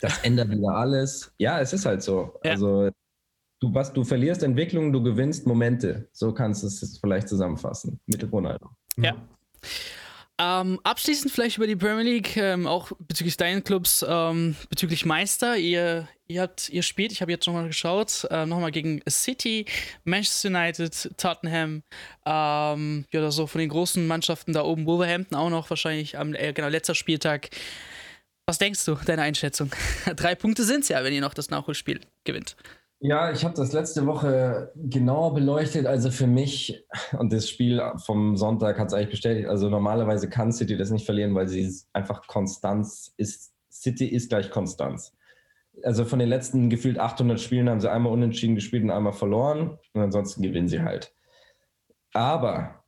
das 0.00 0.18
ändert 0.18 0.50
wieder 0.50 0.74
alles. 0.74 1.32
Ja, 1.38 1.60
es 1.60 1.72
ist 1.72 1.86
halt 1.86 2.02
so. 2.02 2.38
Ja. 2.44 2.52
Also 2.52 2.90
du, 3.60 3.74
was, 3.74 3.92
du 3.92 4.04
verlierst 4.04 4.42
Entwicklung, 4.42 4.92
du 4.92 5.02
gewinnst 5.02 5.46
Momente. 5.46 6.08
So 6.12 6.32
kannst 6.32 6.62
du 6.62 6.66
es 6.66 6.98
vielleicht 6.98 7.28
zusammenfassen 7.28 8.00
mit 8.06 8.30
Ronaldo. 8.32 8.70
Ja. 8.96 9.14
Ähm, 10.42 10.80
abschließend 10.84 11.30
vielleicht 11.30 11.58
über 11.58 11.66
die 11.66 11.76
Premier 11.76 12.02
League, 12.02 12.34
ähm, 12.38 12.66
auch 12.66 12.92
bezüglich 12.98 13.36
deinen 13.36 13.62
Clubs, 13.62 14.02
ähm, 14.08 14.56
bezüglich 14.70 15.04
Meister. 15.04 15.58
Ihr, 15.58 16.08
ihr, 16.28 16.40
habt, 16.40 16.70
ihr 16.70 16.82
spielt, 16.82 17.12
ich 17.12 17.20
habe 17.20 17.30
jetzt 17.30 17.46
nochmal 17.46 17.66
geschaut, 17.66 18.26
äh, 18.30 18.46
nochmal 18.46 18.70
gegen 18.70 19.02
City, 19.06 19.66
Manchester 20.04 20.48
United, 20.48 21.10
Tottenham, 21.18 21.82
ähm, 22.24 23.04
ja, 23.12 23.20
oder 23.20 23.32
so 23.32 23.46
von 23.46 23.58
den 23.58 23.68
großen 23.68 24.06
Mannschaften 24.06 24.54
da 24.54 24.62
oben, 24.62 24.86
Wolverhampton 24.86 25.36
auch 25.36 25.50
noch 25.50 25.68
wahrscheinlich 25.68 26.16
am 26.16 26.34
äh, 26.34 26.54
genau, 26.54 26.68
letzter 26.68 26.94
Spieltag. 26.94 27.50
Was 28.50 28.58
denkst 28.58 28.84
du, 28.84 28.96
deine 29.06 29.22
Einschätzung? 29.22 29.70
Drei 30.16 30.34
Punkte 30.34 30.64
sind 30.64 30.80
es 30.80 30.88
ja, 30.88 31.04
wenn 31.04 31.12
ihr 31.12 31.20
noch 31.20 31.34
das 31.34 31.50
Nachholspiel 31.50 32.00
gewinnt. 32.24 32.56
Ja, 32.98 33.30
ich 33.30 33.44
habe 33.44 33.54
das 33.54 33.72
letzte 33.72 34.06
Woche 34.06 34.72
genauer 34.74 35.34
beleuchtet. 35.34 35.86
Also 35.86 36.10
für 36.10 36.26
mich, 36.26 36.84
und 37.16 37.32
das 37.32 37.48
Spiel 37.48 37.80
vom 38.04 38.36
Sonntag 38.36 38.80
hat 38.80 38.88
es 38.88 38.92
eigentlich 38.92 39.10
bestätigt, 39.10 39.46
also 39.46 39.68
normalerweise 39.68 40.28
kann 40.28 40.50
City 40.50 40.76
das 40.76 40.90
nicht 40.90 41.06
verlieren, 41.06 41.32
weil 41.36 41.46
sie 41.46 41.72
einfach 41.92 42.26
Konstanz 42.26 43.14
ist. 43.16 43.52
City 43.70 44.08
ist 44.08 44.30
gleich 44.30 44.50
Konstanz. 44.50 45.16
Also 45.84 46.04
von 46.04 46.18
den 46.18 46.28
letzten 46.28 46.70
gefühlt 46.70 46.98
800 46.98 47.38
Spielen 47.38 47.70
haben 47.70 47.78
sie 47.78 47.88
einmal 47.88 48.12
unentschieden 48.12 48.56
gespielt 48.56 48.82
und 48.82 48.90
einmal 48.90 49.12
verloren 49.12 49.78
und 49.92 50.00
ansonsten 50.00 50.42
gewinnen 50.42 50.66
sie 50.66 50.82
halt. 50.82 51.14
Aber 52.14 52.79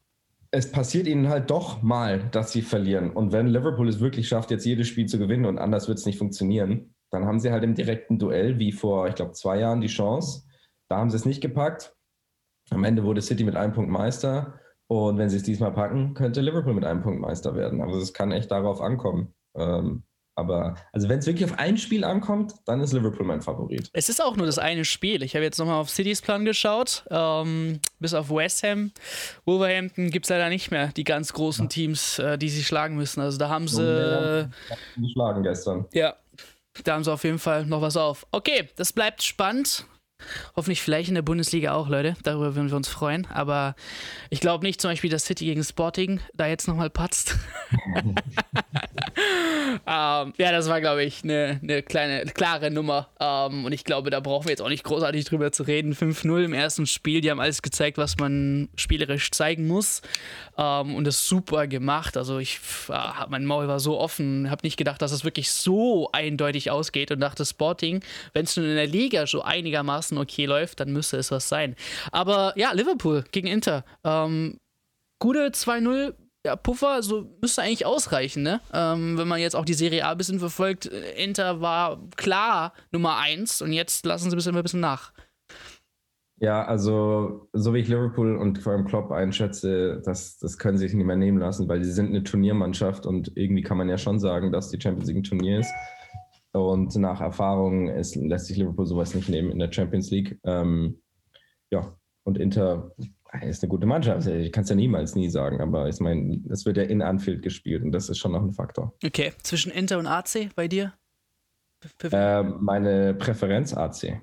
es 0.55 0.71
passiert 0.71 1.07
ihnen 1.07 1.29
halt 1.29 1.51
doch 1.51 1.83
mal, 1.83 2.29
dass 2.31 2.53
sie 2.53 2.61
verlieren. 2.61 3.11
Und 3.11 3.33
wenn 3.33 3.47
Liverpool 3.47 3.89
es 3.89 4.01
wirklich 4.01 4.29
schafft, 4.29 4.51
jetzt 4.51 4.67
jedes 4.67 4.87
Spiel 4.87 5.07
zu 5.07 5.19
gewinnen 5.19 5.47
und 5.47 5.59
anders 5.59 5.89
wird 5.89 5.99
es 5.99 6.07
nicht 6.07 6.19
funktionieren, 6.19 6.95
dann 7.11 7.25
haben 7.25 7.41
sie 7.41 7.51
halt 7.51 7.65
im 7.65 7.75
direkten 7.75 8.19
Duell, 8.19 8.59
wie 8.59 8.71
vor, 8.71 9.09
ich 9.09 9.15
glaube, 9.15 9.33
zwei 9.33 9.59
Jahren 9.59 9.81
die 9.81 9.89
Chance. 9.89 10.45
Da 10.89 10.99
haben 10.99 11.09
sie 11.09 11.17
es 11.17 11.25
nicht 11.25 11.41
gepackt. 11.41 11.97
Am 12.71 12.85
Ende 12.85 13.03
wurde 13.03 13.23
City 13.23 13.45
mit 13.45 13.57
einem 13.57 13.73
Punkt 13.73 13.91
Meister. 13.91 14.61
Und 14.89 15.17
wenn 15.17 15.31
sie 15.31 15.39
es 15.39 15.43
diesmal 15.43 15.73
packen, 15.73 16.13
könnte 16.13 16.43
Liverpool 16.43 16.75
mit 16.75 16.85
einem 16.85 17.03
Punkt 17.03 17.21
Meister 17.21 17.55
werden. 17.55 17.81
Also 17.81 17.99
es 17.99 18.13
kann 18.13 18.31
echt 18.31 18.51
darauf 18.51 18.83
ankommen. 18.83 19.35
Ähm, 19.57 20.05
aber 20.35 20.77
also 20.93 21.09
wenn 21.09 21.19
es 21.19 21.27
wirklich 21.27 21.51
auf 21.51 21.59
ein 21.59 21.77
Spiel 21.77 22.05
ankommt, 22.05 22.55
dann 22.65 22.81
ist 22.81 22.93
Liverpool 22.93 23.27
mein 23.27 23.43
Favorit. 23.43 23.91
Es 23.93 24.09
ist 24.09 24.23
auch 24.23 24.37
nur 24.37 24.47
das 24.47 24.59
eine 24.59 24.85
Spiel. 24.85 25.23
Ich 25.23 25.35
habe 25.35 25.45
jetzt 25.45 25.59
nochmal 25.59 25.81
auf 25.81 25.91
Citys 25.91 26.23
Plan 26.23 26.45
geschaut. 26.45 27.05
Ähm, 27.11 27.81
bis 27.99 28.15
auf 28.15 28.31
West 28.31 28.63
Ham. 28.63 28.93
Wolverhampton 29.45 30.11
gibt 30.11 30.27
es 30.27 30.31
leider 30.31 30.49
nicht 30.49 30.71
mehr 30.71 30.89
die 30.89 31.05
ganz 31.05 31.33
großen 31.33 31.69
Teams, 31.69 32.19
äh, 32.19 32.39
die 32.39 32.49
sie 32.49 32.65
schlagen 32.65 32.97
müssen. 32.97 33.21
Also 33.21 33.39
da 33.39 33.49
haben 33.49 33.69
sie. 33.69 34.49
Geschlagen 34.97 35.43
gestern. 35.43 35.87
Ja, 35.93 36.17
da 36.85 36.95
haben 36.95 37.05
sie 37.05 37.13
auf 37.13 37.25
jeden 37.25 37.39
Fall 37.39 37.67
noch 37.67 37.83
was 37.83 37.97
auf. 37.97 38.27
Okay, 38.33 38.69
das 38.77 38.93
bleibt 38.93 39.23
spannend. 39.23 39.87
Hoffentlich 40.57 40.83
vielleicht 40.83 41.09
in 41.09 41.15
der 41.15 41.23
Bundesliga 41.23 41.75
auch, 41.75 41.89
Leute. 41.89 42.17
Darüber 42.23 42.55
würden 42.55 42.71
wir 42.71 42.77
uns 42.77 42.89
freuen. 42.89 43.27
Aber 43.33 43.75
ich 44.31 44.41
glaube 44.41 44.65
nicht 44.65 44.81
zum 44.81 44.91
Beispiel, 44.91 45.11
dass 45.11 45.25
City 45.25 45.47
gegen 45.47 45.63
Sporting 45.65 46.21
da 46.35 46.47
jetzt 46.47 46.69
nochmal 46.69 46.91
patzt. 46.91 47.37
ähm, 49.87 50.33
ja, 50.37 50.53
das 50.53 50.69
war, 50.69 50.81
glaube 50.81 51.05
ich, 51.05 51.25
eine 51.25 51.59
ne 51.63 51.83
kleine, 51.83 52.25
klare 52.27 52.71
Nummer. 52.71 53.09
Ähm, 53.21 53.65
und 53.65 53.73
ich 53.73 53.85
glaube, 53.85 54.11
da 54.11 54.21
brauchen 54.21 54.47
wir 54.47 54.51
jetzt 54.51 54.63
auch 54.63 54.69
nicht 54.69 54.85
großartig 54.85 55.25
drüber 55.25 55.53
zu 55.53 55.63
reden. 55.65 55.95
5-0 55.95 56.45
im 56.45 56.53
ersten 56.53 56.87
Spiel. 56.87 57.21
Die 57.21 57.31
haben 57.31 57.41
alles 57.41 57.63
gezeigt, 57.63 57.99
was 57.99 58.17
man 58.19 58.69
spielerisch 58.77 59.31
zeigen 59.31 59.67
muss. 59.67 60.03
Ähm, 60.57 60.95
und 60.95 61.05
das 61.05 61.27
super 61.27 61.67
gemacht. 61.67 62.17
Also 62.17 62.39
ich, 62.39 62.61
äh, 62.89 62.99
mein 63.29 63.45
Maul 63.45 63.69
war 63.69 63.81
so 63.81 63.99
offen. 63.99 64.51
Habe 64.51 64.61
nicht 64.65 64.77
gedacht, 64.77 65.03
dass 65.03 65.13
es 65.13 65.25
wirklich 65.25 65.51
so 65.51 66.11
eindeutig 66.13 66.71
ausgeht 66.71 67.11
und 67.11 67.21
dachte, 67.21 67.45
Sporting, 67.45 68.03
wenn 68.33 68.45
es 68.45 68.57
nun 68.57 68.67
in 68.67 68.77
der 68.77 68.87
Liga 68.87 69.27
so 69.27 69.43
einigermaßen 69.43 70.12
okay 70.19 70.47
läuft, 70.47 70.81
dann 70.81 70.93
müsste 70.93 71.17
es 71.17 71.31
was 71.31 71.49
sein. 71.49 71.77
Aber 72.11 72.53
ja, 72.57 72.73
Liverpool 72.73 73.25
gegen 73.33 73.47
Inter. 73.47 73.85
Ähm, 74.05 74.59
gute 75.19 75.49
2-0 75.49 76.15
ja, 76.45 76.57
Puffer, 76.57 77.03
so 77.03 77.29
müsste 77.41 77.63
eigentlich 77.63 77.87
ausreichen, 77.87 78.43
ne? 78.43 78.61
Ähm, 78.73 79.17
wenn 79.17 79.29
man 79.29 79.41
jetzt 79.41 79.55
auch 79.55 79.65
die 79.65 79.75
Serie 79.75 80.05
A 80.05 80.13
ein 80.13 80.19
bisschen 80.19 80.41
verfolgt, 80.41 80.87
Inter 80.87 81.61
war 81.61 82.01
klar 82.17 82.73
Nummer 82.91 83.17
1 83.19 83.63
und 83.63 83.73
jetzt 83.73 84.05
lassen 84.05 84.29
sie 84.29 84.35
ein 84.35 84.39
bisschen, 84.39 84.57
ein 84.57 84.63
bisschen 84.63 84.81
nach. 84.81 85.13
Ja, 86.43 86.65
also 86.65 87.49
so 87.53 87.73
wie 87.73 87.79
ich 87.79 87.89
Liverpool 87.89 88.37
und 88.37 88.59
vor 88.59 88.73
allem 88.73 88.85
Klopp 88.85 89.13
einschätze, 89.13 90.03
das, 90.05 90.39
das 90.39 90.59
können 90.59 90.77
sie 90.77 90.89
sich 90.89 90.95
nicht 90.97 91.07
mehr 91.07 91.15
nehmen 91.15 91.39
lassen, 91.39 91.69
weil 91.69 91.85
sie 91.85 91.93
sind 91.93 92.09
eine 92.09 92.25
Turniermannschaft 92.25 93.07
und 93.07 93.31
irgendwie 93.37 93.63
kann 93.63 93.79
man 93.79 93.89
ja 93.89 93.97
schon 93.97 94.19
sagen, 94.19 94.51
dass 94.51 94.69
die 94.69 94.81
Champions 94.81 95.07
League 95.07 95.19
ein 95.19 95.23
Turnier 95.23 95.61
ist. 95.61 95.73
Und 96.53 96.95
nach 96.97 97.21
Erfahrung 97.21 97.89
ist, 97.89 98.15
lässt 98.15 98.47
sich 98.47 98.59
Liverpool 98.59 98.87
sowas 98.87 99.15
nicht 99.15 99.29
nehmen 99.29 99.51
in 99.51 99.59
der 99.59 99.73
Champions 99.73 100.11
League. 100.11 100.39
Ähm, 100.45 101.01
ja, 101.71 101.97
und 102.25 102.39
Inter 102.39 102.93
ist 103.41 103.63
eine 103.63 103.71
gute 103.71 103.87
Mannschaft. 103.87 104.27
Ich 104.27 104.53
kann 104.53 104.65
es 104.65 104.71
ja 104.71 104.77
niemals 104.77 105.15
nie 105.15 105.31
sagen, 105.31 105.61
aber 105.61 105.89
ich 105.89 105.99
meine, 106.01 106.43
es 106.51 106.67
wird 106.67 106.77
ja 106.77 106.83
in 106.83 107.01
Anfield 107.01 107.43
gespielt 107.43 107.83
und 107.83 107.93
das 107.93 108.11
ist 108.11 108.19
schon 108.19 108.33
noch 108.33 108.43
ein 108.43 108.53
Faktor. 108.53 108.93
Okay, 109.05 109.33
zwischen 109.43 109.73
Inter 109.73 109.99
und 109.99 110.07
AC 110.07 110.51
bei 110.55 110.69
dir? 110.69 110.93
Äh, 112.13 112.43
meine 112.43 113.15
Präferenz 113.15 113.75
AC. 113.75 114.21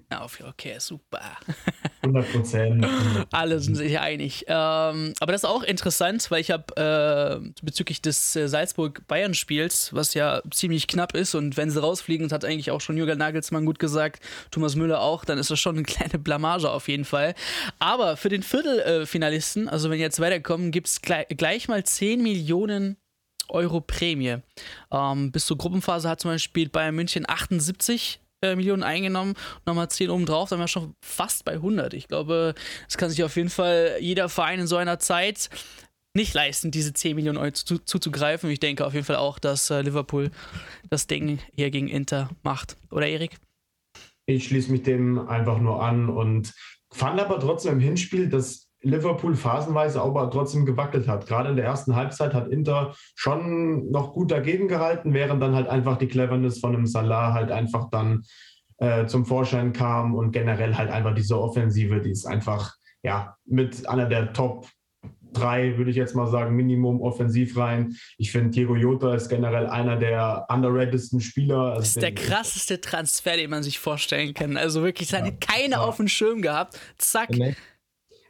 Okay, 0.49 0.75
super. 0.79 1.21
100 2.01 2.31
Prozent. 2.31 2.87
Alle 3.31 3.59
sind 3.59 3.75
sich 3.75 3.99
einig. 3.99 4.45
Ähm, 4.47 5.13
aber 5.19 5.31
das 5.31 5.43
ist 5.43 5.49
auch 5.49 5.63
interessant, 5.63 6.31
weil 6.31 6.41
ich 6.41 6.51
habe 6.51 6.75
äh, 6.77 7.51
bezüglich 7.61 8.01
des 8.01 8.35
äh, 8.35 8.47
Salzburg-Bayern-Spiels, 8.47 9.93
was 9.93 10.13
ja 10.13 10.41
ziemlich 10.51 10.87
knapp 10.87 11.15
ist 11.15 11.35
und 11.35 11.57
wenn 11.57 11.69
sie 11.69 11.81
rausfliegen, 11.81 12.27
das 12.27 12.33
hat 12.33 12.45
eigentlich 12.45 12.71
auch 12.71 12.81
schon 12.81 12.97
Jürgen 12.97 13.17
Nagelsmann 13.17 13.65
gut 13.65 13.79
gesagt, 13.79 14.23
Thomas 14.51 14.75
Müller 14.75 15.01
auch, 15.01 15.25
dann 15.25 15.37
ist 15.37 15.51
das 15.51 15.59
schon 15.59 15.75
eine 15.75 15.83
kleine 15.83 16.19
Blamage 16.19 16.69
auf 16.69 16.87
jeden 16.87 17.05
Fall. 17.05 17.35
Aber 17.79 18.17
für 18.17 18.29
den 18.29 18.43
Viertelfinalisten, 18.43 19.67
also 19.67 19.89
wenn 19.89 19.99
jetzt 19.99 20.19
weiterkommen, 20.19 20.71
gibt 20.71 20.87
es 20.87 21.01
gleich, 21.01 21.27
gleich 21.29 21.67
mal 21.67 21.83
10 21.83 22.21
Millionen 22.21 22.97
Euro 23.49 23.81
Prämie. 23.81 24.38
Ähm, 24.91 25.31
bis 25.31 25.45
zur 25.45 25.57
Gruppenphase 25.57 26.09
hat 26.09 26.21
zum 26.21 26.31
Beispiel 26.31 26.69
Bayern 26.69 26.95
München 26.95 27.25
78 27.27 28.19
äh, 28.41 28.55
Millionen 28.55 28.83
eingenommen, 28.83 29.33
nochmal 29.65 29.89
10 29.89 30.09
oben 30.09 30.25
drauf, 30.25 30.49
dann 30.49 30.59
wären 30.59 30.63
wir 30.63 30.69
schon 30.69 30.95
fast 31.01 31.43
bei 31.43 31.53
100. 31.53 31.93
Ich 31.93 32.07
glaube, 32.07 32.55
das 32.85 32.97
kann 32.97 33.09
sich 33.09 33.23
auf 33.23 33.35
jeden 33.35 33.49
Fall 33.49 33.97
jeder 33.99 34.29
Verein 34.29 34.62
in 34.62 34.67
so 34.67 34.77
einer 34.77 34.99
Zeit 34.99 35.49
nicht 36.15 36.33
leisten, 36.33 36.71
diese 36.71 36.93
10 36.93 37.15
Millionen 37.15 37.38
Euro 37.38 37.51
zu, 37.51 37.79
zuzugreifen. 37.79 38.49
Ich 38.49 38.59
denke 38.59 38.85
auf 38.85 38.93
jeden 38.93 39.05
Fall 39.05 39.17
auch, 39.17 39.39
dass 39.39 39.69
äh, 39.69 39.81
Liverpool 39.81 40.31
das 40.89 41.07
Ding 41.07 41.39
hier 41.55 41.69
gegen 41.69 41.88
Inter 41.88 42.29
macht. 42.43 42.77
Oder 42.91 43.07
Erik? 43.07 43.38
Ich 44.25 44.45
schließe 44.45 44.71
mich 44.71 44.83
dem 44.83 45.27
einfach 45.27 45.59
nur 45.59 45.83
an 45.83 46.09
und 46.09 46.53
fand 46.91 47.19
aber 47.19 47.39
trotzdem 47.39 47.73
im 47.73 47.79
Hinspiel, 47.79 48.29
dass 48.29 48.68
Liverpool 48.81 49.35
phasenweise 49.35 50.01
aber 50.01 50.29
trotzdem 50.31 50.65
gewackelt 50.65 51.07
hat. 51.07 51.27
Gerade 51.27 51.49
in 51.49 51.55
der 51.55 51.65
ersten 51.65 51.95
Halbzeit 51.95 52.33
hat 52.33 52.47
Inter 52.47 52.93
schon 53.15 53.89
noch 53.91 54.13
gut 54.13 54.31
dagegen 54.31 54.67
gehalten, 54.67 55.13
während 55.13 55.41
dann 55.41 55.55
halt 55.55 55.67
einfach 55.67 55.97
die 55.97 56.07
Cleverness 56.07 56.59
von 56.59 56.75
einem 56.75 56.85
Salah 56.85 57.33
halt 57.33 57.51
einfach 57.51 57.89
dann 57.89 58.23
äh, 58.77 59.05
zum 59.05 59.25
Vorschein 59.25 59.73
kam 59.73 60.15
und 60.15 60.31
generell 60.31 60.75
halt 60.75 60.89
einfach 60.89 61.13
diese 61.13 61.39
Offensive, 61.39 61.99
die 61.99 62.11
ist 62.11 62.25
einfach 62.25 62.73
ja 63.03 63.35
mit 63.45 63.87
einer 63.87 64.05
der 64.05 64.33
Top 64.33 64.67
drei, 65.33 65.77
würde 65.77 65.91
ich 65.91 65.97
jetzt 65.97 66.15
mal 66.15 66.27
sagen, 66.27 66.55
Minimum 66.55 67.01
offensiv 67.01 67.57
rein. 67.57 67.95
Ich 68.17 68.31
finde, 68.31 68.49
Diego 68.49 68.75
Jota 68.75 69.13
ist 69.13 69.29
generell 69.29 69.67
einer 69.67 69.95
der 69.97 70.47
underratedsten 70.49 71.21
Spieler. 71.21 71.59
Also 71.59 71.81
das 71.81 71.89
ist 71.89 72.01
der 72.01 72.15
krasseste 72.15 72.81
Transfer, 72.81 73.35
den 73.35 73.49
man 73.49 73.63
sich 73.63 73.79
vorstellen 73.79 74.33
kann. 74.33 74.57
Also 74.57 74.83
wirklich, 74.83 75.09
seine 75.09 75.29
ja, 75.29 75.35
keine 75.39 75.73
ja. 75.73 75.81
auf 75.81 75.97
dem 75.97 76.07
Schirm 76.07 76.41
gehabt. 76.41 76.79
Zack. 76.97 77.29
Nee. 77.31 77.55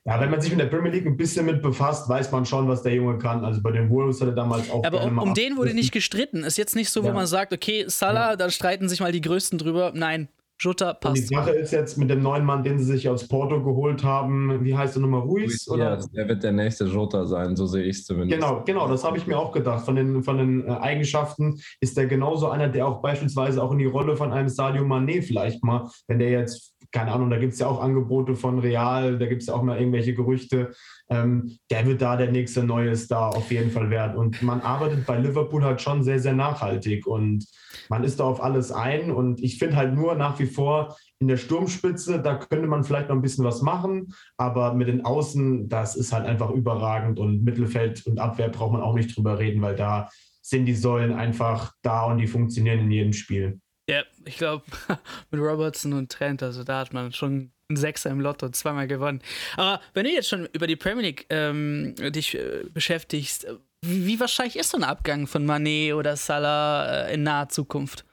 Ja, 0.05 0.19
wenn 0.19 0.29
man 0.29 0.41
sich 0.41 0.51
mit 0.51 0.59
der 0.59 0.67
Premier 0.67 0.91
League 0.91 1.05
ein 1.05 1.17
bisschen 1.17 1.45
mit 1.45 1.61
befasst, 1.61 2.07
weiß 2.09 2.31
man 2.31 2.45
schon, 2.45 2.67
was 2.67 2.83
der 2.83 2.93
Junge 2.93 3.17
kann. 3.17 3.43
Also 3.43 3.61
bei 3.61 3.71
den 3.71 3.89
Wolves 3.89 4.21
hat 4.21 4.29
er 4.29 4.35
damals 4.35 4.69
auch. 4.71 4.83
Aber 4.83 5.03
um, 5.03 5.17
um 5.17 5.33
den 5.33 5.57
wurde 5.57 5.73
nicht 5.73 5.91
gestritten. 5.91 6.43
Ist 6.43 6.57
jetzt 6.57 6.75
nicht 6.75 6.89
so, 6.89 7.03
wo 7.03 7.07
ja. 7.07 7.13
man 7.13 7.27
sagt, 7.27 7.53
okay, 7.53 7.85
Salah, 7.87 8.31
ja. 8.31 8.35
da 8.35 8.49
streiten 8.49 8.89
sich 8.89 8.99
mal 8.99 9.11
die 9.11 9.21
Größten 9.21 9.57
drüber. 9.57 9.91
Nein, 9.93 10.29
Jota 10.59 10.93
passt. 10.93 11.15
Und 11.15 11.29
die 11.29 11.35
Sache 11.35 11.51
ist 11.51 11.71
jetzt 11.71 11.97
mit 11.97 12.09
dem 12.09 12.21
neuen 12.21 12.43
Mann, 12.43 12.63
den 12.63 12.79
sie 12.79 12.85
sich 12.85 13.07
aus 13.07 13.27
Porto 13.27 13.63
geholt 13.63 14.03
haben, 14.03 14.63
wie 14.63 14.75
heißt 14.75 14.95
der 14.95 15.01
nochmal, 15.01 15.21
Ruiz? 15.21 15.65
Ja, 15.67 15.95
der 15.95 16.27
wird 16.27 16.43
der 16.43 16.51
nächste 16.51 16.85
Jota 16.85 17.25
sein, 17.25 17.55
so 17.55 17.65
sehe 17.65 17.83
ich 17.83 17.97
es 17.97 18.05
zumindest. 18.05 18.41
Genau, 18.41 18.63
genau, 18.65 18.87
das 18.87 19.03
habe 19.03 19.17
ich 19.17 19.25
mir 19.25 19.37
auch 19.37 19.53
gedacht. 19.53 19.85
Von 19.85 19.95
den, 19.95 20.21
von 20.21 20.37
den 20.37 20.67
äh, 20.67 20.71
Eigenschaften 20.71 21.61
ist 21.79 21.95
der 21.95 22.07
genauso 22.07 22.49
einer, 22.49 22.67
der 22.67 22.87
auch 22.87 23.01
beispielsweise 23.01 23.63
auch 23.63 23.71
in 23.71 23.77
die 23.77 23.85
Rolle 23.85 24.17
von 24.17 24.33
einem 24.33 24.49
Sadio 24.49 24.83
Mané 24.83 25.21
vielleicht 25.21 25.63
mal, 25.63 25.89
wenn 26.07 26.19
der 26.19 26.29
jetzt, 26.29 26.73
keine 26.91 27.11
Ahnung, 27.11 27.29
da 27.29 27.37
gibt 27.37 27.53
es 27.53 27.59
ja 27.59 27.67
auch 27.67 27.81
Angebote 27.81 28.35
von 28.35 28.59
Real, 28.59 29.17
da 29.17 29.27
gibt 29.27 29.41
es 29.41 29.47
ja 29.47 29.53
auch 29.53 29.61
mal 29.61 29.77
irgendwelche 29.77 30.13
Gerüchte, 30.13 30.71
ähm, 31.09 31.57
der 31.69 31.85
wird 31.85 32.01
da 32.01 32.17
der 32.17 32.31
nächste 32.31 32.63
neue 32.63 32.95
Star 32.95 33.35
auf 33.35 33.51
jeden 33.51 33.71
Fall 33.71 33.89
werden. 33.89 34.17
Und 34.17 34.41
man 34.41 34.61
arbeitet 34.61 35.05
bei 35.05 35.17
Liverpool 35.17 35.63
halt 35.63 35.81
schon 35.81 36.03
sehr, 36.03 36.19
sehr 36.19 36.33
nachhaltig 36.33 37.05
und 37.07 37.45
man 37.89 38.03
ist 38.03 38.19
da 38.19 38.25
auf 38.25 38.41
alles 38.41 38.71
ein. 38.71 39.11
Und 39.11 39.41
ich 39.41 39.57
finde 39.57 39.75
halt 39.75 39.93
nur 39.93 40.15
nach 40.15 40.39
wie 40.39 40.45
vor 40.45 40.95
in 41.19 41.27
der 41.27 41.37
Sturmspitze, 41.37 42.21
da 42.21 42.35
könnte 42.35 42.67
man 42.67 42.83
vielleicht 42.83 43.09
noch 43.09 43.15
ein 43.15 43.21
bisschen 43.21 43.45
was 43.45 43.61
machen, 43.61 44.13
aber 44.37 44.73
mit 44.73 44.87
den 44.87 45.05
Außen, 45.05 45.67
das 45.67 45.95
ist 45.95 46.13
halt 46.13 46.25
einfach 46.25 46.49
überragend 46.49 47.19
und 47.19 47.43
Mittelfeld 47.43 48.05
und 48.05 48.19
Abwehr 48.19 48.49
braucht 48.49 48.73
man 48.73 48.81
auch 48.81 48.95
nicht 48.95 49.15
drüber 49.15 49.37
reden, 49.37 49.61
weil 49.61 49.75
da 49.75 50.09
sind 50.41 50.65
die 50.65 50.75
Säulen 50.75 51.13
einfach 51.13 51.73
da 51.81 52.05
und 52.05 52.17
die 52.17 52.27
funktionieren 52.27 52.79
in 52.79 52.91
jedem 52.91 53.13
Spiel. 53.13 53.59
Ja, 53.89 54.03
ich 54.23 54.37
glaube, 54.37 54.63
mit 55.31 55.41
Robertson 55.41 55.93
und 55.93 56.11
Trent, 56.11 56.43
also 56.43 56.63
da 56.63 56.81
hat 56.81 56.93
man 56.93 57.11
schon 57.11 57.51
einen 57.69 57.75
Sechser 57.75 58.11
im 58.11 58.19
Lotto 58.19 58.47
zweimal 58.49 58.87
gewonnen. 58.87 59.19
Aber 59.57 59.81
wenn 59.95 60.03
du 60.03 60.11
jetzt 60.11 60.29
schon 60.29 60.47
über 60.53 60.67
die 60.67 60.75
Premier 60.75 61.05
League 61.05 61.25
ähm, 61.31 61.95
dich 61.97 62.35
äh, 62.35 62.65
beschäftigst, 62.71 63.47
wie, 63.81 64.05
wie, 64.05 64.19
wahrscheinlich 64.19 64.57
ist 64.57 64.69
so 64.69 64.77
ein 64.77 64.83
Abgang 64.83 65.25
von 65.25 65.43
Manet 65.43 65.95
oder 65.95 66.15
Salah 66.17 67.07
äh, 67.07 67.15
in 67.15 67.23
naher 67.23 67.49
Zukunft? 67.49 68.05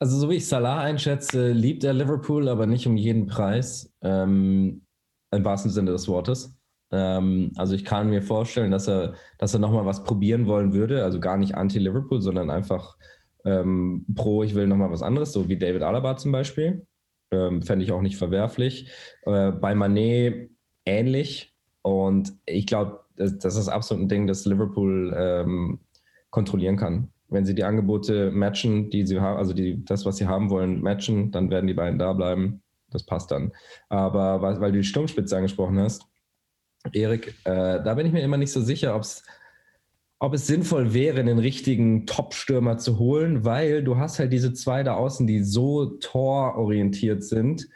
Also, 0.00 0.18
so 0.18 0.28
wie 0.30 0.36
ich 0.36 0.48
Salah 0.48 0.80
einschätze, 0.80 1.52
liebt 1.52 1.84
er 1.84 1.92
Liverpool, 1.92 2.48
aber 2.48 2.66
nicht 2.66 2.88
um 2.88 2.96
jeden 2.96 3.28
Preis. 3.28 3.94
Ähm, 4.02 4.84
Im 5.30 5.44
wahrsten 5.44 5.70
Sinne 5.70 5.92
des 5.92 6.08
Wortes. 6.08 6.58
Ähm, 6.90 7.52
also, 7.54 7.76
ich 7.76 7.84
kann 7.84 8.10
mir 8.10 8.22
vorstellen, 8.22 8.72
dass 8.72 8.88
er, 8.88 9.14
dass 9.38 9.54
er 9.54 9.60
nochmal 9.60 9.86
was 9.86 10.02
probieren 10.02 10.46
wollen 10.46 10.72
würde. 10.72 11.04
Also, 11.04 11.20
gar 11.20 11.36
nicht 11.36 11.54
anti-Liverpool, 11.54 12.20
sondern 12.20 12.50
einfach 12.50 12.96
ähm, 13.44 14.04
pro, 14.14 14.42
ich 14.42 14.54
will 14.54 14.66
nochmal 14.66 14.90
was 14.90 15.02
anderes, 15.02 15.32
so 15.32 15.48
wie 15.48 15.56
David 15.56 15.82
Alaba 15.82 16.16
zum 16.16 16.32
Beispiel. 16.32 16.86
Ähm, 17.30 17.62
Fände 17.62 17.84
ich 17.84 17.92
auch 17.92 18.02
nicht 18.02 18.16
verwerflich. 18.16 18.90
Äh, 19.22 19.52
bei 19.52 19.74
Manet 19.74 20.50
ähnlich. 20.84 21.54
Und 21.82 22.32
ich 22.46 22.66
glaube, 22.66 23.00
das, 23.16 23.38
das, 23.38 23.56
ist 23.56 23.68
absolut 23.68 24.04
ein 24.04 24.08
Ding, 24.08 24.26
das 24.26 24.44
Liverpool 24.44 25.14
ähm, 25.16 25.80
kontrollieren 26.30 26.76
kann. 26.76 27.10
Wenn 27.28 27.44
sie 27.44 27.54
die 27.54 27.64
Angebote 27.64 28.30
matchen, 28.30 28.90
die 28.90 29.06
sie 29.06 29.20
haben, 29.20 29.38
also 29.38 29.52
die, 29.52 29.84
das, 29.84 30.04
was 30.04 30.16
sie 30.16 30.26
haben 30.26 30.50
wollen, 30.50 30.80
matchen, 30.82 31.30
dann 31.30 31.50
werden 31.50 31.66
die 31.66 31.74
beiden 31.74 31.98
da 31.98 32.12
bleiben. 32.12 32.62
Das 32.90 33.04
passt 33.04 33.30
dann. 33.30 33.52
Aber 33.88 34.42
weil, 34.42 34.60
weil 34.60 34.72
du 34.72 34.78
die 34.78 34.84
Sturmspitze 34.84 35.36
angesprochen 35.36 35.78
hast, 35.78 36.04
Erik, 36.92 37.34
äh, 37.44 37.82
da 37.82 37.94
bin 37.94 38.06
ich 38.06 38.12
mir 38.12 38.22
immer 38.22 38.38
nicht 38.38 38.52
so 38.52 38.60
sicher, 38.60 38.96
ob 38.96 39.02
es 39.02 39.22
ob 40.20 40.34
es 40.34 40.46
sinnvoll 40.46 40.92
wäre, 40.92 41.18
einen 41.18 41.38
richtigen 41.38 42.06
Top-Stürmer 42.06 42.76
zu 42.76 42.98
holen, 42.98 43.44
weil 43.44 43.82
du 43.82 43.96
hast 43.96 44.18
halt 44.18 44.32
diese 44.32 44.52
zwei 44.52 44.82
da 44.82 44.94
außen, 44.94 45.26
die 45.26 45.42
so 45.42 45.86
tororientiert 45.98 47.24
sind, 47.24 47.66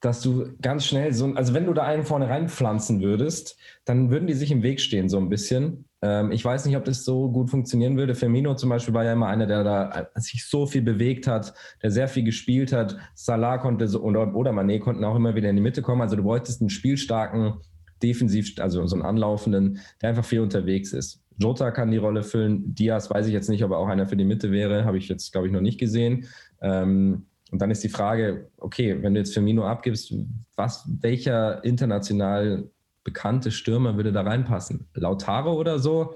dass 0.00 0.20
du 0.20 0.50
ganz 0.60 0.86
schnell 0.86 1.12
so, 1.14 1.26
also 1.34 1.54
wenn 1.54 1.66
du 1.66 1.72
da 1.72 1.84
einen 1.84 2.02
vorne 2.02 2.28
reinpflanzen 2.28 3.00
würdest, 3.00 3.56
dann 3.84 4.10
würden 4.10 4.26
die 4.26 4.34
sich 4.34 4.50
im 4.50 4.64
Weg 4.64 4.80
stehen 4.80 5.08
so 5.08 5.18
ein 5.18 5.28
bisschen. 5.28 5.84
Ähm, 6.02 6.32
ich 6.32 6.44
weiß 6.44 6.66
nicht, 6.66 6.76
ob 6.76 6.84
das 6.84 7.04
so 7.04 7.30
gut 7.30 7.48
funktionieren 7.48 7.96
würde. 7.96 8.16
Firmino 8.16 8.54
zum 8.54 8.70
Beispiel 8.70 8.94
war 8.94 9.04
ja 9.04 9.12
immer 9.12 9.28
einer, 9.28 9.46
der 9.46 9.62
da 9.62 10.08
sich 10.16 10.46
so 10.48 10.66
viel 10.66 10.82
bewegt 10.82 11.28
hat, 11.28 11.54
der 11.82 11.92
sehr 11.92 12.08
viel 12.08 12.24
gespielt 12.24 12.72
hat. 12.72 12.96
Salah 13.14 13.58
konnte 13.58 13.86
so, 13.86 14.02
oder, 14.02 14.34
oder 14.34 14.50
Mané 14.50 14.80
konnten 14.80 15.04
auch 15.04 15.16
immer 15.16 15.36
wieder 15.36 15.48
in 15.48 15.56
die 15.56 15.62
Mitte 15.62 15.82
kommen. 15.82 16.02
Also 16.02 16.16
du 16.16 16.24
bräuchtest 16.24 16.60
einen 16.60 16.70
spielstarken, 16.70 17.54
defensiv, 18.02 18.54
also 18.58 18.84
so 18.86 18.96
einen 18.96 19.04
anlaufenden, 19.04 19.78
der 20.02 20.10
einfach 20.10 20.24
viel 20.24 20.40
unterwegs 20.40 20.92
ist. 20.92 21.22
Jota 21.38 21.70
kann 21.70 21.90
die 21.90 21.96
Rolle 21.96 22.22
füllen. 22.22 22.74
Diaz 22.74 23.10
weiß 23.10 23.26
ich 23.26 23.32
jetzt 23.32 23.48
nicht, 23.48 23.64
ob 23.64 23.70
er 23.70 23.78
auch 23.78 23.88
einer 23.88 24.06
für 24.06 24.16
die 24.16 24.24
Mitte 24.24 24.50
wäre. 24.50 24.84
Habe 24.84 24.98
ich 24.98 25.08
jetzt, 25.08 25.32
glaube 25.32 25.46
ich, 25.46 25.52
noch 25.52 25.60
nicht 25.60 25.78
gesehen. 25.78 26.26
Ähm, 26.60 27.26
Und 27.50 27.62
dann 27.62 27.70
ist 27.70 27.82
die 27.82 27.88
Frage, 27.88 28.50
okay, 28.58 29.02
wenn 29.02 29.14
du 29.14 29.20
jetzt 29.20 29.32
Firmino 29.32 29.64
abgibst, 29.66 30.12
was, 30.54 30.84
welcher 31.00 31.64
international 31.64 32.68
bekannte 33.04 33.50
Stürmer 33.50 33.96
würde 33.96 34.12
da 34.12 34.20
reinpassen? 34.22 34.86
Lautaro 34.94 35.54
oder 35.54 35.78
so? 35.78 36.14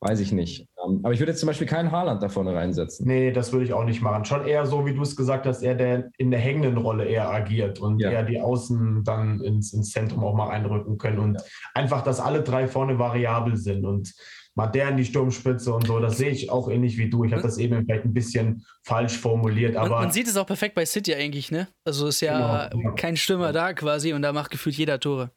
Weiß 0.00 0.20
ich 0.20 0.30
nicht. 0.30 0.68
Ähm, 0.84 1.00
aber 1.02 1.14
ich 1.14 1.20
würde 1.20 1.32
jetzt 1.32 1.40
zum 1.40 1.46
Beispiel 1.46 1.66
keinen 1.66 1.90
Haaland 1.90 2.22
da 2.22 2.28
vorne 2.28 2.54
reinsetzen. 2.54 3.06
Nee, 3.06 3.32
das 3.32 3.52
würde 3.52 3.64
ich 3.64 3.72
auch 3.72 3.84
nicht 3.84 4.02
machen. 4.02 4.24
Schon 4.26 4.46
eher 4.46 4.66
so, 4.66 4.84
wie 4.84 4.94
du 4.94 5.02
es 5.02 5.16
gesagt 5.16 5.46
hast, 5.46 5.62
er 5.62 5.74
der 5.74 6.10
in 6.18 6.30
der 6.30 6.40
hängenden 6.40 6.76
Rolle 6.76 7.06
eher 7.06 7.30
agiert 7.30 7.78
und 7.78 7.98
ja. 8.00 8.10
eher 8.10 8.22
die 8.22 8.40
Außen 8.40 9.04
dann 9.04 9.40
ins, 9.40 9.72
ins 9.72 9.90
Zentrum 9.90 10.22
auch 10.22 10.34
mal 10.34 10.50
einrücken 10.50 10.98
können 10.98 11.18
und 11.18 11.34
ja. 11.36 11.40
einfach, 11.74 12.02
dass 12.02 12.20
alle 12.20 12.42
drei 12.42 12.68
vorne 12.68 12.98
variabel 12.98 13.56
sind 13.56 13.86
und 13.86 14.12
mal 14.54 14.66
der 14.66 14.88
in 14.90 14.96
die 14.96 15.04
Sturmspitze 15.04 15.72
und 15.72 15.86
so. 15.86 15.98
Das 15.98 16.18
sehe 16.18 16.30
ich 16.30 16.50
auch 16.50 16.68
ähnlich 16.68 16.98
wie 16.98 17.08
du. 17.08 17.24
Ich 17.24 17.32
habe 17.32 17.42
das 17.42 17.56
eben 17.58 17.84
vielleicht 17.84 18.04
ein 18.04 18.14
bisschen 18.14 18.66
falsch 18.84 19.16
formuliert. 19.16 19.76
Aber 19.76 19.88
man, 19.88 20.04
man 20.04 20.12
sieht 20.12 20.26
es 20.26 20.36
auch 20.36 20.46
perfekt 20.46 20.74
bei 20.74 20.84
City 20.84 21.14
eigentlich, 21.14 21.50
ne? 21.50 21.68
Also 21.84 22.08
ist 22.08 22.20
ja 22.20 22.68
genau. 22.68 22.94
kein 22.94 23.16
Stürmer 23.16 23.52
da 23.52 23.72
quasi 23.72 24.12
und 24.12 24.22
da 24.22 24.32
macht 24.32 24.50
gefühlt 24.50 24.76
jeder 24.76 24.98
Tore. 25.00 25.30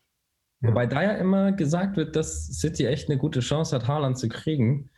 Wobei 0.62 0.88
da 0.88 1.01
ja 1.01 1.12
immer 1.14 1.51
gesagt 1.53 1.95
wird, 1.95 2.16
dass 2.16 2.47
City 2.47 2.86
echt 2.86 3.10
eine 3.10 3.18
gute 3.18 3.39
Chance 3.39 3.76
hat, 3.76 3.88
Haaland 3.88 4.18
zu 4.18 4.28
kriegen. 4.28 4.89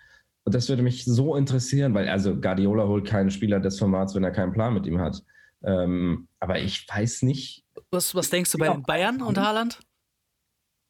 Und 0.43 0.55
das 0.55 0.69
würde 0.69 0.81
mich 0.81 1.05
so 1.05 1.35
interessieren, 1.35 1.93
weil 1.93 2.09
also 2.09 2.35
Guardiola 2.35 2.87
holt 2.87 3.07
keinen 3.07 3.29
Spieler 3.29 3.59
des 3.59 3.77
Formats, 3.77 4.15
wenn 4.15 4.23
er 4.23 4.31
keinen 4.31 4.53
Plan 4.53 4.73
mit 4.73 4.87
ihm 4.87 4.99
hat. 4.99 5.23
Ähm, 5.63 6.27
aber 6.39 6.59
ich 6.59 6.87
weiß 6.91 7.21
nicht. 7.21 7.63
Was, 7.91 8.15
was 8.15 8.31
denkst 8.31 8.51
du 8.51 8.57
bei 8.57 8.65
ja. 8.65 8.73
Bayern 8.73 9.21
und 9.21 9.37
Haaland? 9.37 9.79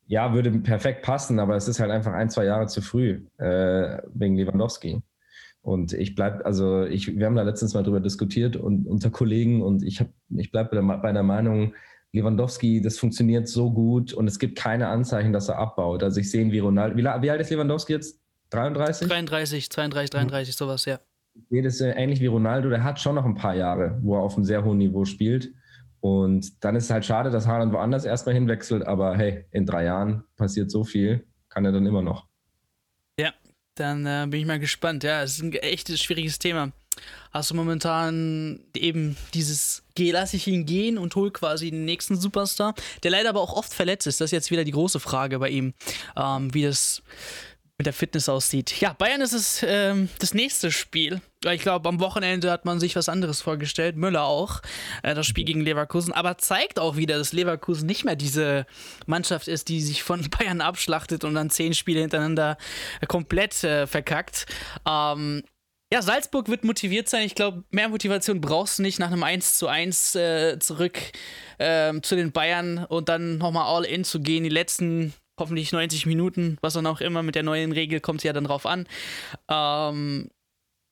Ja, 0.07 0.33
würde 0.33 0.51
perfekt 0.51 1.03
passen, 1.03 1.39
aber 1.39 1.55
es 1.55 1.67
ist 1.67 1.79
halt 1.81 1.91
einfach 1.91 2.13
ein, 2.13 2.29
zwei 2.29 2.45
Jahre 2.45 2.67
zu 2.67 2.81
früh 2.81 3.25
äh, 3.37 3.97
wegen 4.13 4.37
Lewandowski. 4.37 5.01
Und 5.61 5.93
ich 5.93 6.15
bleibe, 6.15 6.45
also 6.45 6.85
ich, 6.85 7.15
wir 7.15 7.25
haben 7.25 7.35
da 7.35 7.43
letztens 7.43 7.73
mal 7.73 7.83
drüber 7.83 7.99
diskutiert 7.99 8.55
und 8.55 8.87
unter 8.87 9.09
Kollegen 9.09 9.61
und 9.61 9.83
ich, 9.83 10.03
ich 10.29 10.51
bleibe 10.51 10.81
bei 10.81 11.11
der 11.11 11.23
Meinung, 11.23 11.73
Lewandowski, 12.13 12.81
das 12.81 12.99
funktioniert 12.99 13.47
so 13.47 13.71
gut 13.71 14.13
und 14.13 14.27
es 14.27 14.37
gibt 14.37 14.57
keine 14.57 14.87
Anzeichen, 14.87 15.31
dass 15.31 15.47
er 15.49 15.57
abbaut. 15.57 16.03
Also 16.03 16.19
ich 16.19 16.29
sehe 16.29 16.41
ihn 16.41 16.51
wie 16.51 16.59
Ronaldo. 16.59 16.97
Wie, 16.97 17.03
wie, 17.03 17.31
alt 17.31 17.41
ist 17.41 17.49
Lewandowski 17.49 17.93
jetzt? 17.93 18.19
33? 18.49 19.07
33, 19.07 19.69
32, 19.69 20.09
33, 20.09 20.55
sowas, 20.55 20.85
ja. 20.85 20.99
Ich 21.33 21.43
sehe 21.49 21.63
das 21.63 21.79
ähnlich 21.79 22.19
wie 22.19 22.27
Ronaldo. 22.27 22.69
Der 22.69 22.83
hat 22.83 22.99
schon 22.99 23.15
noch 23.15 23.23
ein 23.23 23.35
paar 23.35 23.55
Jahre, 23.55 23.97
wo 24.01 24.15
er 24.15 24.21
auf 24.21 24.35
einem 24.35 24.43
sehr 24.43 24.65
hohen 24.65 24.77
Niveau 24.77 25.05
spielt. 25.05 25.53
Und 26.01 26.63
dann 26.65 26.75
ist 26.75 26.85
es 26.85 26.89
halt 26.89 27.05
schade, 27.05 27.29
dass 27.29 27.47
Haaland 27.47 27.71
woanders 27.71 28.03
erstmal 28.03 28.35
hinwechselt. 28.35 28.85
Aber 28.85 29.15
hey, 29.15 29.45
in 29.51 29.65
drei 29.65 29.85
Jahren 29.85 30.25
passiert 30.35 30.69
so 30.69 30.83
viel, 30.83 31.25
kann 31.47 31.63
er 31.63 31.71
dann 31.71 31.85
immer 31.85 32.01
noch. 32.01 32.27
Ja, 33.17 33.33
dann 33.75 34.05
äh, 34.05 34.27
bin 34.29 34.41
ich 34.41 34.45
mal 34.45 34.59
gespannt. 34.59 35.05
Ja, 35.05 35.23
es 35.23 35.37
ist 35.37 35.43
ein 35.43 35.53
echt 35.53 35.97
schwieriges 35.97 36.39
Thema 36.39 36.73
hast 37.31 37.51
du 37.51 37.55
momentan 37.55 38.59
eben 38.75 39.17
dieses, 39.33 39.83
geh, 39.95 40.11
lass 40.11 40.33
ich 40.33 40.47
ihn 40.47 40.65
gehen 40.65 40.97
und 40.97 41.15
hol 41.15 41.31
quasi 41.31 41.71
den 41.71 41.85
nächsten 41.85 42.19
Superstar, 42.19 42.75
der 43.03 43.11
leider 43.11 43.29
aber 43.29 43.41
auch 43.41 43.53
oft 43.53 43.73
verletzt 43.73 44.07
ist. 44.07 44.21
Das 44.21 44.25
ist 44.25 44.31
jetzt 44.31 44.51
wieder 44.51 44.63
die 44.63 44.71
große 44.71 44.99
Frage 44.99 45.39
bei 45.39 45.49
ihm, 45.49 45.73
ähm, 46.15 46.53
wie 46.53 46.63
das 46.63 47.01
mit 47.81 47.87
der 47.87 47.93
Fitness 47.93 48.29
aussieht. 48.29 48.79
Ja, 48.79 48.93
Bayern 48.93 49.21
ist 49.21 49.33
es 49.33 49.65
ähm, 49.67 50.07
das 50.19 50.35
nächste 50.35 50.71
Spiel. 50.71 51.19
Ich 51.49 51.63
glaube, 51.63 51.89
am 51.89 51.99
Wochenende 51.99 52.51
hat 52.51 52.63
man 52.63 52.79
sich 52.79 52.95
was 52.95 53.09
anderes 53.09 53.41
vorgestellt. 53.41 53.95
Müller 53.95 54.21
auch. 54.21 54.61
Äh, 55.01 55.15
das 55.15 55.25
Spiel 55.25 55.45
gegen 55.45 55.61
Leverkusen. 55.61 56.13
Aber 56.13 56.37
zeigt 56.37 56.77
auch 56.77 56.95
wieder, 56.95 57.17
dass 57.17 57.33
Leverkusen 57.33 57.87
nicht 57.87 58.05
mehr 58.05 58.15
diese 58.15 58.67
Mannschaft 59.07 59.47
ist, 59.47 59.67
die 59.67 59.81
sich 59.81 60.03
von 60.03 60.29
Bayern 60.37 60.61
abschlachtet 60.61 61.23
und 61.23 61.33
dann 61.33 61.49
zehn 61.49 61.73
Spiele 61.73 62.01
hintereinander 62.01 62.57
komplett 63.07 63.63
äh, 63.63 63.87
verkackt. 63.87 64.45
Ähm, 64.87 65.41
ja, 65.91 66.01
Salzburg 66.01 66.47
wird 66.47 66.63
motiviert 66.63 67.09
sein. 67.09 67.23
Ich 67.23 67.35
glaube, 67.35 67.63
mehr 67.69 67.89
Motivation 67.89 68.39
brauchst 68.39 68.79
du 68.79 68.83
nicht 68.83 68.99
nach 68.99 69.11
einem 69.11 69.23
1 69.23 69.57
zu 69.57 69.67
1 69.67 70.15
äh, 70.15 70.59
zurück 70.59 70.97
ähm, 71.59 72.01
zu 72.01 72.15
den 72.15 72.31
Bayern 72.31 72.85
und 72.85 73.09
dann 73.09 73.37
nochmal 73.37 73.65
all 73.65 73.83
in 73.83 74.05
zu 74.05 74.21
gehen. 74.21 74.43
Die 74.43 74.49
letzten 74.49 75.13
hoffentlich 75.37 75.71
90 75.73 76.05
Minuten, 76.05 76.57
was 76.61 76.73
dann 76.73 76.87
auch 76.87 77.01
immer 77.01 77.23
mit 77.23 77.35
der 77.35 77.43
neuen 77.43 77.73
Regel 77.73 77.99
kommt 77.99 78.23
ja 78.23 78.31
dann 78.31 78.45
drauf 78.45 78.65
an. 78.65 78.87
Ähm, 79.49 80.29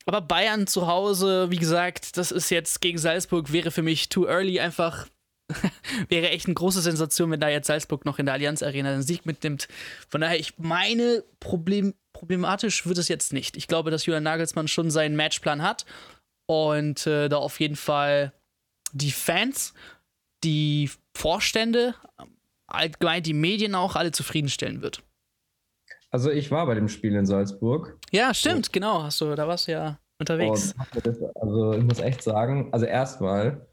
aber 0.05 0.21
Bayern 0.21 0.67
zu 0.67 0.87
Hause, 0.87 1.51
wie 1.51 1.57
gesagt, 1.57 2.17
das 2.17 2.31
ist 2.31 2.49
jetzt 2.49 2.81
gegen 2.81 2.97
Salzburg, 2.97 3.53
wäre 3.53 3.71
für 3.71 3.83
mich 3.83 4.09
too 4.09 4.25
early 4.25 4.59
einfach. 4.59 5.07
wäre 6.09 6.29
echt 6.29 6.45
eine 6.45 6.53
große 6.53 6.81
Sensation, 6.81 7.31
wenn 7.31 7.39
da 7.39 7.49
jetzt 7.49 7.67
Salzburg 7.67 8.05
noch 8.05 8.19
in 8.19 8.25
der 8.25 8.33
Allianz 8.33 8.63
Arena 8.63 8.91
den 8.91 9.01
Sieg 9.01 9.25
mitnimmt. 9.25 9.67
Von 10.07 10.21
daher, 10.21 10.39
ich 10.39 10.57
meine, 10.57 11.23
Problem, 11.39 11.93
problematisch 12.13 12.85
wird 12.85 12.97
es 12.97 13.07
jetzt 13.07 13.33
nicht. 13.33 13.57
Ich 13.57 13.67
glaube, 13.67 13.91
dass 13.91 14.05
Julian 14.05 14.23
Nagelsmann 14.23 14.67
schon 14.67 14.91
seinen 14.91 15.15
Matchplan 15.15 15.61
hat 15.61 15.85
und 16.45 17.05
äh, 17.07 17.29
da 17.29 17.37
auf 17.37 17.59
jeden 17.59 17.75
Fall 17.75 18.33
die 18.91 19.11
Fans, 19.11 19.73
die 20.43 20.89
Vorstände, 21.15 21.95
allgemein 22.67 23.23
die 23.23 23.33
Medien 23.33 23.75
auch 23.75 23.95
alle 23.95 24.11
zufriedenstellen 24.11 24.81
wird. 24.81 25.03
Also 26.11 26.31
ich 26.31 26.49
war 26.49 26.65
bei 26.65 26.75
dem 26.75 26.89
Spiel 26.89 27.15
in 27.15 27.25
Salzburg. 27.25 27.97
Ja, 28.11 28.33
stimmt, 28.33 28.55
und, 28.55 28.73
genau. 28.73 29.03
Hast 29.03 29.21
du, 29.21 29.35
da 29.35 29.47
warst 29.47 29.67
du 29.67 29.73
ja 29.73 29.99
unterwegs. 30.19 30.73
also 31.35 31.73
ich 31.73 31.83
muss 31.83 31.99
echt 31.99 32.23
sagen, 32.23 32.69
also 32.71 32.85
erstmal, 32.85 33.67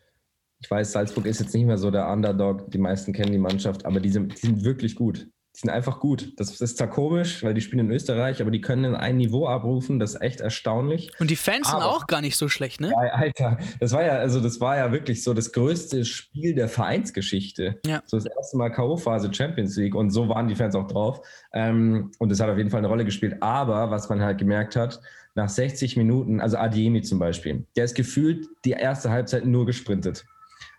ich 0.61 0.71
weiß, 0.71 0.93
Salzburg 0.93 1.27
ist 1.27 1.41
jetzt 1.41 1.55
nicht 1.55 1.67
mehr 1.67 1.79
so 1.79 1.91
der 1.91 2.09
Underdog, 2.09 2.71
die 2.71 2.79
meisten 2.79 3.13
kennen 3.13 3.33
die 3.33 3.39
Mannschaft, 3.39 3.85
aber 3.85 4.01
die 4.01 4.11
sind, 4.11 4.35
die 4.35 4.47
sind 4.47 4.65
wirklich 4.65 4.97
gut 4.97 5.29
die 5.57 5.61
sind 5.61 5.71
einfach 5.71 6.01
gut. 6.01 6.35
Das 6.37 6.61
ist 6.61 6.77
zwar 6.77 6.91
komisch, 6.91 7.43
weil 7.43 7.55
die 7.55 7.63
spielen 7.63 7.87
in 7.87 7.91
Österreich, 7.91 8.43
aber 8.43 8.51
die 8.51 8.61
können 8.61 8.95
ein 8.95 9.17
Niveau 9.17 9.47
abrufen, 9.47 9.99
das 9.99 10.15
ist 10.15 10.21
echt 10.21 10.41
erstaunlich. 10.41 11.11
Und 11.19 11.31
die 11.31 11.37
Fans 11.37 11.69
aber, 11.69 11.81
sind 11.81 11.91
auch 11.91 12.07
gar 12.07 12.21
nicht 12.21 12.37
so 12.37 12.51
schlecht, 12.51 12.79
ne? 12.83 12.91
Ja, 12.91 12.99
Alter, 13.15 13.57
das 13.81 13.93
war 13.93 14.05
ja, 14.05 14.17
also 14.19 14.41
das 14.41 14.61
war 14.61 14.77
ja 14.77 14.93
wirklich 14.93 15.25
so 15.25 15.33
das 15.33 15.53
größte 15.53 16.05
Spiel 16.05 16.55
der 16.55 16.69
Vereinsgeschichte. 16.69 17.81
Ja. 17.87 18.03
So 18.05 18.19
das 18.19 18.27
erste 18.27 18.59
Mal 18.59 18.69
K.O.-Phase 18.69 19.33
Champions 19.33 19.77
League 19.77 19.95
und 19.95 20.11
so 20.11 20.29
waren 20.29 20.47
die 20.47 20.55
Fans 20.55 20.75
auch 20.75 20.89
drauf. 20.89 21.27
Ähm, 21.55 22.11
und 22.19 22.31
das 22.31 22.39
hat 22.41 22.51
auf 22.51 22.59
jeden 22.59 22.69
Fall 22.69 22.79
eine 22.79 22.89
Rolle 22.89 23.07
gespielt. 23.07 23.43
Aber 23.43 23.91
was 23.91 24.11
man 24.11 24.21
halt 24.21 24.37
gemerkt 24.37 24.77
hat, 24.77 25.01
nach 25.35 25.49
60 25.49 25.97
Minuten, 25.97 26.41
also 26.41 26.59
Adiemi 26.59 27.01
zum 27.01 27.19
Beispiel, 27.19 27.65
der 27.77 27.87
ist 27.87 27.95
gefühlt 27.95 28.47
die 28.67 28.73
erste 28.73 29.11
Halbzeit 29.11 29.47
nur 29.47 29.65
gesprintet. 29.65 30.27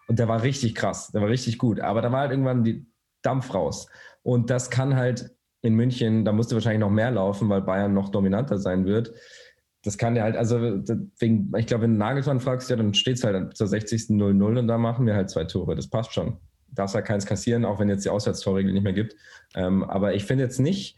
Und 0.08 0.20
der 0.20 0.28
war 0.28 0.42
richtig 0.42 0.74
krass, 0.76 1.12
der 1.12 1.22
war 1.22 1.30
richtig 1.30 1.58
gut. 1.58 1.80
Aber 1.80 2.02
da 2.02 2.12
war 2.12 2.22
halt 2.22 2.32
irgendwann 2.32 2.64
die 2.64 2.86
Dampf 3.22 3.54
raus. 3.54 3.88
Und 4.24 4.50
das 4.50 4.70
kann 4.70 4.96
halt 4.96 5.32
in 5.62 5.76
München, 5.76 6.24
da 6.24 6.32
musste 6.32 6.56
wahrscheinlich 6.56 6.80
noch 6.80 6.90
mehr 6.90 7.12
laufen, 7.12 7.50
weil 7.50 7.62
Bayern 7.62 7.94
noch 7.94 8.10
dominanter 8.10 8.58
sein 8.58 8.86
wird. 8.86 9.14
Das 9.84 9.98
kann 9.98 10.16
der 10.16 10.24
halt, 10.24 10.36
also 10.36 10.60
wegen, 11.20 11.52
ich 11.58 11.68
glaube, 11.68 11.84
wenn 11.84 11.94
du 11.94 11.98
Nagelsmann 11.98 12.40
fragst, 12.40 12.70
ja, 12.70 12.76
dann 12.76 12.94
steht 12.94 13.18
es 13.18 13.24
halt 13.24 13.56
zur 13.56 13.68
60. 13.68 14.10
0-0 14.10 14.60
und 14.60 14.68
da 14.68 14.78
machen 14.78 15.06
wir 15.06 15.16
halt 15.16 15.30
zwei 15.30 15.44
Tore. 15.44 15.76
Das 15.76 15.90
passt 15.90 16.14
schon. 16.14 16.38
Darfst 16.68 16.96
halt 16.96 17.06
keins 17.06 17.26
kassieren, 17.26 17.66
auch 17.66 17.80
wenn 17.80 17.90
jetzt 17.90 18.06
die 18.06 18.10
Auswärtstorregel 18.10 18.74
nicht 18.74 18.84
mehr 18.84 18.94
gibt. 18.94 19.16
Ähm, 19.56 19.84
aber 19.84 20.14
ich 20.14 20.26
finde 20.26 20.44
jetzt 20.44 20.60
nicht, 20.60 20.98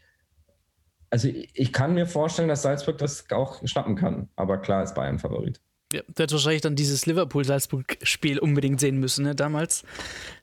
also 1.10 1.28
ich 1.28 1.72
kann 1.72 1.94
mir 1.94 2.06
vorstellen, 2.06 2.48
dass 2.48 2.62
Salzburg 2.62 2.98
das 2.98 3.30
auch 3.30 3.66
schnappen 3.66 3.96
kann. 3.96 4.28
Aber 4.36 4.58
klar 4.58 4.82
ist 4.82 4.94
Bayern 4.94 5.18
Favorit. 5.18 5.60
Ja, 5.92 6.02
du 6.02 6.22
hättest 6.22 6.32
wahrscheinlich 6.32 6.62
dann 6.62 6.76
dieses 6.76 7.06
Liverpool-Salzburg-Spiel 7.06 8.38
unbedingt 8.38 8.78
sehen 8.78 8.98
müssen, 8.98 9.24
ne, 9.24 9.34
damals. 9.34 9.82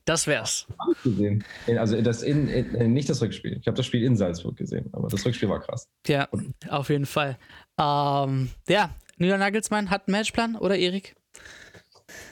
Das 0.06 0.28
wär's. 0.28 0.68
Gesehen. 1.04 1.44
Also 1.78 2.02
das 2.02 2.22
in, 2.22 2.48
in, 2.50 2.94
nicht 2.94 3.10
das 3.10 3.22
Rückspiel. 3.22 3.58
Ich 3.60 3.68
habe 3.68 3.78
das 3.78 3.86
Spiel 3.86 4.04
in 4.04 4.18
Salzburg 4.18 4.58
gesehen, 4.58 4.90
aber 4.92 5.08
das 5.08 5.26
Rückspiel 5.26 5.50
war 5.50 5.62
krass. 5.62 5.90
Ja, 6.06 6.28
auf 6.70 6.90
jeden 6.90 7.06
Fall. 7.06 7.38
Ähm, 7.80 8.50
ja, 8.68 8.90
Julian 9.18 9.40
Nagelsmann 9.40 9.90
hat 9.90 10.08
einen 10.08 10.14
Matchplan, 10.14 10.56
oder 10.56 10.78
Erik? 10.78 11.16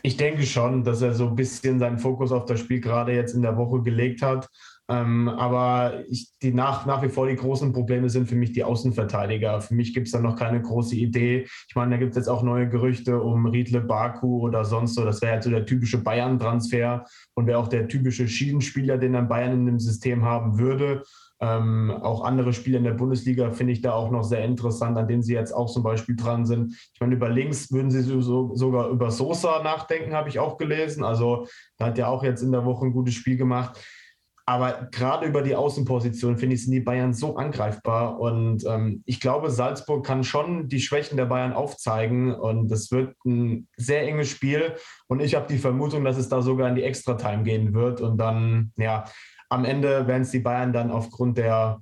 Ich 0.04 0.18
denke 0.18 0.44
schon, 0.44 0.84
dass 0.84 1.02
er 1.02 1.14
so 1.14 1.28
ein 1.28 1.36
bisschen 1.36 1.80
seinen 1.80 2.00
Fokus 2.00 2.32
auf 2.32 2.46
das 2.46 2.60
Spiel 2.60 2.80
gerade 2.80 3.14
jetzt 3.14 3.34
in 3.34 3.42
der 3.42 3.58
Woche 3.58 3.82
gelegt 3.82 4.22
hat. 4.22 4.50
Ähm, 4.88 5.30
aber 5.30 6.04
ich, 6.10 6.32
die 6.42 6.54
nach, 6.54 6.86
nach 6.86 7.02
wie 7.02 7.10
vor 7.10 7.28
die 7.28 7.36
großen 7.36 7.74
Probleme 7.74 8.10
sind 8.10 8.28
für 8.28 8.36
mich 8.36 8.54
die 8.54 8.64
Außenverteidiger. 8.64 9.62
Für 9.62 9.74
mich 9.74 9.94
gibt 9.94 10.08
es 10.08 10.14
da 10.14 10.20
noch 10.20 10.36
keine 10.36 10.62
große 10.62 10.96
Idee. 10.96 11.48
Ich 11.68 11.76
meine, 11.76 11.92
da 11.92 11.98
gibt 11.98 12.12
es 12.12 12.18
jetzt 12.18 12.28
auch 12.28 12.44
neue 12.44 12.70
Gerüchte 12.70 13.20
um 13.20 13.48
Riedle 13.48 13.82
Baku 13.82 14.42
oder 14.42 14.64
sonst 14.64 14.94
so. 14.94 15.04
Das 15.04 15.22
wäre 15.22 15.34
halt 15.34 15.44
so 15.44 15.50
der 15.50 15.66
typische 15.66 15.98
Bayern-Transfer 15.98 17.06
und 17.34 17.48
wäre 17.48 17.58
auch 17.58 17.68
der 17.68 17.88
typische 17.88 18.28
Schiedenspieler, 18.28 18.98
den 18.98 19.14
dann 19.14 19.28
Bayern 19.28 19.54
in 19.54 19.66
dem 19.66 19.80
System 19.80 20.24
haben 20.24 20.60
würde. 20.60 21.04
Ähm, 21.42 21.92
auch 21.92 22.24
andere 22.24 22.54
Spieler 22.54 22.78
in 22.78 22.86
der 22.86 22.94
Bundesliga 22.94 23.52
finde 23.52 23.74
ich 23.74 23.82
da 23.82 23.92
auch 23.92 24.10
noch 24.10 24.24
sehr 24.24 24.46
interessant, 24.46 24.98
an 24.98 25.08
denen 25.08 25.22
sie 25.22 25.34
jetzt 25.34 25.52
auch 25.52 25.70
zum 25.70 25.84
Beispiel 25.84 26.16
dran 26.16 26.46
sind. 26.46 26.74
Ich 26.94 27.00
meine, 27.02 27.16
über 27.16 27.30
links 27.30 27.72
würden 27.74 27.92
sie 27.92 28.04
so, 28.04 28.56
sogar 28.56 28.90
über 28.90 29.12
Sosa 29.12 29.62
nachdenken, 29.62 30.14
habe 30.14 30.30
ich 30.30 30.40
auch 30.40 30.58
gelesen. 30.58 31.04
Also 31.04 31.48
da 31.78 31.88
hat 31.88 31.98
ja 31.98 32.08
auch 32.08 32.24
jetzt 32.24 32.42
in 32.42 32.54
der 32.54 32.64
Woche 32.64 32.86
ein 32.86 32.94
gutes 32.94 33.16
Spiel 33.16 33.36
gemacht. 33.36 33.84
Aber 34.48 34.90
gerade 34.92 35.26
über 35.26 35.42
die 35.42 35.56
Außenposition, 35.56 36.38
finde 36.38 36.56
ich, 36.56 36.64
sind 36.64 36.72
die 36.72 36.80
Bayern 36.80 37.14
so 37.14 37.36
angreifbar. 37.36 38.20
Und 38.20 38.64
ähm, 38.66 39.02
ich 39.06 39.20
glaube, 39.20 39.50
Salzburg 39.50 40.06
kann 40.06 40.24
schon 40.24 40.70
die 40.70 40.80
Schwächen 40.80 41.18
der 41.18 41.26
Bayern 41.26 41.54
aufzeigen. 41.54 42.34
Und 42.34 42.70
das 42.70 42.92
wird 42.92 43.16
ein 43.26 43.68
sehr 43.76 44.08
enges 44.08 44.30
Spiel. 44.30 44.76
Und 45.08 45.20
ich 45.22 45.34
habe 45.34 45.48
die 45.48 45.58
Vermutung, 45.58 46.04
dass 46.04 46.18
es 46.18 46.30
da 46.30 46.44
sogar 46.44 46.70
in 46.70 46.76
die 46.76 46.84
Extra-Time 46.84 47.42
gehen 47.42 47.74
wird. 47.74 48.02
Und 48.02 48.18
dann, 48.18 48.72
ja, 48.78 49.06
am 49.50 49.66
Ende 49.66 50.06
werden 50.06 50.22
es 50.22 50.32
die 50.32 50.40
Bayern 50.40 50.74
dann 50.74 50.92
aufgrund 50.92 51.40
der 51.40 51.82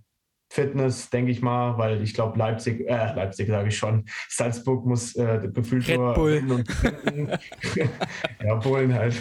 Fitness, 0.54 1.10
denke 1.10 1.32
ich 1.32 1.42
mal, 1.42 1.80
weil 1.80 2.04
ich 2.04 2.14
glaube, 2.14 2.38
Leipzig, 2.38 2.82
äh, 2.82 3.12
Leipzig 3.16 3.48
sage 3.48 3.70
ich 3.70 3.78
schon, 3.78 4.06
Salzburg 4.30 4.86
muss 4.86 5.16
äh, 5.16 5.50
gefühlt 5.52 5.88
Red 5.88 5.98
nur 5.98 6.14
Bull. 6.14 6.44
und 6.48 6.70
ja, 8.44 8.56
Bullen 8.56 8.94
halt. 8.94 9.16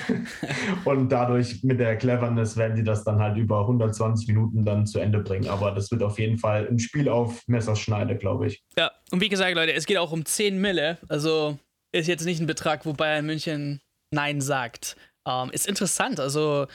Und 0.84 1.10
dadurch 1.10 1.64
mit 1.64 1.80
der 1.80 1.96
Cleverness 1.96 2.58
werden 2.58 2.76
die 2.76 2.84
das 2.84 3.02
dann 3.04 3.18
halt 3.18 3.38
über 3.38 3.60
120 3.60 4.28
Minuten 4.28 4.66
dann 4.66 4.86
zu 4.86 4.98
Ende 4.98 5.20
bringen. 5.20 5.48
Aber 5.48 5.70
das 5.70 5.90
wird 5.90 6.02
auf 6.02 6.18
jeden 6.18 6.36
Fall 6.36 6.68
ein 6.70 6.78
Spiel 6.78 7.08
auf 7.08 7.42
Messerschneide, 7.46 8.16
glaube 8.18 8.48
ich. 8.48 8.62
Ja, 8.76 8.90
und 9.10 9.22
wie 9.22 9.30
gesagt, 9.30 9.54
Leute, 9.54 9.72
es 9.72 9.86
geht 9.86 9.96
auch 9.96 10.12
um 10.12 10.26
10 10.26 10.60
Mille. 10.60 10.98
Also 11.08 11.58
ist 11.92 12.08
jetzt 12.08 12.26
nicht 12.26 12.40
ein 12.42 12.46
Betrag, 12.46 12.84
wo 12.84 12.92
Bayern 12.92 13.24
München 13.24 13.80
Nein 14.10 14.42
sagt. 14.42 14.96
Ähm, 15.26 15.48
ist 15.50 15.66
interessant. 15.66 16.20
Also 16.20 16.66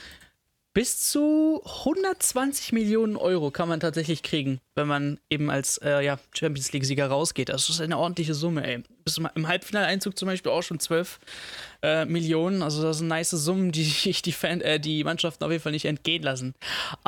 bis 0.78 1.00
zu 1.10 1.60
120 1.66 2.72
Millionen 2.72 3.16
Euro 3.16 3.50
kann 3.50 3.68
man 3.68 3.80
tatsächlich 3.80 4.22
kriegen, 4.22 4.62
wenn 4.76 4.86
man 4.86 5.20
eben 5.28 5.50
als 5.50 5.80
äh, 5.80 6.06
ja, 6.06 6.20
Champions 6.38 6.72
League-Sieger 6.72 7.08
rausgeht. 7.08 7.50
Das 7.50 7.68
ist 7.68 7.82
eine 7.82 7.98
ordentliche 7.98 8.36
Summe, 8.36 8.64
ey. 8.64 8.84
Bis 9.04 9.18
Im 9.18 9.48
Halbfinaleinzug 9.48 10.16
zum 10.16 10.28
Beispiel 10.28 10.52
auch 10.52 10.62
schon 10.62 10.80
12 10.80 11.18
äh, 11.82 12.06
Millionen. 12.06 12.62
Also 12.62 12.84
das 12.84 13.00
sind 13.00 13.08
nice 13.08 13.32
Summen, 13.32 13.72
die 13.72 13.84
sich 13.86 14.22
die, 14.22 14.32
Fan, 14.32 14.62
äh, 14.62 14.80
die 14.80 15.04
Mannschaften 15.04 15.44
auf 15.44 15.50
jeden 15.50 15.64
Fall 15.64 15.72
nicht 15.72 15.86
entgehen 15.86 16.22
lassen. 16.22 16.54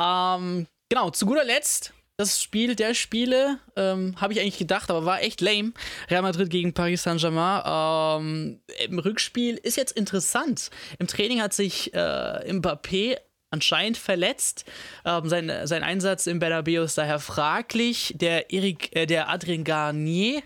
Ähm, 0.00 0.66
genau, 0.88 1.10
zu 1.10 1.24
guter 1.24 1.44
Letzt 1.44 1.92
das 2.16 2.42
Spiel 2.42 2.74
der 2.74 2.92
Spiele, 2.92 3.60
ähm, 3.76 4.14
habe 4.20 4.34
ich 4.34 4.40
eigentlich 4.40 4.58
gedacht, 4.58 4.90
aber 4.90 5.06
war 5.06 5.22
echt 5.22 5.40
lame. 5.40 5.72
Real 6.10 6.20
Madrid 6.20 6.50
gegen 6.50 6.74
Paris 6.74 7.04
Saint-Germain. 7.04 7.62
Ähm, 8.20 8.60
Im 8.84 8.98
Rückspiel 8.98 9.56
ist 9.56 9.78
jetzt 9.78 9.92
interessant. 9.92 10.70
Im 10.98 11.06
Training 11.06 11.40
hat 11.40 11.54
sich 11.54 11.94
äh, 11.94 12.52
Mbappé 12.52 13.16
anscheinend 13.50 13.98
verletzt. 13.98 14.64
Ähm, 15.04 15.28
sein, 15.28 15.52
sein 15.64 15.82
Einsatz 15.82 16.26
im 16.26 16.38
Bernabeu 16.38 16.84
ist 16.84 16.98
daher 16.98 17.18
fraglich. 17.18 18.14
Der, 18.16 18.52
Eric, 18.52 18.94
äh, 18.96 19.06
der 19.06 19.28
Adrien 19.28 19.64
Garnier, 19.64 20.42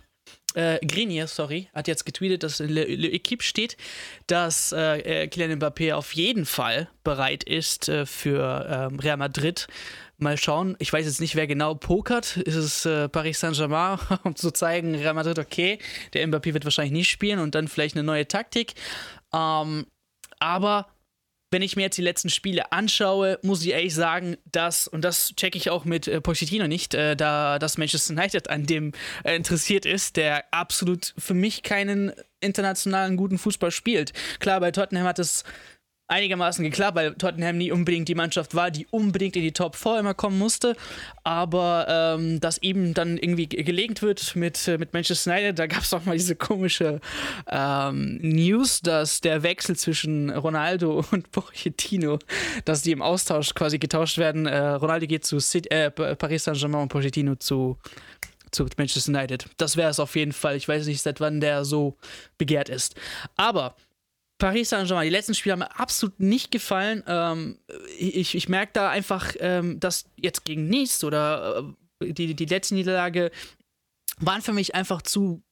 äh, 0.55 0.85
Grenier, 0.87 1.27
sorry, 1.27 1.69
hat 1.75 1.89
jetzt 1.89 2.05
getweetet, 2.05 2.43
dass 2.43 2.61
in 2.61 2.71
Le, 2.71 2.85
Le 2.85 3.09
Equipe 3.09 3.43
steht, 3.43 3.77
dass 4.27 4.73
äh, 4.73 5.27
Kylian 5.29 5.59
Mbappé 5.59 5.95
auf 5.95 6.13
jeden 6.15 6.47
Fall 6.47 6.89
bereit 7.03 7.45
ist 7.45 7.89
äh, 7.89 8.07
für 8.07 8.67
ähm, 8.91 8.99
Real 8.99 9.17
Madrid. 9.17 9.67
Mal 10.17 10.39
schauen. 10.39 10.77
Ich 10.79 10.93
weiß 10.93 11.07
jetzt 11.07 11.21
nicht, 11.21 11.35
wer 11.35 11.49
genau 11.49 11.75
pokert. 11.75 12.37
Ist 12.37 12.55
es 12.55 12.87
äh, 12.87 13.09
Paris 13.09 13.41
Saint-Germain, 13.41 13.99
um 14.23 14.37
zu 14.37 14.53
zeigen, 14.53 14.95
Real 14.95 15.15
Madrid, 15.15 15.41
okay, 15.41 15.79
der 16.13 16.27
Mbappé 16.27 16.55
wird 16.55 16.65
wahrscheinlich 16.65 16.93
nicht 16.93 17.11
spielen 17.11 17.41
und 17.41 17.57
dann 17.57 17.67
vielleicht 17.67 17.97
eine 17.97 18.05
neue 18.05 18.29
Taktik. 18.29 18.75
Ähm, 19.35 19.87
aber 20.39 20.87
wenn 21.55 21.63
ich 21.63 21.77
mir 21.77 21.83
jetzt 21.83 21.97
die 21.97 22.03
letzten 22.03 22.31
Spiele 22.31 22.73
anschaue, 22.73 23.39
muss 23.43 23.63
ich 23.63 23.71
ehrlich 23.71 23.95
sagen, 23.95 24.37
dass, 24.51 24.89
und 24.89 25.05
das 25.05 25.37
checke 25.37 25.57
ich 25.57 25.71
auch 25.71 25.85
mit 25.85 26.09
äh, 26.09 26.21
Pochettino 26.21 26.67
nicht, 26.67 26.95
äh, 26.95 27.15
da 27.15 27.61
das 27.61 27.79
Manchester 27.79 28.13
United 28.13 28.51
an 28.51 28.67
dem 28.67 28.91
äh, 29.23 29.37
interessiert 29.37 29.87
ist, 29.87 30.17
der 30.17 30.53
absolut 30.53 31.15
für 31.17 31.35
mich 31.35 31.63
keinen 31.63 32.13
internationalen 32.41 33.17
guten 33.17 33.39
Fußball 33.39 33.71
spielt. 33.71 34.13
Klar, 34.41 34.59
bei 34.59 34.73
Tottenham 34.73 35.07
hat 35.07 35.21
es 35.21 35.45
einigermaßen 36.07 36.63
geklappt, 36.63 36.97
weil 36.97 37.15
Tottenham 37.15 37.57
nie 37.57 37.73
unbedingt 37.73 38.09
die 38.09 38.15
Mannschaft 38.15 38.55
war, 38.55 38.71
die 38.71 38.87
unbedingt 38.91 39.37
in 39.37 39.43
die 39.43 39.53
Top 39.53 39.75
4 39.75 40.01
immer 40.01 40.15
kommen 40.15 40.39
musste. 40.39 40.77
Aber 41.23 41.87
ähm, 41.89 42.41
dass 42.41 42.59
eben 42.59 42.93
dann 42.93 43.17
irgendwie 43.17 43.49
gelegt 43.49 44.03
wird 44.03 44.37
mit, 44.37 44.67
mit 44.79 44.93
Manchester 44.93 45.33
United, 45.33 45.59
da 45.59 45.67
gab 45.67 45.83
es 45.83 45.95
auch 45.95 46.05
mal 46.05 46.17
diese 46.17 46.37
komische 46.37 47.01
ähm, 47.49 48.19
News, 48.21 48.81
dass 48.81 49.21
der 49.21 49.43
Wechsel 49.43 49.77
zwischen 49.77 50.31
Ronaldo 50.31 51.05
und 51.11 51.33
Pochettino, 51.33 52.19
dass 52.65 52.83
die 52.83 52.93
im 52.93 53.03
Austausch 53.03 53.55
quasi 53.55 53.79
getauscht 53.79 54.19
werden. 54.19 54.47
Äh, 54.47 54.59
Ronaldo 54.59 55.07
geht 55.07 55.25
zu 55.25 55.41
City, 55.41 55.71
äh, 55.71 55.91
Paris 55.91 56.45
Saint-Germain 56.45 56.83
und 56.83 56.89
Pochettino 56.89 57.37
zu 57.37 57.79
zu 58.51 58.67
Manchester 58.77 59.11
United. 59.11 59.47
Das 59.57 59.77
wäre 59.77 59.91
es 59.91 59.99
auf 59.99 60.15
jeden 60.15 60.33
Fall. 60.33 60.55
Ich 60.55 60.69
weiß 60.69 60.87
nicht, 60.87 61.03
seit 61.03 61.19
wann 61.19 61.41
der 61.41 61.65
so 61.65 61.97
begehrt 62.39 62.69
ist. 62.69 62.95
Aber 63.37 63.75
Paris 64.39 64.71
Saint-Germain, 64.71 65.05
die 65.05 65.11
letzten 65.11 65.35
Spiele 65.35 65.53
haben 65.53 65.61
mir 65.61 65.79
absolut 65.79 66.19
nicht 66.21 66.51
gefallen. 66.51 67.03
Ähm, 67.07 67.59
ich, 67.99 68.35
ich 68.35 68.49
merke 68.49 68.73
da 68.75 68.91
einfach, 68.91 69.35
ähm, 69.39 69.79
dass 69.81 70.07
jetzt 70.17 70.45
gegen 70.45 70.69
Nice 70.69 71.05
oder 71.05 71.75
äh, 72.03 72.13
die, 72.13 72.35
die 72.35 72.45
letzte 72.45 72.75
Niederlage 72.75 73.31
waren 74.19 74.43
für 74.43 74.53
mich 74.53 74.75
einfach 74.75 75.03
zu, 75.03 75.43